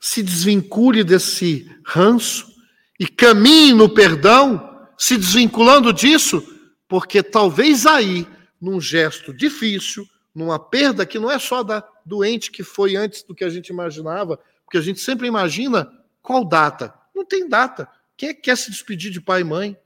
Se 0.00 0.22
desvincule 0.22 1.04
desse 1.04 1.70
ranço 1.84 2.50
e 2.98 3.06
caminhe 3.06 3.74
no 3.74 3.88
perdão, 3.88 4.88
se 4.96 5.16
desvinculando 5.16 5.92
disso, 5.92 6.42
porque 6.88 7.22
talvez 7.22 7.84
aí, 7.84 8.26
num 8.58 8.80
gesto 8.80 9.32
difícil, 9.32 10.08
numa 10.34 10.58
perda 10.58 11.04
que 11.04 11.18
não 11.18 11.30
é 11.30 11.38
só 11.38 11.62
da 11.62 11.86
doente 12.02 12.50
que 12.50 12.62
foi 12.62 12.96
antes 12.96 13.22
do 13.22 13.34
que 13.34 13.44
a 13.44 13.50
gente 13.50 13.68
imaginava, 13.68 14.40
porque 14.64 14.78
a 14.78 14.80
gente 14.82 15.00
sempre 15.00 15.26
imagina 15.26 15.86
qual 16.22 16.44
data. 16.44 16.94
Não 17.14 17.26
tem 17.26 17.48
data. 17.48 17.86
Quem 18.16 18.30
é 18.30 18.34
que 18.34 18.40
quer 18.40 18.56
se 18.56 18.70
despedir 18.70 19.10
de 19.10 19.20
pai 19.20 19.42
e 19.42 19.44
mãe? 19.44 19.76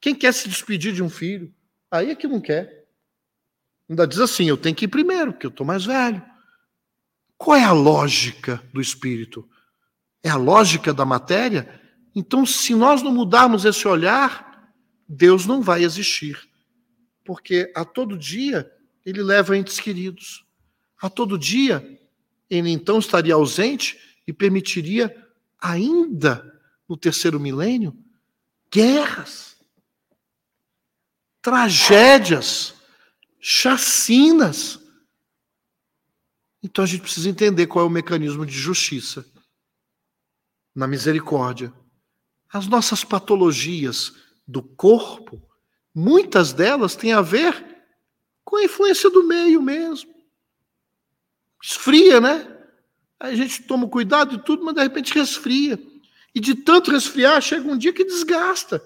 Quem 0.00 0.14
quer 0.14 0.32
se 0.32 0.48
despedir 0.48 0.92
de 0.92 1.02
um 1.02 1.08
filho? 1.08 1.52
Aí 1.88 2.10
é 2.10 2.14
que 2.14 2.26
não 2.26 2.40
quer. 2.40 2.79
Ainda 3.90 4.06
diz 4.06 4.20
assim: 4.20 4.48
eu 4.48 4.56
tenho 4.56 4.76
que 4.76 4.84
ir 4.84 4.88
primeiro, 4.88 5.32
porque 5.32 5.46
eu 5.46 5.50
estou 5.50 5.66
mais 5.66 5.84
velho. 5.84 6.22
Qual 7.36 7.56
é 7.56 7.64
a 7.64 7.72
lógica 7.72 8.62
do 8.72 8.80
espírito? 8.80 9.48
É 10.22 10.30
a 10.30 10.36
lógica 10.36 10.94
da 10.94 11.04
matéria? 11.04 11.80
Então, 12.14 12.46
se 12.46 12.72
nós 12.72 13.02
não 13.02 13.12
mudarmos 13.12 13.64
esse 13.64 13.88
olhar, 13.88 14.72
Deus 15.08 15.44
não 15.44 15.60
vai 15.60 15.82
existir. 15.82 16.48
Porque 17.24 17.72
a 17.74 17.84
todo 17.84 18.16
dia 18.16 18.70
ele 19.04 19.22
leva 19.22 19.56
entes 19.56 19.80
queridos. 19.80 20.44
A 21.02 21.10
todo 21.10 21.36
dia 21.36 21.98
ele 22.48 22.70
então 22.70 22.98
estaria 22.98 23.34
ausente 23.34 23.98
e 24.26 24.32
permitiria, 24.32 25.16
ainda 25.58 26.60
no 26.88 26.96
terceiro 26.96 27.40
milênio, 27.40 27.96
guerras, 28.70 29.56
tragédias 31.40 32.79
chacinas. 33.40 34.78
Então 36.62 36.84
a 36.84 36.86
gente 36.86 37.00
precisa 37.00 37.28
entender 37.28 37.66
qual 37.66 37.84
é 37.84 37.88
o 37.88 37.90
mecanismo 37.90 38.44
de 38.44 38.52
justiça 38.52 39.24
na 40.74 40.86
misericórdia. 40.86 41.72
As 42.52 42.66
nossas 42.66 43.02
patologias 43.02 44.12
do 44.46 44.62
corpo, 44.62 45.42
muitas 45.94 46.52
delas 46.52 46.94
têm 46.94 47.12
a 47.12 47.22
ver 47.22 47.84
com 48.44 48.56
a 48.56 48.64
influência 48.64 49.08
do 49.08 49.26
meio 49.26 49.62
mesmo. 49.62 50.14
Esfria, 51.62 52.20
né? 52.20 52.58
Aí 53.18 53.32
a 53.32 53.36
gente 53.36 53.62
toma 53.62 53.88
cuidado 53.88 54.36
de 54.36 54.44
tudo, 54.44 54.64
mas 54.64 54.74
de 54.74 54.82
repente 54.82 55.14
resfria. 55.14 55.78
E 56.34 56.40
de 56.40 56.54
tanto 56.54 56.90
resfriar, 56.90 57.40
chega 57.40 57.68
um 57.68 57.76
dia 57.76 57.92
que 57.92 58.04
desgasta. 58.04 58.82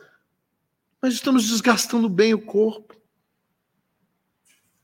Mas 1.00 1.14
estamos 1.14 1.48
desgastando 1.48 2.09
bem 2.09 2.34
o 2.34 2.40
corpo 2.40 2.94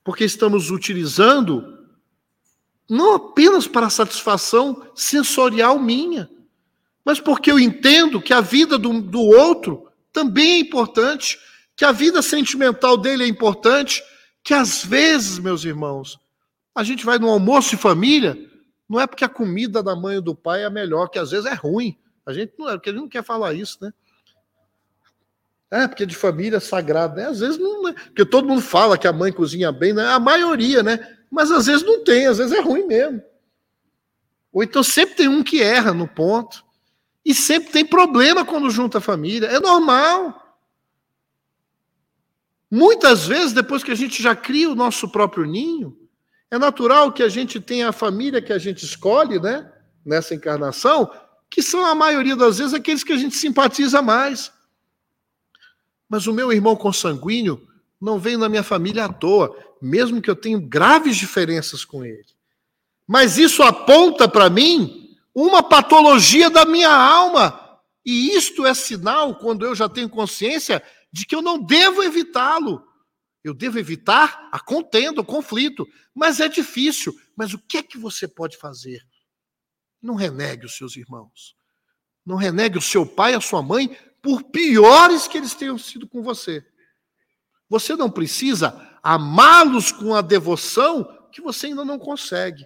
porque 0.03 0.25
estamos 0.25 0.71
utilizando 0.71 1.79
não 2.89 3.15
apenas 3.15 3.69
para 3.69 3.89
satisfação 3.89 4.91
sensorial 4.95 5.79
minha, 5.79 6.29
mas 7.05 7.21
porque 7.21 7.51
eu 7.51 7.59
entendo 7.59 8.21
que 8.21 8.33
a 8.33 8.41
vida 8.41 8.77
do, 8.77 9.01
do 9.01 9.21
outro 9.21 9.89
também 10.13 10.53
é 10.53 10.59
importante, 10.59 11.39
que 11.77 11.85
a 11.85 11.93
vida 11.93 12.21
sentimental 12.21 12.97
dele 12.97 13.25
é 13.25 13.27
importante, 13.27 14.03
que 14.43 14.53
às 14.53 14.85
vezes, 14.85 15.39
meus 15.39 15.65
irmãos, 15.65 16.19
a 16.75 16.83
gente 16.83 17.05
vai 17.05 17.19
no 17.19 17.29
almoço 17.29 17.71
de 17.71 17.77
família, 17.77 18.37
não 18.89 19.01
é 19.01 19.07
porque 19.07 19.25
a 19.25 19.29
comida 19.29 19.83
da 19.83 19.95
mãe 19.95 20.17
ou 20.17 20.23
do 20.23 20.35
pai 20.35 20.65
é 20.65 20.71
melhor, 20.71 21.09
que 21.09 21.19
às 21.19 21.31
vezes 21.31 21.47
é 21.47 21.55
ruim. 21.55 21.97
A 22.27 22.33
gente 22.33 22.53
não 22.59 22.69
é, 22.69 22.73
porque 22.73 22.91
ele 22.91 22.99
não 22.99 23.09
quer 23.09 23.23
falar 23.23 23.55
isso, 23.55 23.79
né? 23.81 23.93
É, 25.71 25.87
porque 25.87 26.05
de 26.05 26.17
família 26.17 26.59
sagrada, 26.59 27.15
né? 27.23 27.29
Às 27.29 27.41
vezes 27.41 27.59
não, 27.59 27.83
né? 27.85 27.93
Porque 27.93 28.25
todo 28.25 28.49
mundo 28.49 28.61
fala 28.61 28.99
que 28.99 29.07
a 29.07 29.13
mãe 29.13 29.33
cozinha 29.33 29.71
bem, 29.71 29.93
né? 29.93 30.07
A 30.09 30.19
maioria, 30.19 30.83
né? 30.83 31.17
Mas 31.31 31.51
às 31.51 31.67
vezes 31.67 31.85
não 31.87 32.03
tem, 32.03 32.27
às 32.27 32.39
vezes 32.39 32.53
é 32.53 32.61
ruim 32.61 32.87
mesmo. 32.87 33.23
Ou 34.53 34.65
então 34.65 34.83
sempre 34.83 35.15
tem 35.15 35.29
um 35.29 35.45
que 35.45 35.63
erra 35.63 35.95
no 35.95 36.09
ponto. 36.09 36.65
E 37.25 37.35
sempre 37.35 37.71
tem 37.71 37.85
problema 37.85 38.45
quando 38.45 38.71
junta 38.71 38.99
a 38.99 39.01
família. 39.01 39.47
É 39.47 39.61
normal. 39.61 40.59
Muitas 42.69 43.27
vezes, 43.27 43.53
depois 43.53 43.85
que 43.85 43.91
a 43.91 43.97
gente 43.97 44.23
já 44.23 44.35
cria 44.35 44.71
o 44.71 44.75
nosso 44.75 45.09
próprio 45.09 45.45
ninho, 45.45 45.97
é 46.51 46.59
natural 46.59 47.13
que 47.13 47.23
a 47.23 47.29
gente 47.29 47.61
tenha 47.61 47.89
a 47.89 47.93
família 47.93 48.43
que 48.43 48.53
a 48.53 48.59
gente 48.59 48.85
escolhe, 48.85 49.39
né? 49.39 49.71
Nessa 50.05 50.35
encarnação, 50.35 51.11
que 51.49 51.63
são 51.63 51.85
a 51.85 51.95
maioria 51.95 52.35
das 52.35 52.59
vezes 52.59 52.75
aqueles 52.75 53.05
que 53.05 53.13
a 53.13 53.17
gente 53.17 53.37
simpatiza 53.37 54.01
mais. 54.01 54.53
Mas 56.11 56.27
o 56.27 56.35
meu 56.35 56.53
irmão 56.53 56.75
consanguíneo 56.75 57.69
não 58.01 58.19
veio 58.19 58.37
na 58.37 58.49
minha 58.49 58.65
família 58.65 59.05
à 59.05 59.13
toa, 59.13 59.57
mesmo 59.81 60.21
que 60.21 60.29
eu 60.29 60.35
tenha 60.35 60.59
graves 60.59 61.17
diferenças 61.17 61.85
com 61.85 62.05
ele. 62.05 62.27
Mas 63.07 63.39
isso 63.39 63.63
aponta 63.63 64.29
para 64.29 64.51
mim 64.51 65.17
uma 65.33 65.63
patologia 65.63 66.51
da 66.51 66.65
minha 66.65 66.93
alma. 66.93 67.79
E 68.05 68.35
isto 68.37 68.67
é 68.67 68.75
sinal, 68.75 69.37
quando 69.37 69.65
eu 69.65 69.75
já 69.75 69.89
tenho 69.89 70.09
consciência, 70.09 70.83
de 71.13 71.25
que 71.25 71.35
eu 71.35 71.41
não 71.41 71.63
devo 71.63 72.03
evitá-lo. 72.03 72.85
Eu 73.45 73.55
devo 73.55 73.79
evitar 73.79 74.49
a 74.51 74.59
contenda, 74.59 75.21
o 75.21 75.25
conflito. 75.25 75.87
Mas 76.15 76.41
é 76.41 76.49
difícil. 76.49 77.15
Mas 77.37 77.55
o 77.55 77.59
que 77.59 77.79
é 77.79 77.83
que 77.83 77.97
você 77.97 78.27
pode 78.27 78.57
fazer? 78.57 79.01
Não 80.03 80.15
renegue 80.15 80.67
os 80.67 80.77
seus 80.77 80.97
irmãos. 80.97 81.55
Não 82.25 82.37
renegue 82.37 82.79
o 82.79 82.83
seu 82.83 83.07
pai, 83.07 83.35
a 83.35 83.41
sua 83.41 83.63
mãe, 83.63 83.97
por 84.23 84.43
piores 84.45 85.27
que 85.27 85.39
eles 85.39 85.55
tenham 85.55 85.79
sido 85.79 86.07
com 86.07 86.23
você. 86.23 86.65
Você 87.69 87.95
não 87.95 88.11
precisa 88.11 88.89
amá-los 89.03 89.93
com 89.93 90.15
a 90.15 90.21
devoção 90.21 91.07
que 91.33 91.41
você 91.41 91.69
ainda 91.69 91.85
não 91.85 91.99
consegue. 91.99 92.65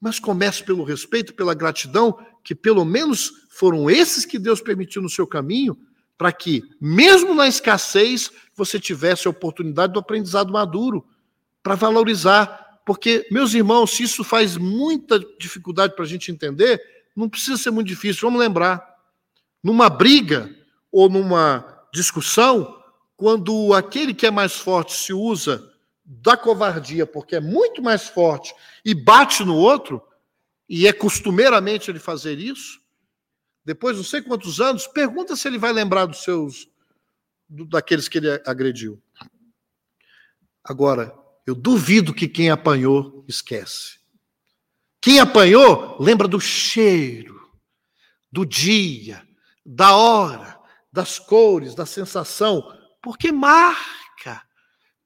Mas 0.00 0.18
comece 0.18 0.64
pelo 0.64 0.84
respeito, 0.84 1.34
pela 1.34 1.52
gratidão, 1.52 2.18
que 2.42 2.54
pelo 2.54 2.84
menos 2.84 3.30
foram 3.50 3.90
esses 3.90 4.24
que 4.24 4.38
Deus 4.38 4.60
permitiu 4.60 5.02
no 5.02 5.10
seu 5.10 5.26
caminho, 5.26 5.76
para 6.16 6.32
que, 6.32 6.62
mesmo 6.80 7.34
na 7.34 7.48
escassez, 7.48 8.30
você 8.54 8.78
tivesse 8.78 9.26
a 9.26 9.30
oportunidade 9.30 9.92
do 9.92 9.98
aprendizado 9.98 10.52
maduro, 10.52 11.06
para 11.62 11.74
valorizar. 11.74 12.80
Porque, 12.86 13.26
meus 13.30 13.52
irmãos, 13.52 13.90
se 13.90 14.04
isso 14.04 14.24
faz 14.24 14.56
muita 14.56 15.18
dificuldade 15.38 15.94
para 15.94 16.04
a 16.04 16.08
gente 16.08 16.30
entender, 16.30 16.80
não 17.14 17.28
precisa 17.28 17.56
ser 17.56 17.70
muito 17.70 17.88
difícil. 17.88 18.22
Vamos 18.22 18.40
lembrar: 18.40 18.82
numa 19.62 19.88
briga 19.88 20.54
ou 20.90 21.08
numa 21.08 21.86
discussão, 21.92 22.82
quando 23.16 23.74
aquele 23.74 24.14
que 24.14 24.26
é 24.26 24.30
mais 24.30 24.54
forte 24.54 24.94
se 24.94 25.12
usa 25.12 25.70
da 26.04 26.36
covardia, 26.36 27.06
porque 27.06 27.36
é 27.36 27.40
muito 27.40 27.82
mais 27.82 28.08
forte, 28.08 28.54
e 28.84 28.94
bate 28.94 29.44
no 29.44 29.56
outro, 29.56 30.02
e 30.68 30.86
é 30.86 30.92
costumeiramente 30.92 31.90
ele 31.90 31.98
fazer 31.98 32.38
isso, 32.38 32.80
depois 33.64 33.96
não 33.96 34.04
sei 34.04 34.22
quantos 34.22 34.60
anos, 34.60 34.86
pergunta 34.86 35.36
se 35.36 35.46
ele 35.46 35.58
vai 35.58 35.72
lembrar 35.72 36.06
dos 36.06 36.22
seus, 36.22 36.68
do, 37.48 37.64
daqueles 37.64 38.08
que 38.08 38.18
ele 38.18 38.30
agrediu. 38.46 39.00
Agora, 40.64 41.14
eu 41.46 41.54
duvido 41.54 42.14
que 42.14 42.28
quem 42.28 42.50
apanhou 42.50 43.24
esquece. 43.28 43.98
Quem 45.00 45.18
apanhou 45.18 45.96
lembra 46.00 46.28
do 46.28 46.40
cheiro, 46.40 47.50
do 48.30 48.44
dia, 48.44 49.26
da 49.64 49.96
hora, 49.96 50.59
das 50.92 51.18
cores, 51.18 51.74
da 51.74 51.86
sensação, 51.86 52.62
porque 53.00 53.30
marca 53.32 54.10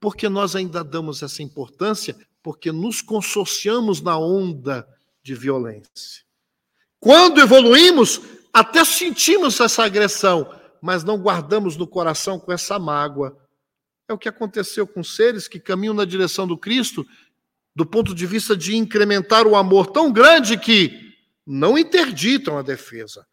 porque 0.04 0.28
nós 0.28 0.54
ainda 0.54 0.84
damos 0.84 1.22
essa 1.22 1.42
importância, 1.42 2.14
porque 2.42 2.70
nos 2.70 3.00
consorciamos 3.00 4.02
na 4.02 4.18
onda 4.18 4.86
de 5.22 5.34
violência. 5.34 6.22
Quando 7.00 7.40
evoluímos, 7.40 8.20
até 8.52 8.84
sentimos 8.84 9.58
essa 9.60 9.82
agressão, 9.82 10.54
mas 10.78 11.02
não 11.04 11.16
guardamos 11.16 11.74
no 11.78 11.86
coração 11.86 12.38
com 12.38 12.52
essa 12.52 12.78
mágoa. 12.78 13.34
É 14.06 14.12
o 14.12 14.18
que 14.18 14.28
aconteceu 14.28 14.86
com 14.86 15.02
seres 15.02 15.48
que 15.48 15.58
caminham 15.58 15.94
na 15.94 16.04
direção 16.04 16.46
do 16.46 16.58
Cristo, 16.58 17.06
do 17.74 17.86
ponto 17.86 18.14
de 18.14 18.26
vista 18.26 18.54
de 18.54 18.76
incrementar 18.76 19.46
o 19.46 19.56
amor 19.56 19.86
tão 19.86 20.12
grande 20.12 20.58
que 20.58 21.14
não 21.46 21.78
interditam 21.78 22.58
a 22.58 22.62
defesa, 22.62 23.26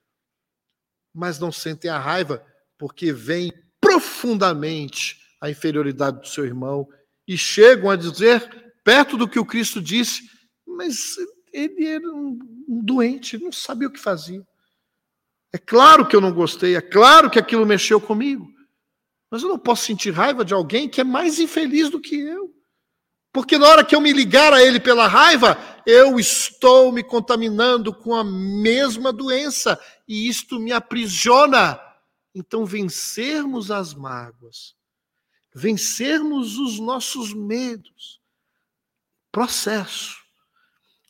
mas 1.14 1.40
não 1.40 1.52
sentem 1.52 1.90
a 1.90 2.00
raiva, 2.00 2.46
porque 2.78 3.12
vem 3.12 3.52
profundamente 3.80 5.18
a 5.40 5.50
inferioridade 5.50 6.20
do 6.22 6.28
seu 6.28 6.46
irmão 6.46 6.88
e 7.28 7.38
chegam 7.38 7.90
a 7.90 7.96
dizer, 7.96 8.74
perto 8.84 9.18
do 9.18 9.28
que 9.28 9.40
o 9.40 9.46
Cristo 9.46 9.82
disse, 9.82 10.24
mas 10.66 11.16
ele 11.52 11.86
era 11.86 12.08
um 12.08 12.38
doente, 12.84 13.38
não 13.38 13.52
sabia 13.52 13.88
o 13.88 13.92
que 13.92 14.00
fazia. 14.00 14.42
É 15.54 15.58
claro 15.58 16.08
que 16.08 16.16
eu 16.16 16.22
não 16.22 16.32
gostei, 16.32 16.76
é 16.76 16.82
claro 16.82 17.30
que 17.30 17.40
aquilo 17.40 17.66
mexeu 17.66 18.00
comigo, 18.00 18.48
mas 19.30 19.44
eu 19.44 19.50
não 19.50 19.60
posso 19.60 19.86
sentir 19.86 20.12
raiva 20.12 20.46
de 20.46 20.54
alguém 20.54 20.88
que 20.88 21.02
é 21.02 21.04
mais 21.04 21.40
infeliz 21.40 21.90
do 21.90 22.00
que 22.00 22.16
eu. 22.20 22.54
Porque 23.34 23.58
na 23.58 23.68
hora 23.68 23.86
que 23.86 23.96
eu 23.96 24.02
me 24.02 24.12
ligar 24.12 24.52
a 24.52 24.62
ele 24.62 24.80
pela 24.80 25.08
raiva, 25.08 25.58
eu 25.86 26.20
estou 26.20 26.92
me 26.92 27.02
contaminando 27.02 27.94
com 27.94 28.14
a 28.14 28.24
mesma 28.24 29.14
doença 29.14 29.80
e 30.12 30.28
isto 30.28 30.60
me 30.60 30.72
aprisiona. 30.72 31.80
Então, 32.34 32.66
vencermos 32.66 33.72
as 33.72 33.94
mágoas 33.94 34.76
vencermos 35.54 36.58
os 36.58 36.80
nossos 36.80 37.34
medos. 37.34 38.20
Processo. 39.32 40.18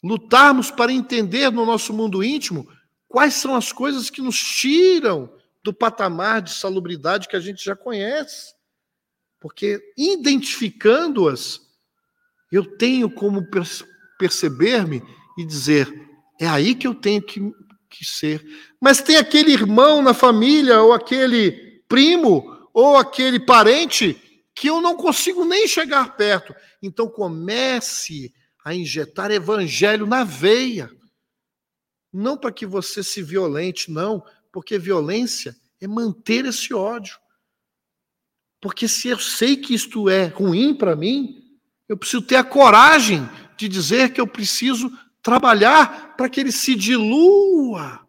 Lutarmos 0.03 0.71
para 0.71 0.91
entender 0.91 1.51
no 1.51 1.65
nosso 1.65 1.93
mundo 1.93 2.23
íntimo 2.23 2.67
quais 3.07 3.35
são 3.35 3.55
as 3.55 3.71
coisas 3.71 4.09
que 4.09 4.21
nos 4.21 4.39
tiram 4.39 5.31
do 5.63 5.73
patamar 5.73 6.41
de 6.41 6.53
salubridade 6.53 7.27
que 7.27 7.35
a 7.35 7.39
gente 7.39 7.63
já 7.63 7.75
conhece. 7.75 8.53
Porque 9.39 9.93
identificando-as, 9.97 11.61
eu 12.51 12.77
tenho 12.77 13.09
como 13.09 13.47
perceber-me 14.17 15.03
e 15.37 15.45
dizer: 15.45 16.09
é 16.39 16.47
aí 16.47 16.73
que 16.73 16.87
eu 16.87 16.95
tenho 16.95 17.21
que, 17.21 17.39
que 17.91 18.05
ser. 18.05 18.43
Mas 18.79 19.01
tem 19.01 19.17
aquele 19.17 19.51
irmão 19.51 20.01
na 20.01 20.13
família, 20.13 20.81
ou 20.81 20.93
aquele 20.93 21.83
primo, 21.87 22.69
ou 22.73 22.97
aquele 22.97 23.39
parente 23.39 24.19
que 24.55 24.67
eu 24.67 24.81
não 24.81 24.95
consigo 24.95 25.43
nem 25.45 25.67
chegar 25.67 26.15
perto. 26.15 26.55
Então 26.81 27.07
comece 27.07 28.33
a 28.63 28.73
injetar 28.73 29.29
evangelho 29.29 30.07
na 30.07 30.23
veia. 30.23 30.89
Não 32.11 32.37
para 32.37 32.51
que 32.51 32.65
você 32.65 33.03
se 33.03 33.21
violente, 33.21 33.91
não, 33.91 34.23
porque 34.51 34.77
violência 34.77 35.55
é 35.79 35.87
manter 35.87 36.45
esse 36.45 36.73
ódio. 36.73 37.17
Porque 38.61 38.87
se 38.87 39.07
eu 39.07 39.19
sei 39.19 39.57
que 39.57 39.73
isto 39.73 40.09
é 40.09 40.25
ruim 40.25 40.73
para 40.73 40.95
mim, 40.95 41.57
eu 41.89 41.97
preciso 41.97 42.21
ter 42.21 42.35
a 42.35 42.43
coragem 42.43 43.27
de 43.57 43.67
dizer 43.67 44.13
que 44.13 44.21
eu 44.21 44.27
preciso 44.27 44.91
trabalhar 45.22 46.15
para 46.15 46.30
que 46.30 46.39
ele 46.39 46.51
se 46.51 46.76
dilua. 46.76 48.05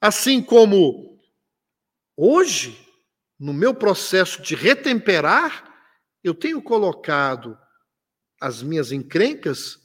Assim 0.00 0.42
como 0.42 1.18
hoje, 2.16 2.78
no 3.38 3.52
meu 3.52 3.74
processo 3.74 4.42
de 4.42 4.54
retemperar, 4.54 5.64
eu 6.22 6.34
tenho 6.34 6.60
colocado 6.60 7.56
as 8.40 8.62
minhas 8.62 8.92
encrencas 8.92 9.78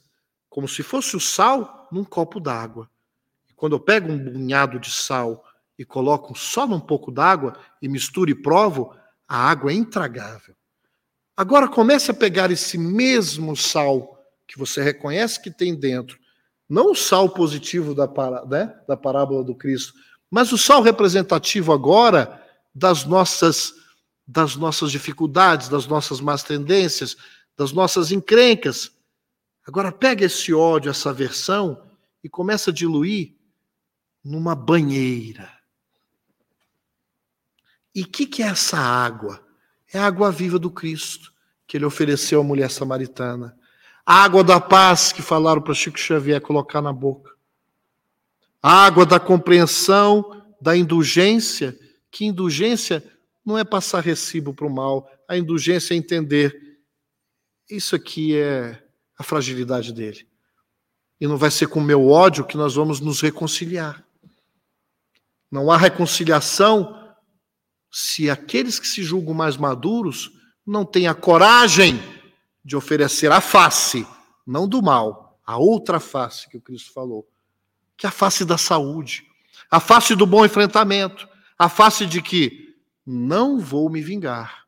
como 0.48 0.68
se 0.68 0.82
fosse 0.82 1.16
o 1.16 1.20
sal 1.20 1.88
num 1.90 2.04
copo 2.04 2.38
d'água. 2.38 2.88
Quando 3.56 3.76
eu 3.76 3.80
pego 3.80 4.12
um 4.12 4.32
punhado 4.32 4.78
de 4.78 4.92
sal 4.92 5.44
e 5.78 5.84
coloco 5.84 6.36
só 6.36 6.66
num 6.66 6.80
pouco 6.80 7.10
d'água 7.10 7.58
e 7.80 7.88
misturo 7.88 8.30
e 8.30 8.34
provo, 8.34 8.94
a 9.26 9.50
água 9.50 9.72
é 9.72 9.74
intragável. 9.74 10.54
Agora 11.36 11.68
comece 11.68 12.10
a 12.10 12.14
pegar 12.14 12.50
esse 12.50 12.78
mesmo 12.78 13.56
sal 13.56 14.22
que 14.46 14.58
você 14.58 14.82
reconhece 14.82 15.42
que 15.42 15.50
tem 15.50 15.74
dentro, 15.74 16.18
não 16.68 16.92
o 16.92 16.94
sal 16.94 17.28
positivo 17.28 17.94
da, 17.94 18.06
né, 18.46 18.74
da 18.86 18.96
parábola 18.96 19.44
do 19.44 19.54
Cristo, 19.54 19.92
mas 20.30 20.52
o 20.52 20.58
sal 20.58 20.82
representativo 20.82 21.72
agora 21.72 22.42
das 22.74 23.04
nossas 23.04 23.74
das 24.26 24.56
nossas 24.56 24.90
dificuldades, 24.90 25.68
das 25.68 25.86
nossas 25.86 26.18
más 26.18 26.42
tendências, 26.42 27.14
das 27.56 27.72
nossas 27.72 28.10
encrencas. 28.10 28.90
Agora 29.66 29.92
pega 29.92 30.24
esse 30.24 30.52
ódio, 30.52 30.90
essa 30.90 31.10
aversão 31.10 31.82
e 32.22 32.28
começa 32.28 32.70
a 32.70 32.74
diluir 32.74 33.34
numa 34.24 34.54
banheira. 34.54 35.52
E 37.94 38.02
o 38.02 38.08
que, 38.08 38.26
que 38.26 38.42
é 38.42 38.46
essa 38.46 38.78
água? 38.78 39.46
É 39.92 39.98
a 39.98 40.06
água 40.06 40.32
viva 40.32 40.58
do 40.58 40.70
Cristo 40.70 41.32
que 41.66 41.76
ele 41.76 41.84
ofereceu 41.84 42.40
à 42.40 42.44
mulher 42.44 42.70
samaritana. 42.70 43.56
A 44.06 44.22
água 44.22 44.44
da 44.44 44.60
paz 44.60 45.12
que 45.12 45.22
falaram 45.22 45.62
para 45.62 45.72
Chico 45.74 45.98
Xavier 45.98 46.40
colocar 46.40 46.82
na 46.82 46.92
boca. 46.92 47.32
A 48.62 48.84
água 48.84 49.06
da 49.06 49.18
compreensão, 49.18 50.42
da 50.60 50.76
indulgência, 50.76 51.78
que 52.10 52.24
indulgência 52.24 53.02
não 53.44 53.58
é 53.58 53.64
passar 53.64 54.00
recibo 54.00 54.54
para 54.54 54.66
o 54.66 54.70
mal, 54.70 55.10
a 55.28 55.36
indulgência 55.36 55.94
é 55.94 55.96
entender. 55.96 56.78
Isso 57.68 57.96
aqui 57.96 58.36
é 58.36 58.82
a 59.18 59.22
fragilidade 59.22 59.92
dele. 59.92 60.26
E 61.20 61.26
não 61.26 61.36
vai 61.36 61.50
ser 61.50 61.68
com 61.68 61.80
o 61.80 61.84
meu 61.84 62.08
ódio 62.08 62.44
que 62.44 62.56
nós 62.56 62.74
vamos 62.74 63.00
nos 63.00 63.20
reconciliar. 63.20 64.04
Não 65.50 65.70
há 65.70 65.76
reconciliação 65.76 67.00
se 67.90 68.28
aqueles 68.28 68.78
que 68.78 68.86
se 68.86 69.02
julgam 69.02 69.32
mais 69.32 69.56
maduros 69.56 70.30
não 70.66 70.84
têm 70.84 71.06
a 71.06 71.14
coragem 71.14 72.02
de 72.64 72.76
oferecer 72.76 73.30
a 73.30 73.40
face, 73.40 74.06
não 74.46 74.66
do 74.66 74.82
mal, 74.82 75.38
a 75.44 75.58
outra 75.58 76.00
face 76.00 76.48
que 76.48 76.56
o 76.56 76.60
Cristo 76.60 76.92
falou, 76.92 77.28
que 77.96 78.06
é 78.06 78.08
a 78.08 78.12
face 78.12 78.44
da 78.44 78.56
saúde, 78.56 79.26
a 79.70 79.78
face 79.78 80.16
do 80.16 80.26
bom 80.26 80.44
enfrentamento, 80.44 81.28
a 81.58 81.68
face 81.68 82.06
de 82.06 82.22
que 82.22 82.74
não 83.04 83.58
vou 83.58 83.90
me 83.90 84.00
vingar. 84.00 84.64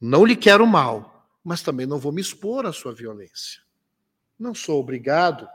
Não 0.00 0.24
lhe 0.24 0.34
quero 0.34 0.66
mal, 0.66 1.28
mas 1.42 1.62
também 1.62 1.86
não 1.86 1.98
vou 1.98 2.12
me 2.12 2.20
expor 2.20 2.64
à 2.64 2.72
sua 2.72 2.94
violência. 2.94 3.62
Não 4.38 4.54
sou 4.54 4.80
obrigado 4.80 5.46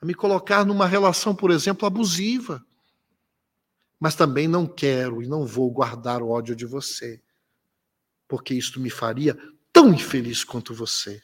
a 0.00 0.06
me 0.06 0.14
colocar 0.14 0.64
numa 0.64 0.86
relação, 0.86 1.34
por 1.34 1.50
exemplo, 1.50 1.86
abusiva. 1.86 2.64
Mas 3.98 4.14
também 4.14 4.48
não 4.48 4.66
quero 4.66 5.22
e 5.22 5.28
não 5.28 5.46
vou 5.46 5.70
guardar 5.70 6.22
o 6.22 6.30
ódio 6.30 6.56
de 6.56 6.66
você, 6.66 7.22
porque 8.26 8.52
isto 8.52 8.80
me 8.80 8.90
faria 8.90 9.38
tão 9.72 9.92
infeliz 9.92 10.44
quanto 10.44 10.74
você. 10.74 11.22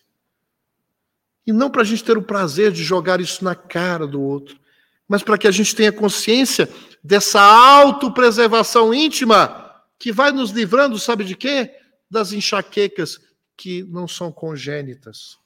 E 1.47 1.53
não 1.53 1.71
para 1.71 1.83
a 1.83 1.85
gente 1.85 2.05
ter 2.05 2.17
o 2.17 2.23
prazer 2.23 2.73
de 2.73 2.83
jogar 2.83 3.21
isso 3.21 3.45
na 3.45 3.55
cara 3.55 4.07
do 4.07 4.21
outro, 4.21 4.59
mas 5.09 5.23
para 5.23 5.39
que 5.39 5.47
a 5.47 5.51
gente 5.51 5.75
tenha 5.75 5.91
consciência 5.91 6.69
dessa 7.03 7.41
autopreservação 7.41 8.93
íntima 8.93 9.83
que 9.99 10.13
vai 10.13 10.31
nos 10.31 10.51
livrando, 10.51 10.99
sabe 10.99 11.25
de 11.25 11.35
quê? 11.35 11.75
Das 12.11 12.33
enxaquecas 12.33 13.19
que 13.57 13.83
não 13.85 14.07
são 14.07 14.31
congênitas, 14.31 15.39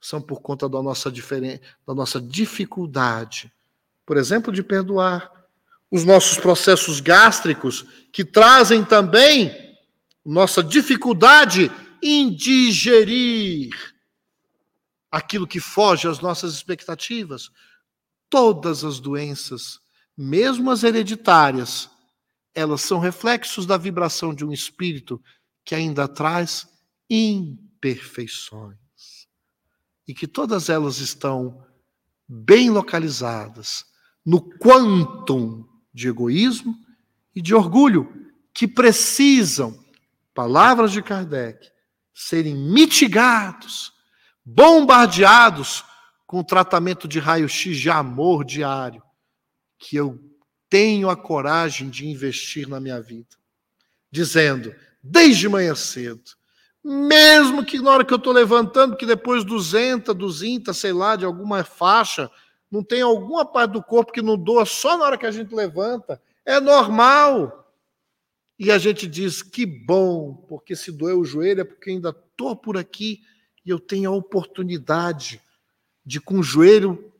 são 0.00 0.20
por 0.20 0.40
conta 0.40 0.68
da 0.68 0.82
nossa, 0.82 1.10
da 1.10 1.94
nossa 1.94 2.20
dificuldade, 2.20 3.52
por 4.04 4.16
exemplo, 4.16 4.52
de 4.52 4.62
perdoar. 4.62 5.30
Os 5.88 6.04
nossos 6.04 6.36
processos 6.36 6.98
gástricos, 6.98 7.84
que 8.10 8.24
trazem 8.24 8.84
também 8.84 9.76
nossa 10.24 10.62
dificuldade 10.62 11.70
em 12.02 12.34
digerir 12.34 13.72
aquilo 15.10 15.46
que 15.46 15.60
foge 15.60 16.06
às 16.08 16.20
nossas 16.20 16.54
expectativas. 16.54 17.50
Todas 18.28 18.84
as 18.84 19.00
doenças, 19.00 19.80
mesmo 20.16 20.70
as 20.70 20.82
hereditárias, 20.82 21.88
elas 22.54 22.82
são 22.82 22.98
reflexos 22.98 23.66
da 23.66 23.76
vibração 23.76 24.34
de 24.34 24.44
um 24.44 24.52
espírito 24.52 25.22
que 25.64 25.74
ainda 25.74 26.08
traz 26.08 26.66
imperfeições. 27.08 28.76
E 30.06 30.14
que 30.14 30.26
todas 30.26 30.68
elas 30.68 30.98
estão 30.98 31.64
bem 32.28 32.70
localizadas 32.70 33.84
no 34.24 34.40
quantum 34.58 35.64
de 35.92 36.08
egoísmo 36.08 36.76
e 37.34 37.40
de 37.40 37.54
orgulho 37.54 38.32
que 38.52 38.66
precisam, 38.66 39.84
palavras 40.34 40.92
de 40.92 41.02
Kardec, 41.02 41.70
serem 42.18 42.54
mitigados, 42.54 43.92
bombardeados 44.42 45.84
com 46.26 46.42
tratamento 46.42 47.06
de 47.06 47.18
raio-x 47.18 47.76
de 47.76 47.90
amor 47.90 48.42
diário 48.42 49.02
que 49.78 49.96
eu 49.96 50.18
tenho 50.68 51.10
a 51.10 51.16
coragem 51.16 51.90
de 51.90 52.08
investir 52.08 52.66
na 52.66 52.80
minha 52.80 53.02
vida. 53.02 53.36
Dizendo, 54.10 54.74
desde 55.02 55.46
manhã 55.46 55.74
cedo, 55.74 56.22
mesmo 56.82 57.62
que 57.62 57.78
na 57.80 57.90
hora 57.90 58.04
que 58.04 58.14
eu 58.14 58.18
estou 58.18 58.32
levantando, 58.32 58.96
que 58.96 59.04
depois 59.04 59.44
dos 59.44 59.74
enta, 59.74 60.14
dos 60.14 60.42
inta, 60.42 60.72
sei 60.72 60.94
lá, 60.94 61.16
de 61.16 61.26
alguma 61.26 61.62
faixa, 61.64 62.30
não 62.70 62.82
tem 62.82 63.02
alguma 63.02 63.44
parte 63.44 63.72
do 63.72 63.82
corpo 63.82 64.10
que 64.10 64.22
não 64.22 64.38
doa 64.38 64.64
só 64.64 64.96
na 64.96 65.04
hora 65.04 65.18
que 65.18 65.26
a 65.26 65.30
gente 65.30 65.54
levanta. 65.54 66.20
É 66.46 66.58
normal. 66.60 67.65
E 68.58 68.70
a 68.70 68.78
gente 68.78 69.06
diz, 69.06 69.42
que 69.42 69.66
bom, 69.66 70.34
porque 70.48 70.74
se 70.74 70.90
doer 70.90 71.16
o 71.16 71.24
joelho 71.24 71.60
é 71.60 71.64
porque 71.64 71.90
ainda 71.90 72.08
estou 72.08 72.56
por 72.56 72.76
aqui 72.76 73.20
e 73.64 73.70
eu 73.70 73.78
tenho 73.78 74.10
a 74.10 74.14
oportunidade 74.14 75.42
de, 76.04 76.20
com 76.20 76.38
o 76.38 76.42
joelho 76.42 77.12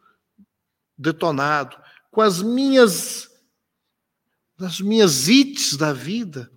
detonado, 0.96 1.76
com 2.10 2.22
as 2.22 2.40
minhas 2.40 3.30
das 4.58 4.80
minhas 4.80 5.28
ites 5.28 5.76
da 5.76 5.92
vida, 5.92 6.50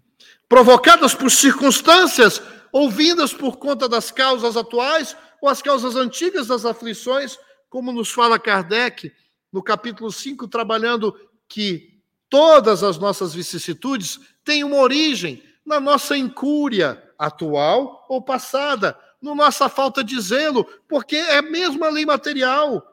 provocadas 0.47 1.13
por 1.13 1.29
circunstâncias 1.29 2.41
ou 2.71 2.89
vindas 2.89 3.33
por 3.33 3.57
conta 3.57 3.89
das 3.89 4.09
causas 4.09 4.55
atuais 4.55 5.17
ou 5.41 5.49
as 5.49 5.61
causas 5.61 5.97
antigas 5.97 6.47
das 6.47 6.63
aflições, 6.63 7.37
como 7.69 7.91
nos 7.91 8.09
fala 8.09 8.39
Kardec 8.39 9.11
no 9.51 9.61
capítulo 9.61 10.11
5, 10.11 10.47
trabalhando 10.47 11.13
que 11.47 12.01
todas 12.29 12.83
as 12.83 12.97
nossas 12.97 13.33
vicissitudes 13.33 14.19
têm 14.49 14.63
uma 14.63 14.77
origem 14.77 15.43
na 15.63 15.79
nossa 15.79 16.17
incúria 16.17 17.03
atual 17.19 18.03
ou 18.09 18.19
passada, 18.19 18.97
na 19.21 19.35
nossa 19.35 19.69
falta 19.69 20.03
de 20.03 20.19
zelo, 20.19 20.65
porque 20.87 21.17
é 21.17 21.39
mesmo 21.39 21.85
a 21.85 21.89
lei 21.89 22.03
material. 22.03 22.83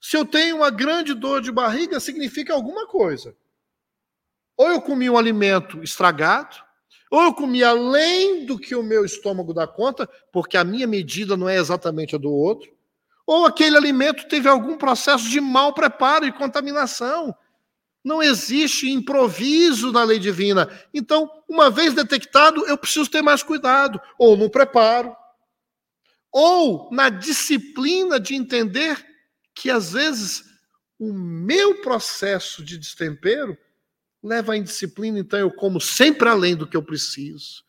Se 0.00 0.16
eu 0.16 0.24
tenho 0.24 0.56
uma 0.56 0.70
grande 0.70 1.12
dor 1.12 1.42
de 1.42 1.52
barriga, 1.52 2.00
significa 2.00 2.54
alguma 2.54 2.86
coisa. 2.86 3.36
Ou 4.56 4.70
eu 4.70 4.80
comi 4.80 5.10
um 5.10 5.18
alimento 5.18 5.82
estragado, 5.82 6.56
ou 7.10 7.20
eu 7.24 7.34
comi 7.34 7.62
além 7.62 8.46
do 8.46 8.58
que 8.58 8.74
o 8.74 8.82
meu 8.82 9.04
estômago 9.04 9.52
dá 9.52 9.66
conta, 9.66 10.08
porque 10.32 10.56
a 10.56 10.64
minha 10.64 10.86
medida 10.86 11.36
não 11.36 11.46
é 11.46 11.58
exatamente 11.58 12.14
a 12.14 12.18
do 12.18 12.32
outro, 12.32 12.72
ou 13.26 13.44
aquele 13.44 13.76
alimento 13.76 14.26
teve 14.28 14.48
algum 14.48 14.78
processo 14.78 15.28
de 15.28 15.42
mau 15.42 15.74
preparo 15.74 16.24
e 16.24 16.32
contaminação. 16.32 17.36
Não 18.04 18.22
existe 18.22 18.90
improviso 18.90 19.92
na 19.92 20.02
lei 20.02 20.18
divina. 20.18 20.68
Então, 20.92 21.30
uma 21.48 21.70
vez 21.70 21.94
detectado, 21.94 22.66
eu 22.66 22.76
preciso 22.76 23.08
ter 23.08 23.22
mais 23.22 23.42
cuidado, 23.42 24.00
ou 24.18 24.36
no 24.36 24.50
preparo, 24.50 25.14
ou 26.32 26.88
na 26.90 27.08
disciplina 27.08 28.18
de 28.18 28.34
entender 28.34 29.06
que 29.54 29.70
às 29.70 29.92
vezes 29.92 30.42
o 30.98 31.12
meu 31.12 31.80
processo 31.82 32.64
de 32.64 32.78
destempero 32.78 33.56
leva 34.22 34.52
à 34.52 34.56
indisciplina, 34.56 35.18
então 35.18 35.38
eu 35.38 35.50
como 35.50 35.80
sempre 35.80 36.28
além 36.28 36.56
do 36.56 36.66
que 36.66 36.76
eu 36.76 36.82
preciso, 36.82 37.64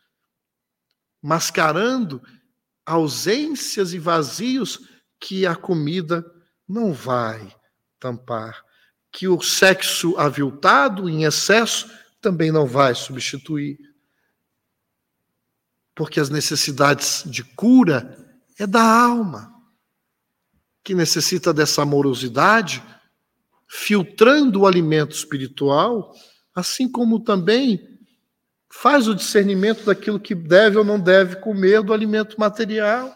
mascarando 1.22 2.22
ausências 2.86 3.94
e 3.94 4.00
vazios 4.00 4.80
que 5.20 5.46
a 5.46 5.56
comida 5.56 6.24
não 6.68 6.94
vai 6.94 7.56
tampar, 8.00 8.64
que 9.14 9.28
o 9.28 9.39
sexo 9.41 10.18
aviltado 10.18 11.07
em 11.07 11.24
excesso 11.24 11.89
também 12.20 12.51
não 12.51 12.66
vai 12.66 12.93
substituir. 12.93 13.80
Porque 15.95 16.20
as 16.20 16.30
necessidades 16.30 17.24
de 17.26 17.43
cura 17.43 18.18
é 18.59 18.68
da 18.68 18.84
alma, 18.84 19.53
que 20.84 20.93
necessita 20.93 21.53
dessa 21.53 21.84
amorosidade, 21.84 22.84
filtrando 23.68 24.61
o 24.61 24.68
alimento 24.68 25.16
espiritual 25.16 26.14
assim 26.55 26.88
como 26.89 27.20
também 27.20 27.82
faz 28.72 29.07
o 29.07 29.16
discernimento 29.16 29.86
daquilo 29.86 30.20
que 30.20 30.36
deve 30.36 30.78
ou 30.78 30.84
não 30.84 30.99
deve 30.99 31.38
comer 31.38 31.82
do 31.82 31.93
alimento 31.93 32.39
material. 32.39 33.16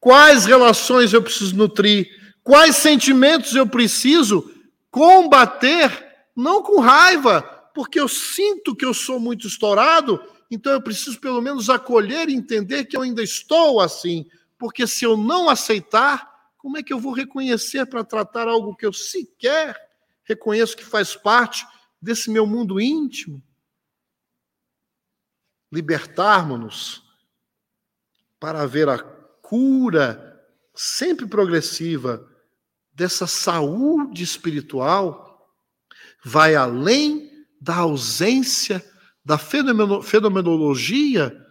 Quais 0.00 0.44
relações 0.44 1.12
eu 1.12 1.22
preciso 1.22 1.56
nutrir? 1.56 2.08
Quais 2.42 2.76
sentimentos 2.76 3.54
eu 3.54 3.66
preciso 3.66 4.50
combater? 4.98 6.16
Não 6.34 6.60
com 6.60 6.80
raiva, 6.80 7.42
porque 7.72 8.00
eu 8.00 8.08
sinto 8.08 8.74
que 8.74 8.84
eu 8.84 8.92
sou 8.92 9.20
muito 9.20 9.46
estourado, 9.46 10.20
então 10.50 10.72
eu 10.72 10.82
preciso 10.82 11.20
pelo 11.20 11.40
menos 11.40 11.70
acolher 11.70 12.28
e 12.28 12.34
entender 12.34 12.84
que 12.84 12.96
eu 12.96 13.02
ainda 13.02 13.22
estou 13.22 13.80
assim. 13.80 14.26
Porque 14.58 14.86
se 14.88 15.04
eu 15.04 15.16
não 15.16 15.48
aceitar, 15.48 16.50
como 16.56 16.78
é 16.78 16.82
que 16.82 16.92
eu 16.92 16.98
vou 16.98 17.12
reconhecer 17.12 17.86
para 17.86 18.02
tratar 18.02 18.48
algo 18.48 18.74
que 18.74 18.84
eu 18.84 18.92
sequer 18.92 19.76
reconheço 20.24 20.76
que 20.76 20.84
faz 20.84 21.16
parte 21.16 21.64
desse 22.02 22.30
meu 22.30 22.46
mundo 22.46 22.78
íntimo, 22.78 23.42
libertarmos-nos 25.72 27.02
para 28.38 28.66
ver 28.66 28.88
a 28.88 28.98
cura 28.98 30.44
sempre 30.74 31.26
progressiva 31.26 32.27
dessa 32.98 33.26
saúde 33.28 34.24
espiritual, 34.24 35.48
vai 36.24 36.56
além 36.56 37.46
da 37.60 37.76
ausência 37.76 38.84
da 39.24 39.38
fenomenologia 39.38 41.46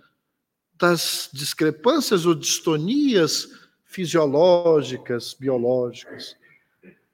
das 0.76 1.30
discrepâncias 1.32 2.26
ou 2.26 2.36
distonias 2.36 3.48
fisiológicas, 3.86 5.34
biológicas. 5.34 6.36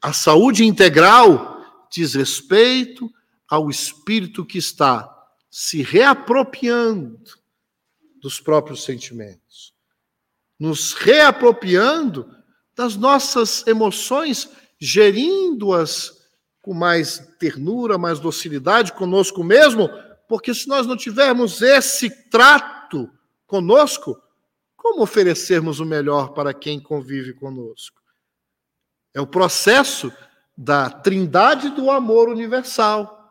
A 0.02 0.12
saúde 0.12 0.66
integral 0.66 1.86
diz 1.92 2.16
respeito 2.16 3.14
ao 3.48 3.70
espírito 3.70 4.44
que 4.44 4.58
está 4.58 5.08
se 5.48 5.84
reapropriando 5.84 7.22
dos 8.20 8.40
próprios 8.40 8.84
sentimentos, 8.84 9.76
nos 10.60 10.94
reapropriando 10.94 12.42
das 12.76 12.96
nossas 12.96 13.66
emoções, 13.68 14.50
gerindo-as 14.80 16.24
com 16.62 16.74
mais 16.74 17.20
ternura, 17.40 17.98
mais 17.98 18.20
docilidade 18.20 18.94
conosco 18.94 19.44
mesmo, 19.44 19.90
porque 20.28 20.54
se 20.54 20.68
nós 20.68 20.88
não 20.88 20.96
tivermos 20.96 21.62
esse 21.62 22.10
trato 22.30 23.12
conosco, 23.46 24.22
como 24.76 25.04
oferecermos 25.04 25.80
o 25.80 25.86
melhor 25.86 26.34
para 26.34 26.54
quem 26.54 26.80
convive 26.80 27.34
conosco? 27.34 28.02
É 29.14 29.22
o 29.22 29.28
processo 29.28 30.12
da 30.58 30.90
trindade 30.90 31.70
do 31.70 31.92
amor 31.92 32.30
universal 32.30 33.24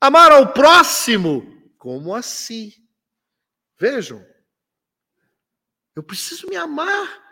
Amar 0.00 0.30
ao 0.30 0.52
próximo 0.52 1.72
como 1.78 2.14
a 2.14 2.22
si. 2.22 2.74
Vejam, 3.78 4.24
eu 5.94 6.02
preciso 6.02 6.46
me 6.46 6.56
amar, 6.56 7.25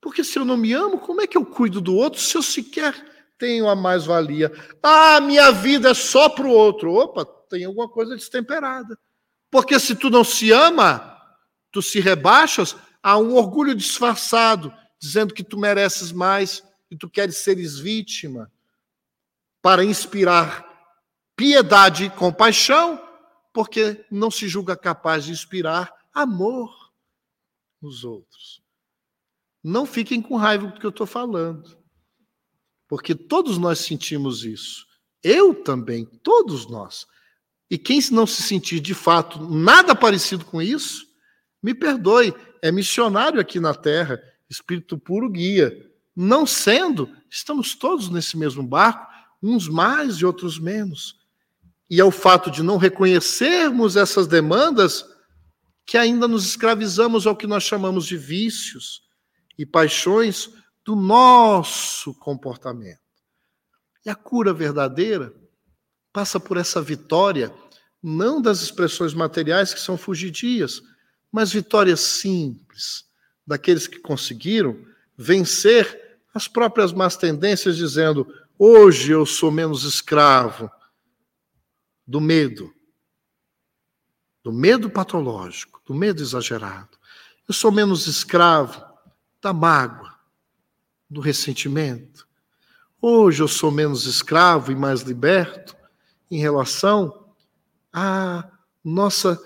porque 0.00 0.24
se 0.24 0.38
eu 0.38 0.44
não 0.44 0.56
me 0.56 0.72
amo, 0.72 0.98
como 0.98 1.20
é 1.20 1.26
que 1.26 1.36
eu 1.36 1.44
cuido 1.44 1.80
do 1.80 1.94
outro 1.94 2.20
se 2.20 2.36
eu 2.36 2.42
sequer 2.42 2.94
tenho 3.38 3.68
a 3.68 3.76
mais-valia? 3.76 4.50
Ah, 4.82 5.20
minha 5.20 5.50
vida 5.50 5.90
é 5.90 5.94
só 5.94 6.28
para 6.28 6.46
o 6.46 6.50
outro. 6.50 6.94
Opa, 6.94 7.24
tem 7.24 7.64
alguma 7.64 7.88
coisa 7.88 8.16
destemperada. 8.16 8.98
Porque 9.50 9.78
se 9.78 9.94
tu 9.94 10.08
não 10.08 10.24
se 10.24 10.52
ama, 10.52 11.20
tu 11.70 11.82
se 11.82 12.00
rebaixas 12.00 12.76
a 13.02 13.18
um 13.18 13.34
orgulho 13.34 13.74
disfarçado, 13.74 14.72
dizendo 14.98 15.34
que 15.34 15.42
tu 15.42 15.58
mereces 15.58 16.12
mais 16.12 16.62
e 16.90 16.96
tu 16.96 17.08
queres 17.08 17.38
seres 17.38 17.78
vítima, 17.78 18.50
para 19.62 19.84
inspirar 19.84 20.66
piedade 21.36 22.04
e 22.04 22.10
compaixão, 22.10 23.00
porque 23.52 24.04
não 24.10 24.30
se 24.30 24.48
julga 24.48 24.76
capaz 24.76 25.24
de 25.24 25.32
inspirar 25.32 25.92
amor 26.12 26.92
nos 27.80 28.04
outros. 28.04 28.59
Não 29.62 29.84
fiquem 29.84 30.22
com 30.22 30.36
raiva 30.36 30.66
do 30.66 30.78
que 30.78 30.86
eu 30.86 30.90
estou 30.90 31.06
falando. 31.06 31.76
Porque 32.88 33.14
todos 33.14 33.58
nós 33.58 33.80
sentimos 33.80 34.44
isso. 34.44 34.86
Eu 35.22 35.54
também, 35.54 36.06
todos 36.22 36.68
nós. 36.68 37.06
E 37.70 37.78
quem 37.78 38.00
não 38.10 38.26
se 38.26 38.42
sentir 38.42 38.80
de 38.80 38.94
fato 38.94 39.38
nada 39.48 39.94
parecido 39.94 40.44
com 40.44 40.60
isso, 40.60 41.06
me 41.62 41.74
perdoe, 41.74 42.34
é 42.62 42.72
missionário 42.72 43.40
aqui 43.40 43.60
na 43.60 43.74
terra, 43.74 44.20
espírito 44.48 44.98
puro 44.98 45.30
guia. 45.30 45.88
Não 46.16 46.44
sendo, 46.46 47.08
estamos 47.30 47.74
todos 47.74 48.08
nesse 48.08 48.36
mesmo 48.36 48.62
barco, 48.62 49.06
uns 49.42 49.68
mais 49.68 50.16
e 50.16 50.26
outros 50.26 50.58
menos. 50.58 51.20
E 51.88 52.00
é 52.00 52.04
o 52.04 52.10
fato 52.10 52.50
de 52.50 52.62
não 52.62 52.76
reconhecermos 52.76 53.96
essas 53.96 54.26
demandas 54.26 55.04
que 55.86 55.98
ainda 55.98 56.26
nos 56.26 56.44
escravizamos 56.44 57.26
ao 57.26 57.36
que 57.36 57.46
nós 57.46 57.62
chamamos 57.62 58.06
de 58.06 58.16
vícios 58.16 59.02
e 59.60 59.66
paixões 59.66 60.48
do 60.82 60.96
nosso 60.96 62.14
comportamento. 62.14 62.98
E 64.06 64.08
a 64.08 64.14
cura 64.14 64.54
verdadeira 64.54 65.34
passa 66.10 66.40
por 66.40 66.56
essa 66.56 66.80
vitória, 66.80 67.54
não 68.02 68.40
das 68.40 68.62
expressões 68.62 69.12
materiais 69.12 69.74
que 69.74 69.80
são 69.80 69.98
fugidias, 69.98 70.80
mas 71.30 71.52
vitórias 71.52 72.00
simples, 72.00 73.04
daqueles 73.46 73.86
que 73.86 73.98
conseguiram 73.98 74.82
vencer 75.14 76.18
as 76.32 76.48
próprias 76.48 76.90
más 76.90 77.14
tendências, 77.14 77.76
dizendo: 77.76 78.26
hoje 78.58 79.12
eu 79.12 79.26
sou 79.26 79.50
menos 79.50 79.84
escravo 79.84 80.70
do 82.06 82.18
medo, 82.18 82.72
do 84.42 84.54
medo 84.54 84.88
patológico, 84.88 85.82
do 85.84 85.92
medo 85.92 86.22
exagerado. 86.22 86.98
Eu 87.46 87.52
sou 87.52 87.70
menos 87.70 88.06
escravo 88.06 88.89
da 89.40 89.52
mágoa, 89.52 90.14
do 91.08 91.20
ressentimento. 91.20 92.26
Hoje 93.00 93.42
eu 93.42 93.48
sou 93.48 93.70
menos 93.70 94.04
escravo 94.04 94.70
e 94.70 94.74
mais 94.74 95.00
liberto 95.00 95.74
em 96.30 96.38
relação 96.38 97.32
à 97.92 98.48
nossa 98.84 99.40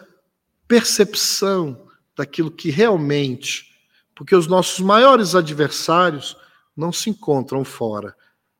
percepção 0.66 1.86
daquilo 2.16 2.50
que 2.50 2.70
realmente, 2.70 3.72
porque 4.14 4.34
os 4.34 4.46
nossos 4.46 4.80
maiores 4.80 5.34
adversários 5.34 6.36
não 6.76 6.92
se 6.92 7.10
encontram 7.10 7.64
fora, 7.64 8.16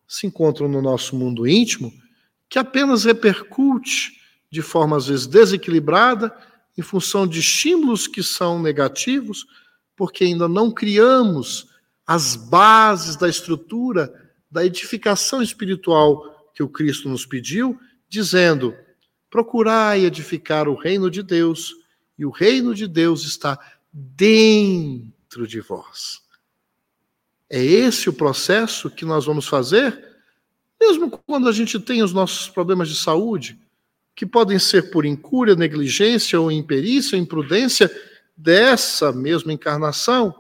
se 0.07 0.27
encontram 0.27 0.69
no 0.69 0.81
nosso 0.81 1.17
mundo 1.17 1.47
íntimo, 1.47 1.93
que 2.49 2.59
apenas 2.59 3.05
repercute 3.05 4.21
de 4.51 4.63
forma 4.63 4.97
às 4.97 5.09
vezes 5.09 5.27
desequilibrada 5.27 6.33
em 6.79 6.83
função 6.83 7.27
de 7.27 7.41
estímulos 7.41 8.07
que 8.07 8.23
são 8.23 8.61
negativos, 8.61 9.47
porque 9.97 10.25
ainda 10.25 10.49
não 10.49 10.71
criamos 10.71 11.69
as 12.07 12.37
bases 12.37 13.17
da 13.17 13.29
estrutura 13.29 14.13
da 14.51 14.65
edificação 14.65 15.43
espiritual 15.43 16.53
que 16.55 16.63
o 16.63 16.69
Cristo 16.69 17.09
nos 17.09 17.27
pediu, 17.27 17.79
dizendo: 18.09 18.75
procurai 19.29 20.05
edificar 20.05 20.69
o 20.69 20.77
reino 20.77 21.11
de 21.11 21.23
Deus, 21.23 21.75
e 22.17 22.25
o 22.25 22.31
reino 22.31 22.73
de 22.73 22.87
Deus 22.87 23.25
está 23.25 23.59
dentro 23.93 25.47
de 25.47 25.61
vós. 25.61 26.23
É 27.51 27.63
esse 27.63 28.09
o 28.09 28.13
processo 28.13 28.89
que 28.89 29.05
nós 29.05 29.27
vamos 29.27 29.49
fazer, 29.49 30.17
mesmo 30.81 31.11
quando 31.11 31.49
a 31.49 31.53
gente 31.53 31.81
tem 31.81 32.03
os 32.03 32.13
nossos 32.13 32.49
problemas 32.49 32.89
de 32.89 32.97
saúde, 32.97 33.59
que 34.15 34.25
podem 34.25 34.59
ser 34.59 34.91
por 34.91 35.05
incúria, 35.05 35.57
negligência 35.57 36.41
ou 36.41 36.51
imperícia, 36.51 37.17
imprudência 37.17 37.91
dessa 38.37 39.13
mesma 39.13 39.53
encarnação, 39.53 40.35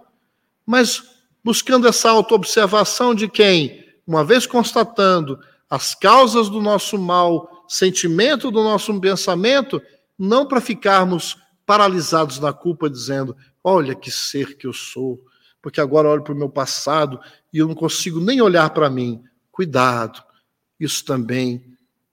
mas 0.66 1.02
buscando 1.42 1.86
essa 1.86 2.10
autoobservação 2.10 3.14
de 3.14 3.28
quem, 3.28 3.84
uma 4.06 4.24
vez 4.24 4.46
constatando 4.46 5.38
as 5.68 5.94
causas 5.94 6.48
do 6.48 6.60
nosso 6.60 6.98
mal, 6.98 7.64
sentimento 7.68 8.50
do 8.50 8.62
nosso 8.62 8.98
pensamento, 9.00 9.80
não 10.18 10.46
para 10.46 10.60
ficarmos 10.60 11.36
paralisados 11.66 12.38
na 12.38 12.52
culpa, 12.52 12.88
dizendo: 12.90 13.36
Olha 13.62 13.94
que 13.94 14.10
ser 14.10 14.56
que 14.56 14.66
eu 14.66 14.72
sou, 14.72 15.20
porque 15.60 15.80
agora 15.80 16.08
olho 16.08 16.22
para 16.22 16.34
o 16.34 16.36
meu 16.36 16.48
passado 16.48 17.18
e 17.52 17.58
eu 17.58 17.66
não 17.68 17.74
consigo 17.74 18.20
nem 18.20 18.40
olhar 18.40 18.70
para 18.70 18.90
mim. 18.90 19.22
Cuidado, 19.50 20.22
isso 20.78 21.04
também 21.04 21.64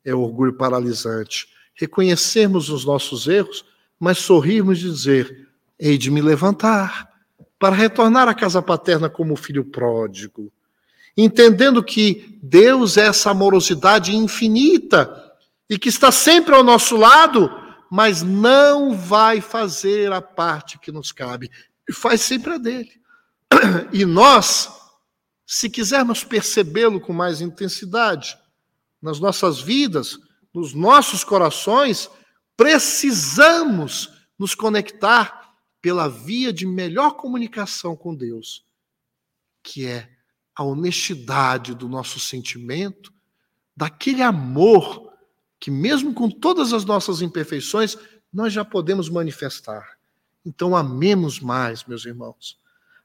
é 0.03 0.13
orgulho 0.13 0.53
paralisante. 0.53 1.47
Reconhecermos 1.73 2.69
os 2.69 2.85
nossos 2.85 3.27
erros, 3.27 3.65
mas 3.99 4.19
sorrirmos 4.19 4.79
e 4.79 4.83
dizer: 4.83 5.49
Hei 5.81 5.97
de 5.97 6.11
me 6.11 6.21
levantar 6.21 7.09
para 7.59 7.75
retornar 7.75 8.29
à 8.29 8.33
casa 8.33 8.61
paterna 8.61 9.09
como 9.09 9.35
filho 9.35 9.65
pródigo, 9.65 10.53
entendendo 11.17 11.83
que 11.83 12.39
Deus 12.41 12.95
é 12.95 13.07
essa 13.07 13.31
amorosidade 13.31 14.15
infinita 14.15 15.33
e 15.67 15.77
que 15.77 15.89
está 15.89 16.11
sempre 16.11 16.55
ao 16.55 16.63
nosso 16.63 16.95
lado 16.95 17.49
mas 17.91 18.21
não 18.21 18.95
vai 18.95 19.41
fazer 19.41 20.13
a 20.13 20.21
parte 20.21 20.79
que 20.79 20.93
nos 20.93 21.11
cabe. 21.11 21.51
E 21.87 21.91
faz 21.91 22.21
sempre 22.21 22.53
a 22.53 22.57
dele. 22.57 23.01
E 23.91 24.05
nós, 24.05 24.69
se 25.45 25.69
quisermos 25.69 26.23
percebê-lo 26.23 27.01
com 27.01 27.11
mais 27.11 27.41
intensidade, 27.41 28.37
nas 29.01 29.19
nossas 29.19 29.59
vidas, 29.59 30.17
nos 30.53 30.73
nossos 30.73 31.25
corações, 31.25 32.09
precisamos 32.55 34.09
nos 34.39 34.55
conectar 34.55 35.40
pela 35.81 36.07
via 36.07 36.53
de 36.53 36.65
melhor 36.65 37.15
comunicação 37.15 37.95
com 37.95 38.13
Deus, 38.13 38.63
que 39.63 39.85
é 39.85 40.09
a 40.55 40.63
honestidade 40.63 41.73
do 41.73 41.87
nosso 41.89 42.19
sentimento, 42.19 43.11
daquele 43.75 44.21
amor 44.21 45.11
que, 45.59 45.71
mesmo 45.71 46.13
com 46.13 46.29
todas 46.29 46.73
as 46.73 46.85
nossas 46.85 47.21
imperfeições, 47.21 47.97
nós 48.31 48.53
já 48.53 48.63
podemos 48.63 49.09
manifestar. 49.09 49.97
Então, 50.45 50.75
amemos 50.75 51.39
mais, 51.39 51.83
meus 51.85 52.05
irmãos. 52.05 52.57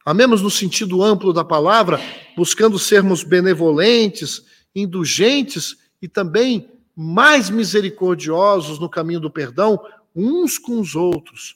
Amemos 0.04 0.40
no 0.40 0.50
sentido 0.50 1.02
amplo 1.02 1.32
da 1.32 1.44
palavra, 1.44 2.00
buscando 2.36 2.78
sermos 2.78 3.24
benevolentes, 3.24 4.44
indulgentes 4.74 5.76
e 6.00 6.08
também 6.08 6.70
mais 6.94 7.50
misericordiosos 7.50 8.78
no 8.78 8.88
caminho 8.88 9.20
do 9.20 9.30
perdão 9.30 9.78
uns 10.14 10.58
com 10.58 10.80
os 10.80 10.94
outros, 10.94 11.55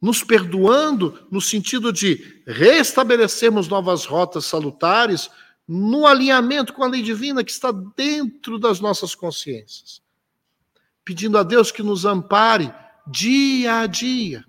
nos 0.00 0.24
perdoando 0.24 1.26
no 1.30 1.40
sentido 1.40 1.92
de 1.92 2.42
restabelecermos 2.46 3.68
novas 3.68 4.04
rotas 4.06 4.46
salutares 4.46 5.30
no 5.68 6.06
alinhamento 6.06 6.72
com 6.72 6.82
a 6.82 6.88
lei 6.88 7.02
divina 7.02 7.44
que 7.44 7.50
está 7.52 7.70
dentro 7.70 8.58
das 8.58 8.80
nossas 8.80 9.14
consciências. 9.14 10.02
Pedindo 11.04 11.38
a 11.38 11.42
Deus 11.42 11.70
que 11.70 11.82
nos 11.82 12.04
ampare 12.04 12.72
dia 13.06 13.80
a 13.80 13.86
dia, 13.86 14.44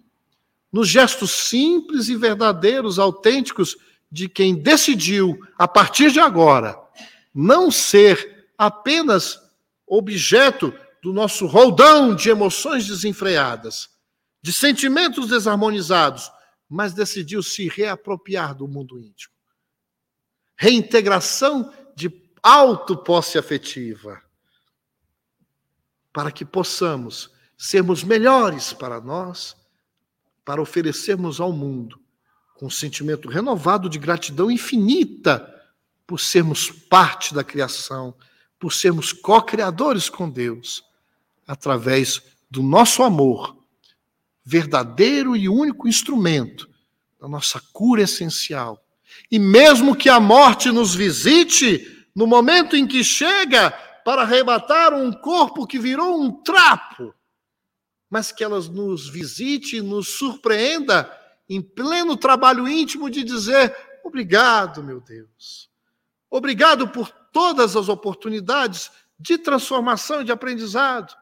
nos 0.71 0.87
gestos 0.87 1.31
simples 1.31 2.07
e 2.07 2.15
verdadeiros, 2.15 2.97
autênticos 2.97 3.77
de 4.11 4.27
quem 4.27 4.55
decidiu, 4.55 5.39
a 5.57 5.67
partir 5.67 6.11
de 6.11 6.19
agora, 6.19 6.75
não 7.33 7.69
ser 7.69 8.47
apenas 8.57 9.39
objeto 9.85 10.73
do 11.03 11.13
nosso 11.13 11.45
roldão 11.45 12.15
de 12.15 12.29
emoções 12.29 12.87
desenfreadas, 12.87 13.90
de 14.41 14.51
sentimentos 14.51 15.27
desarmonizados, 15.27 16.31
mas 16.67 16.93
decidiu 16.93 17.43
se 17.43 17.67
reapropriar 17.67 18.55
do 18.55 18.67
mundo 18.67 18.99
íntimo. 18.99 19.33
Reintegração 20.55 21.73
de 21.95 22.11
autoposse 22.41 23.37
afetiva 23.37 24.21
para 26.13 26.31
que 26.31 26.43
possamos 26.43 27.29
sermos 27.57 28.03
melhores 28.03 28.73
para 28.73 28.99
nós, 28.99 29.55
para 30.43 30.61
oferecermos 30.61 31.39
ao 31.39 31.51
mundo 31.51 32.01
com 32.55 32.67
um 32.67 32.69
sentimento 32.69 33.27
renovado 33.27 33.89
de 33.89 33.97
gratidão 33.97 34.51
infinita 34.51 35.47
por 36.05 36.19
sermos 36.19 36.69
parte 36.69 37.33
da 37.33 37.43
criação, 37.43 38.13
por 38.59 38.71
sermos 38.71 39.11
co-criadores 39.13 40.09
com 40.09 40.29
Deus, 40.29 40.83
através 41.47 42.21
do 42.49 42.61
nosso 42.61 43.01
amor, 43.01 43.57
verdadeiro 44.43 45.35
e 45.35 45.47
único 45.47 45.87
instrumento 45.87 46.69
da 47.19 47.27
nossa 47.27 47.61
cura 47.71 48.01
essencial. 48.01 48.83
E 49.29 49.37
mesmo 49.37 49.95
que 49.95 50.09
a 50.09 50.19
morte 50.19 50.71
nos 50.71 50.95
visite, 50.95 52.05
no 52.15 52.25
momento 52.25 52.75
em 52.75 52.87
que 52.87 53.03
chega, 53.03 53.71
para 54.03 54.23
arrebatar 54.23 54.93
um 54.93 55.11
corpo 55.11 55.67
que 55.67 55.79
virou 55.79 56.21
um 56.21 56.31
trapo, 56.31 57.13
mas 58.09 58.31
que 58.31 58.43
elas 58.43 58.67
nos 58.67 59.07
visite 59.07 59.77
e 59.77 59.81
nos 59.81 60.09
surpreenda 60.09 61.09
em 61.47 61.61
pleno 61.61 62.17
trabalho 62.17 62.67
íntimo 62.67 63.09
de 63.09 63.23
dizer: 63.23 63.75
obrigado, 64.03 64.83
meu 64.83 64.99
Deus. 64.99 65.69
Obrigado 66.29 66.87
por 66.87 67.09
todas 67.31 67.75
as 67.75 67.89
oportunidades 67.89 68.91
de 69.19 69.37
transformação 69.37 70.21
e 70.21 70.25
de 70.25 70.31
aprendizado. 70.31 71.15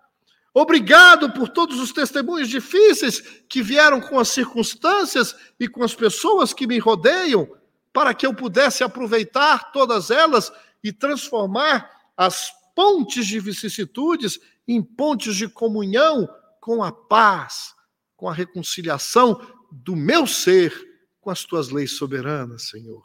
Obrigado 0.54 1.32
por 1.32 1.50
todos 1.50 1.80
os 1.80 1.92
testemunhos 1.92 2.50
difíceis 2.50 3.20
que 3.48 3.62
vieram 3.62 4.02
com 4.02 4.20
as 4.20 4.30
circunstâncias 4.30 5.36
e 5.60 5.68
com 5.68 5.84
as 5.84 5.94
pessoas 5.94 6.54
que 6.54 6.66
me 6.66 6.80
rodeiam, 6.80 7.48
para 7.94 8.14
que 8.14 8.26
eu 8.26 8.34
pudesse 8.34 8.84
aproveitar 8.84 9.72
todas 9.72 10.10
elas 10.10 10.52
e 10.84 10.92
transformar 10.92 11.90
as 12.18 12.52
pontes 12.76 13.28
de 13.28 13.40
vicissitudes 13.40 14.40
em 14.68 14.82
pontes 14.82 15.36
de 15.36 15.48
comunhão 15.48 16.28
com 16.60 16.84
a 16.84 16.92
paz, 16.92 17.74
com 18.16 18.28
a 18.28 18.34
reconciliação 18.34 19.40
do 19.72 19.96
meu 19.96 20.26
ser 20.26 20.90
com 21.22 21.30
as 21.30 21.44
tuas 21.44 21.70
leis 21.70 21.98
soberanas, 21.98 22.70
Senhor. 22.70 23.04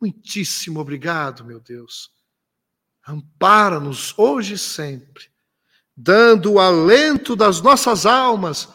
Muitíssimo 0.00 0.80
obrigado, 0.80 1.44
meu 1.44 1.60
Deus. 1.60 2.10
Ampara-nos 3.06 4.16
hoje 4.18 4.54
e 4.54 4.58
sempre, 4.58 5.31
dando 5.96 6.52
o 6.52 6.60
alento 6.60 7.36
das 7.36 7.60
nossas 7.60 8.06
almas 8.06 8.68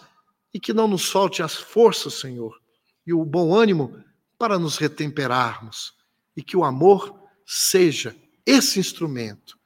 e 0.54 0.60
que 0.60 0.74
não 0.74 0.88
nos 0.88 1.10
falte 1.10 1.42
as 1.42 1.56
forças, 1.56 2.16
Senhor, 2.16 2.60
e 3.06 3.14
o 3.14 3.26
bom 3.26 3.56
ânimo 3.56 4.04
para 4.38 4.60
nos 4.60 4.78
retemperarmos 4.78 5.96
e 6.36 6.44
que 6.44 6.56
o 6.56 6.64
amor 6.64 7.20
seja 7.46 8.16
esse 8.46 8.80
instrumento 8.80 9.58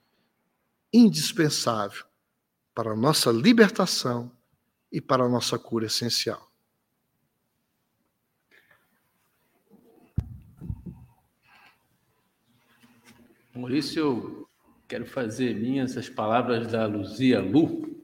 indispensável 0.93 2.06
para 2.74 2.91
a 2.91 2.95
nossa 2.95 3.32
libertação 3.32 4.32
e 4.91 5.02
para 5.02 5.24
a 5.24 5.30
nossa 5.30 5.58
cura 5.60 5.86
essencial. 5.86 6.52
Maurício, 13.54 14.47
quero 14.92 15.06
fazer 15.06 15.56
minhas 15.56 15.96
as 15.96 16.10
palavras 16.10 16.68
da 16.68 16.86
Luzia 16.86 17.39
Lu, 17.39 17.98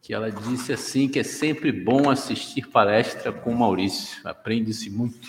que 0.00 0.14
ela 0.14 0.30
disse 0.30 0.72
assim 0.72 1.08
que 1.08 1.18
é 1.18 1.24
sempre 1.24 1.72
bom 1.72 2.08
assistir 2.08 2.68
palestra 2.68 3.32
com 3.32 3.52
Maurício, 3.52 4.16
aprende-se 4.22 4.90
muito. 4.90 5.28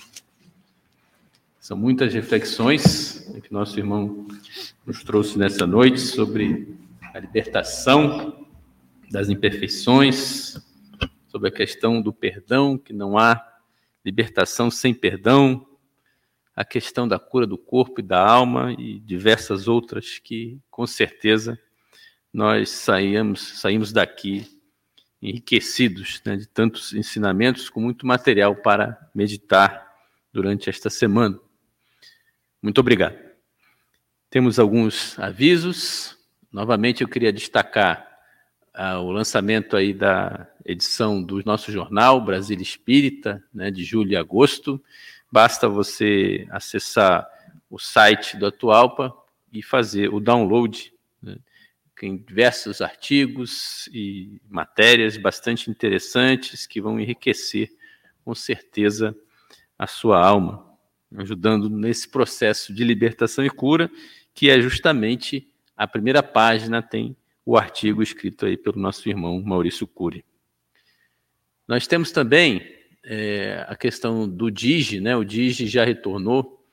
São 1.59 1.75
muitas 1.75 2.13
reflexões 2.13 3.27
que 3.41 3.51
nosso 3.51 3.79
irmão 3.79 4.27
nos 4.85 5.03
trouxe 5.03 5.39
nessa 5.39 5.65
noite 5.65 5.99
sobre 5.99 6.77
a 7.15 7.19
libertação 7.19 8.45
das 9.09 9.27
imperfeições, 9.27 10.55
sobre 11.29 11.49
a 11.49 11.51
questão 11.51 11.99
do 11.99 12.13
perdão, 12.13 12.77
que 12.77 12.93
não 12.93 13.17
há 13.17 13.43
libertação 14.05 14.69
sem 14.69 14.93
perdão, 14.93 15.65
a 16.59 16.65
questão 16.65 17.07
da 17.07 17.17
cura 17.17 17.47
do 17.47 17.57
corpo 17.57 18.01
e 18.01 18.03
da 18.03 18.21
alma 18.21 18.75
e 18.77 18.99
diversas 18.99 19.69
outras 19.69 20.19
que, 20.19 20.59
com 20.69 20.85
certeza, 20.85 21.57
nós 22.33 22.69
saímos, 22.69 23.61
saímos 23.61 23.93
daqui 23.93 24.45
enriquecidos 25.21 26.21
né, 26.25 26.35
de 26.35 26.45
tantos 26.45 26.91
ensinamentos, 26.91 27.69
com 27.69 27.79
muito 27.79 28.05
material 28.05 28.57
para 28.57 29.09
meditar 29.15 29.87
durante 30.33 30.69
esta 30.69 30.89
semana. 30.89 31.39
Muito 32.61 32.79
obrigado. 32.79 33.17
Temos 34.29 34.59
alguns 34.59 35.17
avisos. 35.17 36.17
Novamente, 36.51 37.03
eu 37.03 37.07
queria 37.07 37.31
destacar 37.31 38.05
ah, 38.73 38.99
o 38.99 39.11
lançamento 39.11 39.77
aí 39.77 39.93
da 39.93 40.45
edição 40.65 41.23
do 41.23 41.41
nosso 41.45 41.71
jornal 41.71 42.19
Brasília 42.19 42.63
Espírita, 42.63 43.41
né, 43.53 43.71
de 43.71 43.85
julho 43.85 44.11
e 44.11 44.17
agosto. 44.17 44.83
Basta 45.31 45.69
você 45.69 46.47
acessar 46.49 47.27
o 47.69 47.77
site 47.77 48.35
do 48.35 48.47
Atualpa 48.47 49.15
e 49.51 49.61
fazer 49.61 50.13
o 50.13 50.19
download. 50.19 50.91
Né? 51.21 51.37
Tem 51.95 52.17
diversos 52.17 52.81
artigos 52.81 53.87
e 53.93 54.41
matérias 54.49 55.17
bastante 55.17 55.69
interessantes 55.69 56.65
que 56.65 56.81
vão 56.81 56.99
enriquecer, 56.99 57.69
com 58.23 58.33
certeza, 58.33 59.15
a 59.77 59.85
sua 59.87 60.19
alma, 60.25 60.65
ajudando 61.15 61.69
nesse 61.69 62.07
processo 62.09 62.73
de 62.73 62.83
libertação 62.83 63.45
e 63.45 63.49
cura, 63.49 63.89
que 64.33 64.49
é 64.49 64.59
justamente 64.61 65.47
a 65.75 65.87
primeira 65.87 66.21
página 66.21 66.81
tem 66.81 67.15
o 67.45 67.57
artigo 67.57 68.03
escrito 68.03 68.45
aí 68.45 68.57
pelo 68.57 68.79
nosso 68.79 69.07
irmão 69.07 69.41
Maurício 69.41 69.87
Cury. 69.87 70.25
Nós 71.67 71.87
temos 71.87 72.11
também 72.11 72.78
é, 73.11 73.65
a 73.67 73.75
questão 73.75 74.29
do 74.29 74.51
DIGI, 74.51 75.01
né? 75.01 75.15
O 75.15 75.23
DIGI 75.23 75.65
já 75.65 75.83
retornou 75.83 76.63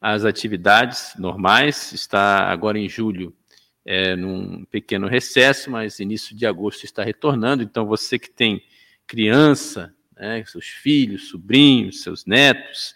às 0.00 0.24
atividades 0.24 1.12
normais, 1.18 1.92
está 1.92 2.50
agora 2.50 2.78
em 2.78 2.88
julho 2.88 3.36
é, 3.84 4.16
num 4.16 4.64
pequeno 4.64 5.06
recesso, 5.06 5.70
mas 5.70 6.00
início 6.00 6.34
de 6.34 6.46
agosto 6.46 6.84
está 6.84 7.04
retornando. 7.04 7.62
Então, 7.62 7.84
você 7.84 8.18
que 8.18 8.30
tem 8.30 8.62
criança, 9.06 9.94
né, 10.16 10.42
seus 10.46 10.66
filhos, 10.66 11.28
sobrinhos, 11.28 12.02
seus 12.02 12.24
netos, 12.24 12.94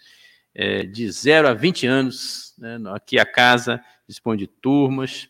é, 0.55 0.83
de 0.83 1.07
0 1.11 1.49
a 1.49 1.53
20 1.53 1.85
anos, 1.85 2.55
né, 2.57 2.79
aqui 2.95 3.19
a 3.19 3.25
casa 3.25 3.79
dispõe 4.07 4.37
de 4.37 4.47
turmas 4.47 5.29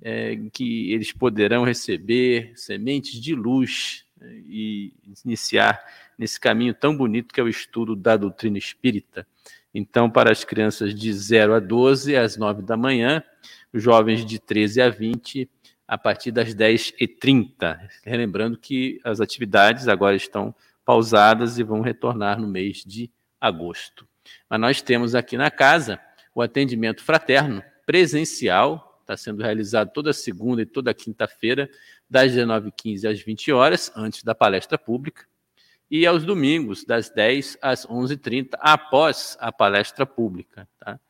é, 0.00 0.38
que 0.52 0.92
eles 0.92 1.10
poderão 1.10 1.64
receber 1.64 2.52
sementes 2.54 3.20
de 3.20 3.34
luz 3.34 4.04
e 4.22 4.92
iniciar 5.24 5.82
nesse 6.18 6.38
caminho 6.38 6.74
tão 6.74 6.96
bonito 6.96 7.32
que 7.32 7.40
é 7.40 7.42
o 7.42 7.48
estudo 7.48 7.94
da 7.94 8.16
doutrina 8.16 8.58
espírita. 8.58 9.26
Então, 9.74 10.10
para 10.10 10.32
as 10.32 10.44
crianças 10.44 10.94
de 10.94 11.12
0 11.12 11.54
a 11.54 11.60
12, 11.60 12.16
às 12.16 12.36
9 12.36 12.62
da 12.62 12.76
manhã, 12.76 13.22
os 13.72 13.82
jovens 13.82 14.24
de 14.24 14.38
13 14.38 14.80
a 14.80 14.88
20, 14.88 15.48
a 15.86 15.96
partir 15.96 16.30
das 16.30 16.54
10h30. 16.54 17.78
Relembrando 18.04 18.58
que 18.58 19.00
as 19.04 19.20
atividades 19.20 19.88
agora 19.88 20.16
estão 20.16 20.54
pausadas 20.84 21.58
e 21.58 21.62
vão 21.62 21.80
retornar 21.80 22.40
no 22.40 22.48
mês 22.48 22.82
de 22.84 23.10
agosto. 23.40 24.06
Mas 24.48 24.60
nós 24.60 24.82
temos 24.82 25.14
aqui 25.14 25.36
na 25.36 25.50
casa 25.50 26.00
o 26.34 26.42
atendimento 26.42 27.02
fraterno 27.02 27.62
presencial, 27.86 29.00
está 29.00 29.16
sendo 29.16 29.42
realizado 29.42 29.90
toda 29.92 30.12
segunda 30.12 30.62
e 30.62 30.66
toda 30.66 30.92
quinta-feira, 30.92 31.70
das 32.08 32.32
19h15 32.32 33.10
às 33.10 33.20
20 33.20 33.52
horas, 33.52 33.92
antes 33.94 34.22
da 34.22 34.34
palestra 34.34 34.78
pública 34.78 35.26
e 35.90 36.06
aos 36.06 36.24
domingos, 36.24 36.84
das 36.84 37.08
10 37.10 37.58
às 37.62 37.86
11h30, 37.86 38.50
após 38.60 39.36
a 39.40 39.50
palestra 39.50 40.04
pública. 40.04 40.68
Tá? 40.78 41.00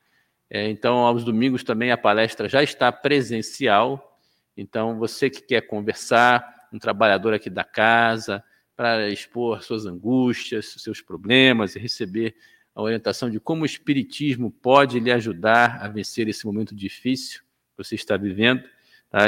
É, 0.49 0.68
então, 0.68 0.99
aos 0.99 1.24
domingos 1.24 1.64
também 1.64 1.90
a 1.90 1.99
palestra 1.99 2.49
já 2.49 2.62
está 2.62 2.92
presencial. 2.92 4.18
Então, 4.57 4.99
você 4.99 5.28
que 5.28 5.42
quer 5.42 5.62
conversar, 5.62 6.68
um 6.72 6.78
trabalhador 6.78 7.34
aqui 7.34 7.51
da 7.51 7.64
casa, 7.64 8.42
para 8.76 9.09
expor 9.09 9.62
suas 9.62 9.86
angústias, 9.86 10.74
seus 10.78 11.01
problemas 11.01 11.74
e 11.74 11.80
receber 11.80 12.36
a 12.72 12.80
orientação 12.80 13.28
de 13.28 13.40
como 13.40 13.62
o 13.62 13.66
Espiritismo 13.66 14.52
pode 14.52 15.01
lhe 15.01 15.10
ajudar 15.10 15.82
a 15.82 15.89
vencer 15.89 16.28
esse 16.28 16.47
momento 16.47 16.77
difícil 16.77 17.40
que 17.40 17.82
você 17.82 17.97
está 17.97 18.16
vivendo. 18.16 18.62
Tá? 19.10 19.27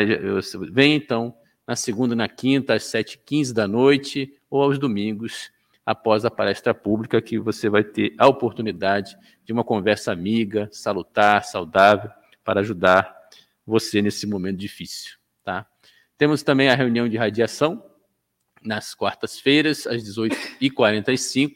Vem 0.70 0.94
então 0.94 1.34
na 1.70 1.76
segunda 1.76 2.14
e 2.14 2.16
na 2.16 2.28
quinta, 2.28 2.74
às 2.74 2.82
7h15 2.82 3.52
da 3.52 3.68
noite, 3.68 4.34
ou 4.50 4.60
aos 4.60 4.76
domingos, 4.76 5.52
após 5.86 6.24
a 6.24 6.30
palestra 6.30 6.74
pública, 6.74 7.22
que 7.22 7.38
você 7.38 7.68
vai 7.68 7.84
ter 7.84 8.12
a 8.18 8.26
oportunidade 8.26 9.16
de 9.44 9.52
uma 9.52 9.62
conversa 9.62 10.10
amiga, 10.10 10.68
salutar, 10.72 11.44
saudável, 11.44 12.10
para 12.42 12.58
ajudar 12.58 13.16
você 13.64 14.02
nesse 14.02 14.26
momento 14.26 14.58
difícil. 14.58 15.16
Tá? 15.44 15.64
Temos 16.18 16.42
também 16.42 16.68
a 16.68 16.74
reunião 16.74 17.08
de 17.08 17.16
radiação, 17.16 17.80
nas 18.60 18.92
quartas-feiras, 18.92 19.86
às 19.86 20.02
18h45, 20.02 21.54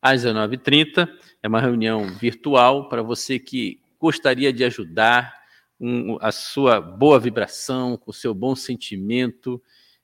às 0.00 0.24
19h30. 0.24 1.06
É 1.42 1.46
uma 1.46 1.60
reunião 1.60 2.06
virtual 2.14 2.88
para 2.88 3.02
você 3.02 3.38
que 3.38 3.82
gostaria 4.00 4.50
de 4.50 4.64
ajudar 4.64 5.41
um, 5.82 6.16
a 6.20 6.30
sua 6.30 6.80
boa 6.80 7.18
vibração, 7.18 7.96
com 7.96 8.12
o 8.12 8.14
seu 8.14 8.32
bom 8.32 8.54
sentimento 8.54 9.60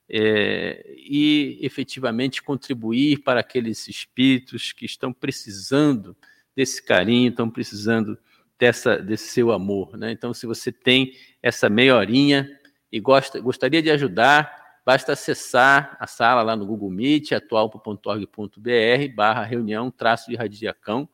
é, 0.09 0.85
e 0.97 1.57
efetivamente 1.61 2.43
contribuir 2.43 3.19
para 3.19 3.39
aqueles 3.39 3.87
espíritos 3.87 4.73
que 4.73 4.85
estão 4.85 5.13
precisando 5.13 6.17
desse 6.53 6.83
carinho, 6.83 7.29
estão 7.29 7.49
precisando 7.49 8.17
dessa, 8.59 8.97
desse 8.97 9.29
seu 9.29 9.53
amor. 9.53 9.97
Né? 9.97 10.11
Então, 10.11 10.33
se 10.33 10.45
você 10.45 10.69
tem 10.69 11.13
essa 11.41 11.69
meia 11.69 11.95
horinha 11.95 12.59
e 12.91 12.99
gosta, 12.99 13.39
gostaria 13.39 13.81
de 13.81 13.89
ajudar, 13.89 14.81
basta 14.85 15.13
acessar 15.13 15.95
a 15.97 16.05
sala 16.05 16.41
lá 16.41 16.57
no 16.57 16.65
Google 16.65 16.89
Meet, 16.89 17.31
atual.org.br, 17.31 19.15
barra 19.15 19.43
reunião, 19.45 19.89
traço 19.89 20.29
de 20.29 20.35
radiacão, 20.35 21.07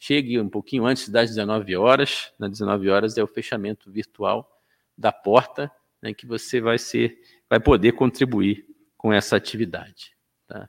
chegue 0.00 0.40
um 0.40 0.48
pouquinho 0.48 0.86
antes 0.86 1.10
das 1.10 1.28
19 1.28 1.76
horas. 1.76 2.32
Nas 2.38 2.50
19 2.50 2.88
horas 2.88 3.18
é 3.18 3.22
o 3.22 3.26
fechamento 3.26 3.90
virtual 3.90 4.50
da 4.96 5.12
porta, 5.12 5.70
né, 6.00 6.14
que 6.14 6.26
você 6.26 6.60
vai 6.60 6.78
ser, 6.78 7.20
vai 7.48 7.60
poder 7.60 7.92
contribuir 7.92 8.66
com 8.96 9.12
essa 9.12 9.36
atividade. 9.36 10.16
Tá? 10.48 10.68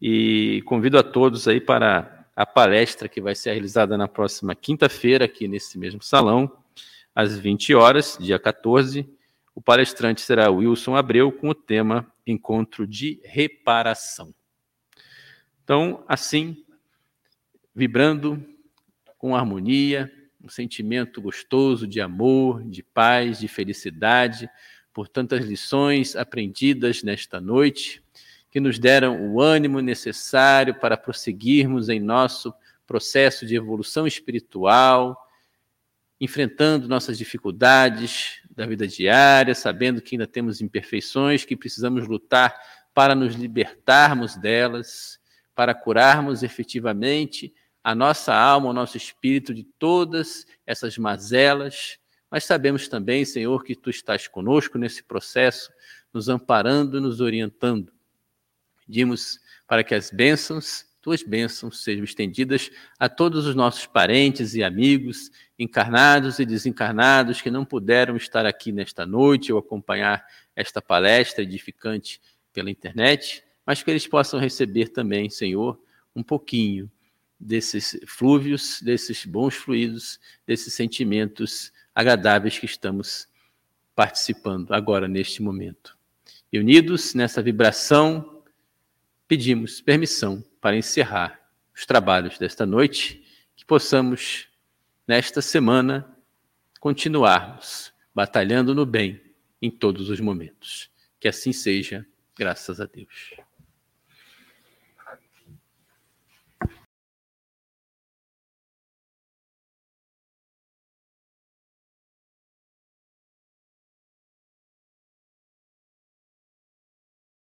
E 0.00 0.62
convido 0.64 0.98
a 0.98 1.02
todos 1.02 1.46
aí 1.46 1.60
para 1.60 2.26
a 2.34 2.46
palestra 2.46 3.10
que 3.10 3.20
vai 3.20 3.34
ser 3.34 3.52
realizada 3.52 3.96
na 3.98 4.08
próxima 4.08 4.54
quinta-feira, 4.54 5.26
aqui 5.26 5.46
nesse 5.46 5.78
mesmo 5.78 6.02
salão, 6.02 6.50
às 7.14 7.38
20 7.38 7.74
horas, 7.74 8.16
dia 8.18 8.38
14. 8.38 9.06
O 9.54 9.60
palestrante 9.60 10.22
será 10.22 10.50
Wilson 10.50 10.96
Abreu, 10.96 11.30
com 11.30 11.50
o 11.50 11.54
tema 11.54 12.10
Encontro 12.26 12.86
de 12.86 13.20
Reparação. 13.22 14.34
Então, 15.62 16.02
assim, 16.08 16.64
vibrando 17.74 18.51
com 19.22 19.36
harmonia, 19.36 20.12
um 20.42 20.48
sentimento 20.48 21.22
gostoso 21.22 21.86
de 21.86 22.00
amor, 22.00 22.64
de 22.64 22.82
paz, 22.82 23.38
de 23.38 23.46
felicidade, 23.46 24.50
por 24.92 25.06
tantas 25.06 25.44
lições 25.44 26.16
aprendidas 26.16 27.04
nesta 27.04 27.40
noite, 27.40 28.02
que 28.50 28.58
nos 28.58 28.80
deram 28.80 29.32
o 29.32 29.40
ânimo 29.40 29.78
necessário 29.78 30.74
para 30.74 30.96
prosseguirmos 30.96 31.88
em 31.88 32.00
nosso 32.00 32.52
processo 32.84 33.46
de 33.46 33.54
evolução 33.54 34.08
espiritual, 34.08 35.16
enfrentando 36.20 36.88
nossas 36.88 37.16
dificuldades 37.16 38.42
da 38.50 38.66
vida 38.66 38.88
diária, 38.88 39.54
sabendo 39.54 40.02
que 40.02 40.16
ainda 40.16 40.26
temos 40.26 40.60
imperfeições, 40.60 41.44
que 41.44 41.56
precisamos 41.56 42.08
lutar 42.08 42.60
para 42.92 43.14
nos 43.14 43.36
libertarmos 43.36 44.34
delas, 44.34 45.20
para 45.54 45.72
curarmos 45.76 46.42
efetivamente 46.42 47.54
a 47.82 47.94
nossa 47.94 48.34
alma, 48.34 48.70
o 48.70 48.72
nosso 48.72 48.96
espírito 48.96 49.52
de 49.52 49.64
todas 49.64 50.46
essas 50.66 50.96
mazelas, 50.96 51.98
mas 52.30 52.44
sabemos 52.44 52.88
também, 52.88 53.24
Senhor, 53.24 53.62
que 53.64 53.74
tu 53.74 53.90
estás 53.90 54.26
conosco 54.28 54.78
nesse 54.78 55.02
processo, 55.02 55.70
nos 56.12 56.28
amparando 56.28 57.00
nos 57.00 57.20
orientando. 57.20 57.92
Pedimos 58.86 59.38
para 59.66 59.82
que 59.82 59.94
as 59.94 60.10
bênçãos, 60.10 60.86
tuas 61.00 61.22
bênçãos, 61.22 61.82
sejam 61.82 62.04
estendidas 62.04 62.70
a 62.98 63.08
todos 63.08 63.46
os 63.46 63.54
nossos 63.54 63.86
parentes 63.86 64.54
e 64.54 64.62
amigos, 64.62 65.30
encarnados 65.58 66.38
e 66.38 66.46
desencarnados, 66.46 67.42
que 67.42 67.50
não 67.50 67.64
puderam 67.64 68.16
estar 68.16 68.46
aqui 68.46 68.70
nesta 68.70 69.04
noite 69.04 69.52
ou 69.52 69.58
acompanhar 69.58 70.24
esta 70.54 70.80
palestra 70.80 71.42
edificante 71.42 72.20
pela 72.52 72.70
internet, 72.70 73.44
mas 73.66 73.82
que 73.82 73.90
eles 73.90 74.06
possam 74.06 74.38
receber 74.38 74.88
também, 74.88 75.28
Senhor, 75.28 75.78
um 76.14 76.22
pouquinho 76.22 76.90
desses 77.42 77.98
flúvios, 78.06 78.80
desses 78.80 79.24
bons 79.24 79.54
fluidos, 79.54 80.20
desses 80.46 80.72
sentimentos 80.74 81.72
agradáveis 81.94 82.58
que 82.58 82.66
estamos 82.66 83.28
participando 83.94 84.72
agora 84.72 85.08
neste 85.08 85.42
momento. 85.42 85.98
E 86.52 86.58
unidos 86.58 87.14
nessa 87.14 87.42
vibração, 87.42 88.42
pedimos 89.26 89.80
permissão 89.80 90.44
para 90.60 90.76
encerrar 90.76 91.40
os 91.74 91.84
trabalhos 91.84 92.38
desta 92.38 92.64
noite, 92.64 93.24
que 93.56 93.64
possamos, 93.64 94.48
nesta 95.06 95.42
semana, 95.42 96.16
continuarmos 96.78 97.92
batalhando 98.14 98.74
no 98.74 98.86
bem 98.86 99.20
em 99.60 99.70
todos 99.70 100.10
os 100.10 100.20
momentos. 100.20 100.90
Que 101.18 101.28
assim 101.28 101.52
seja, 101.52 102.06
graças 102.36 102.80
a 102.80 102.86
Deus. 102.86 103.34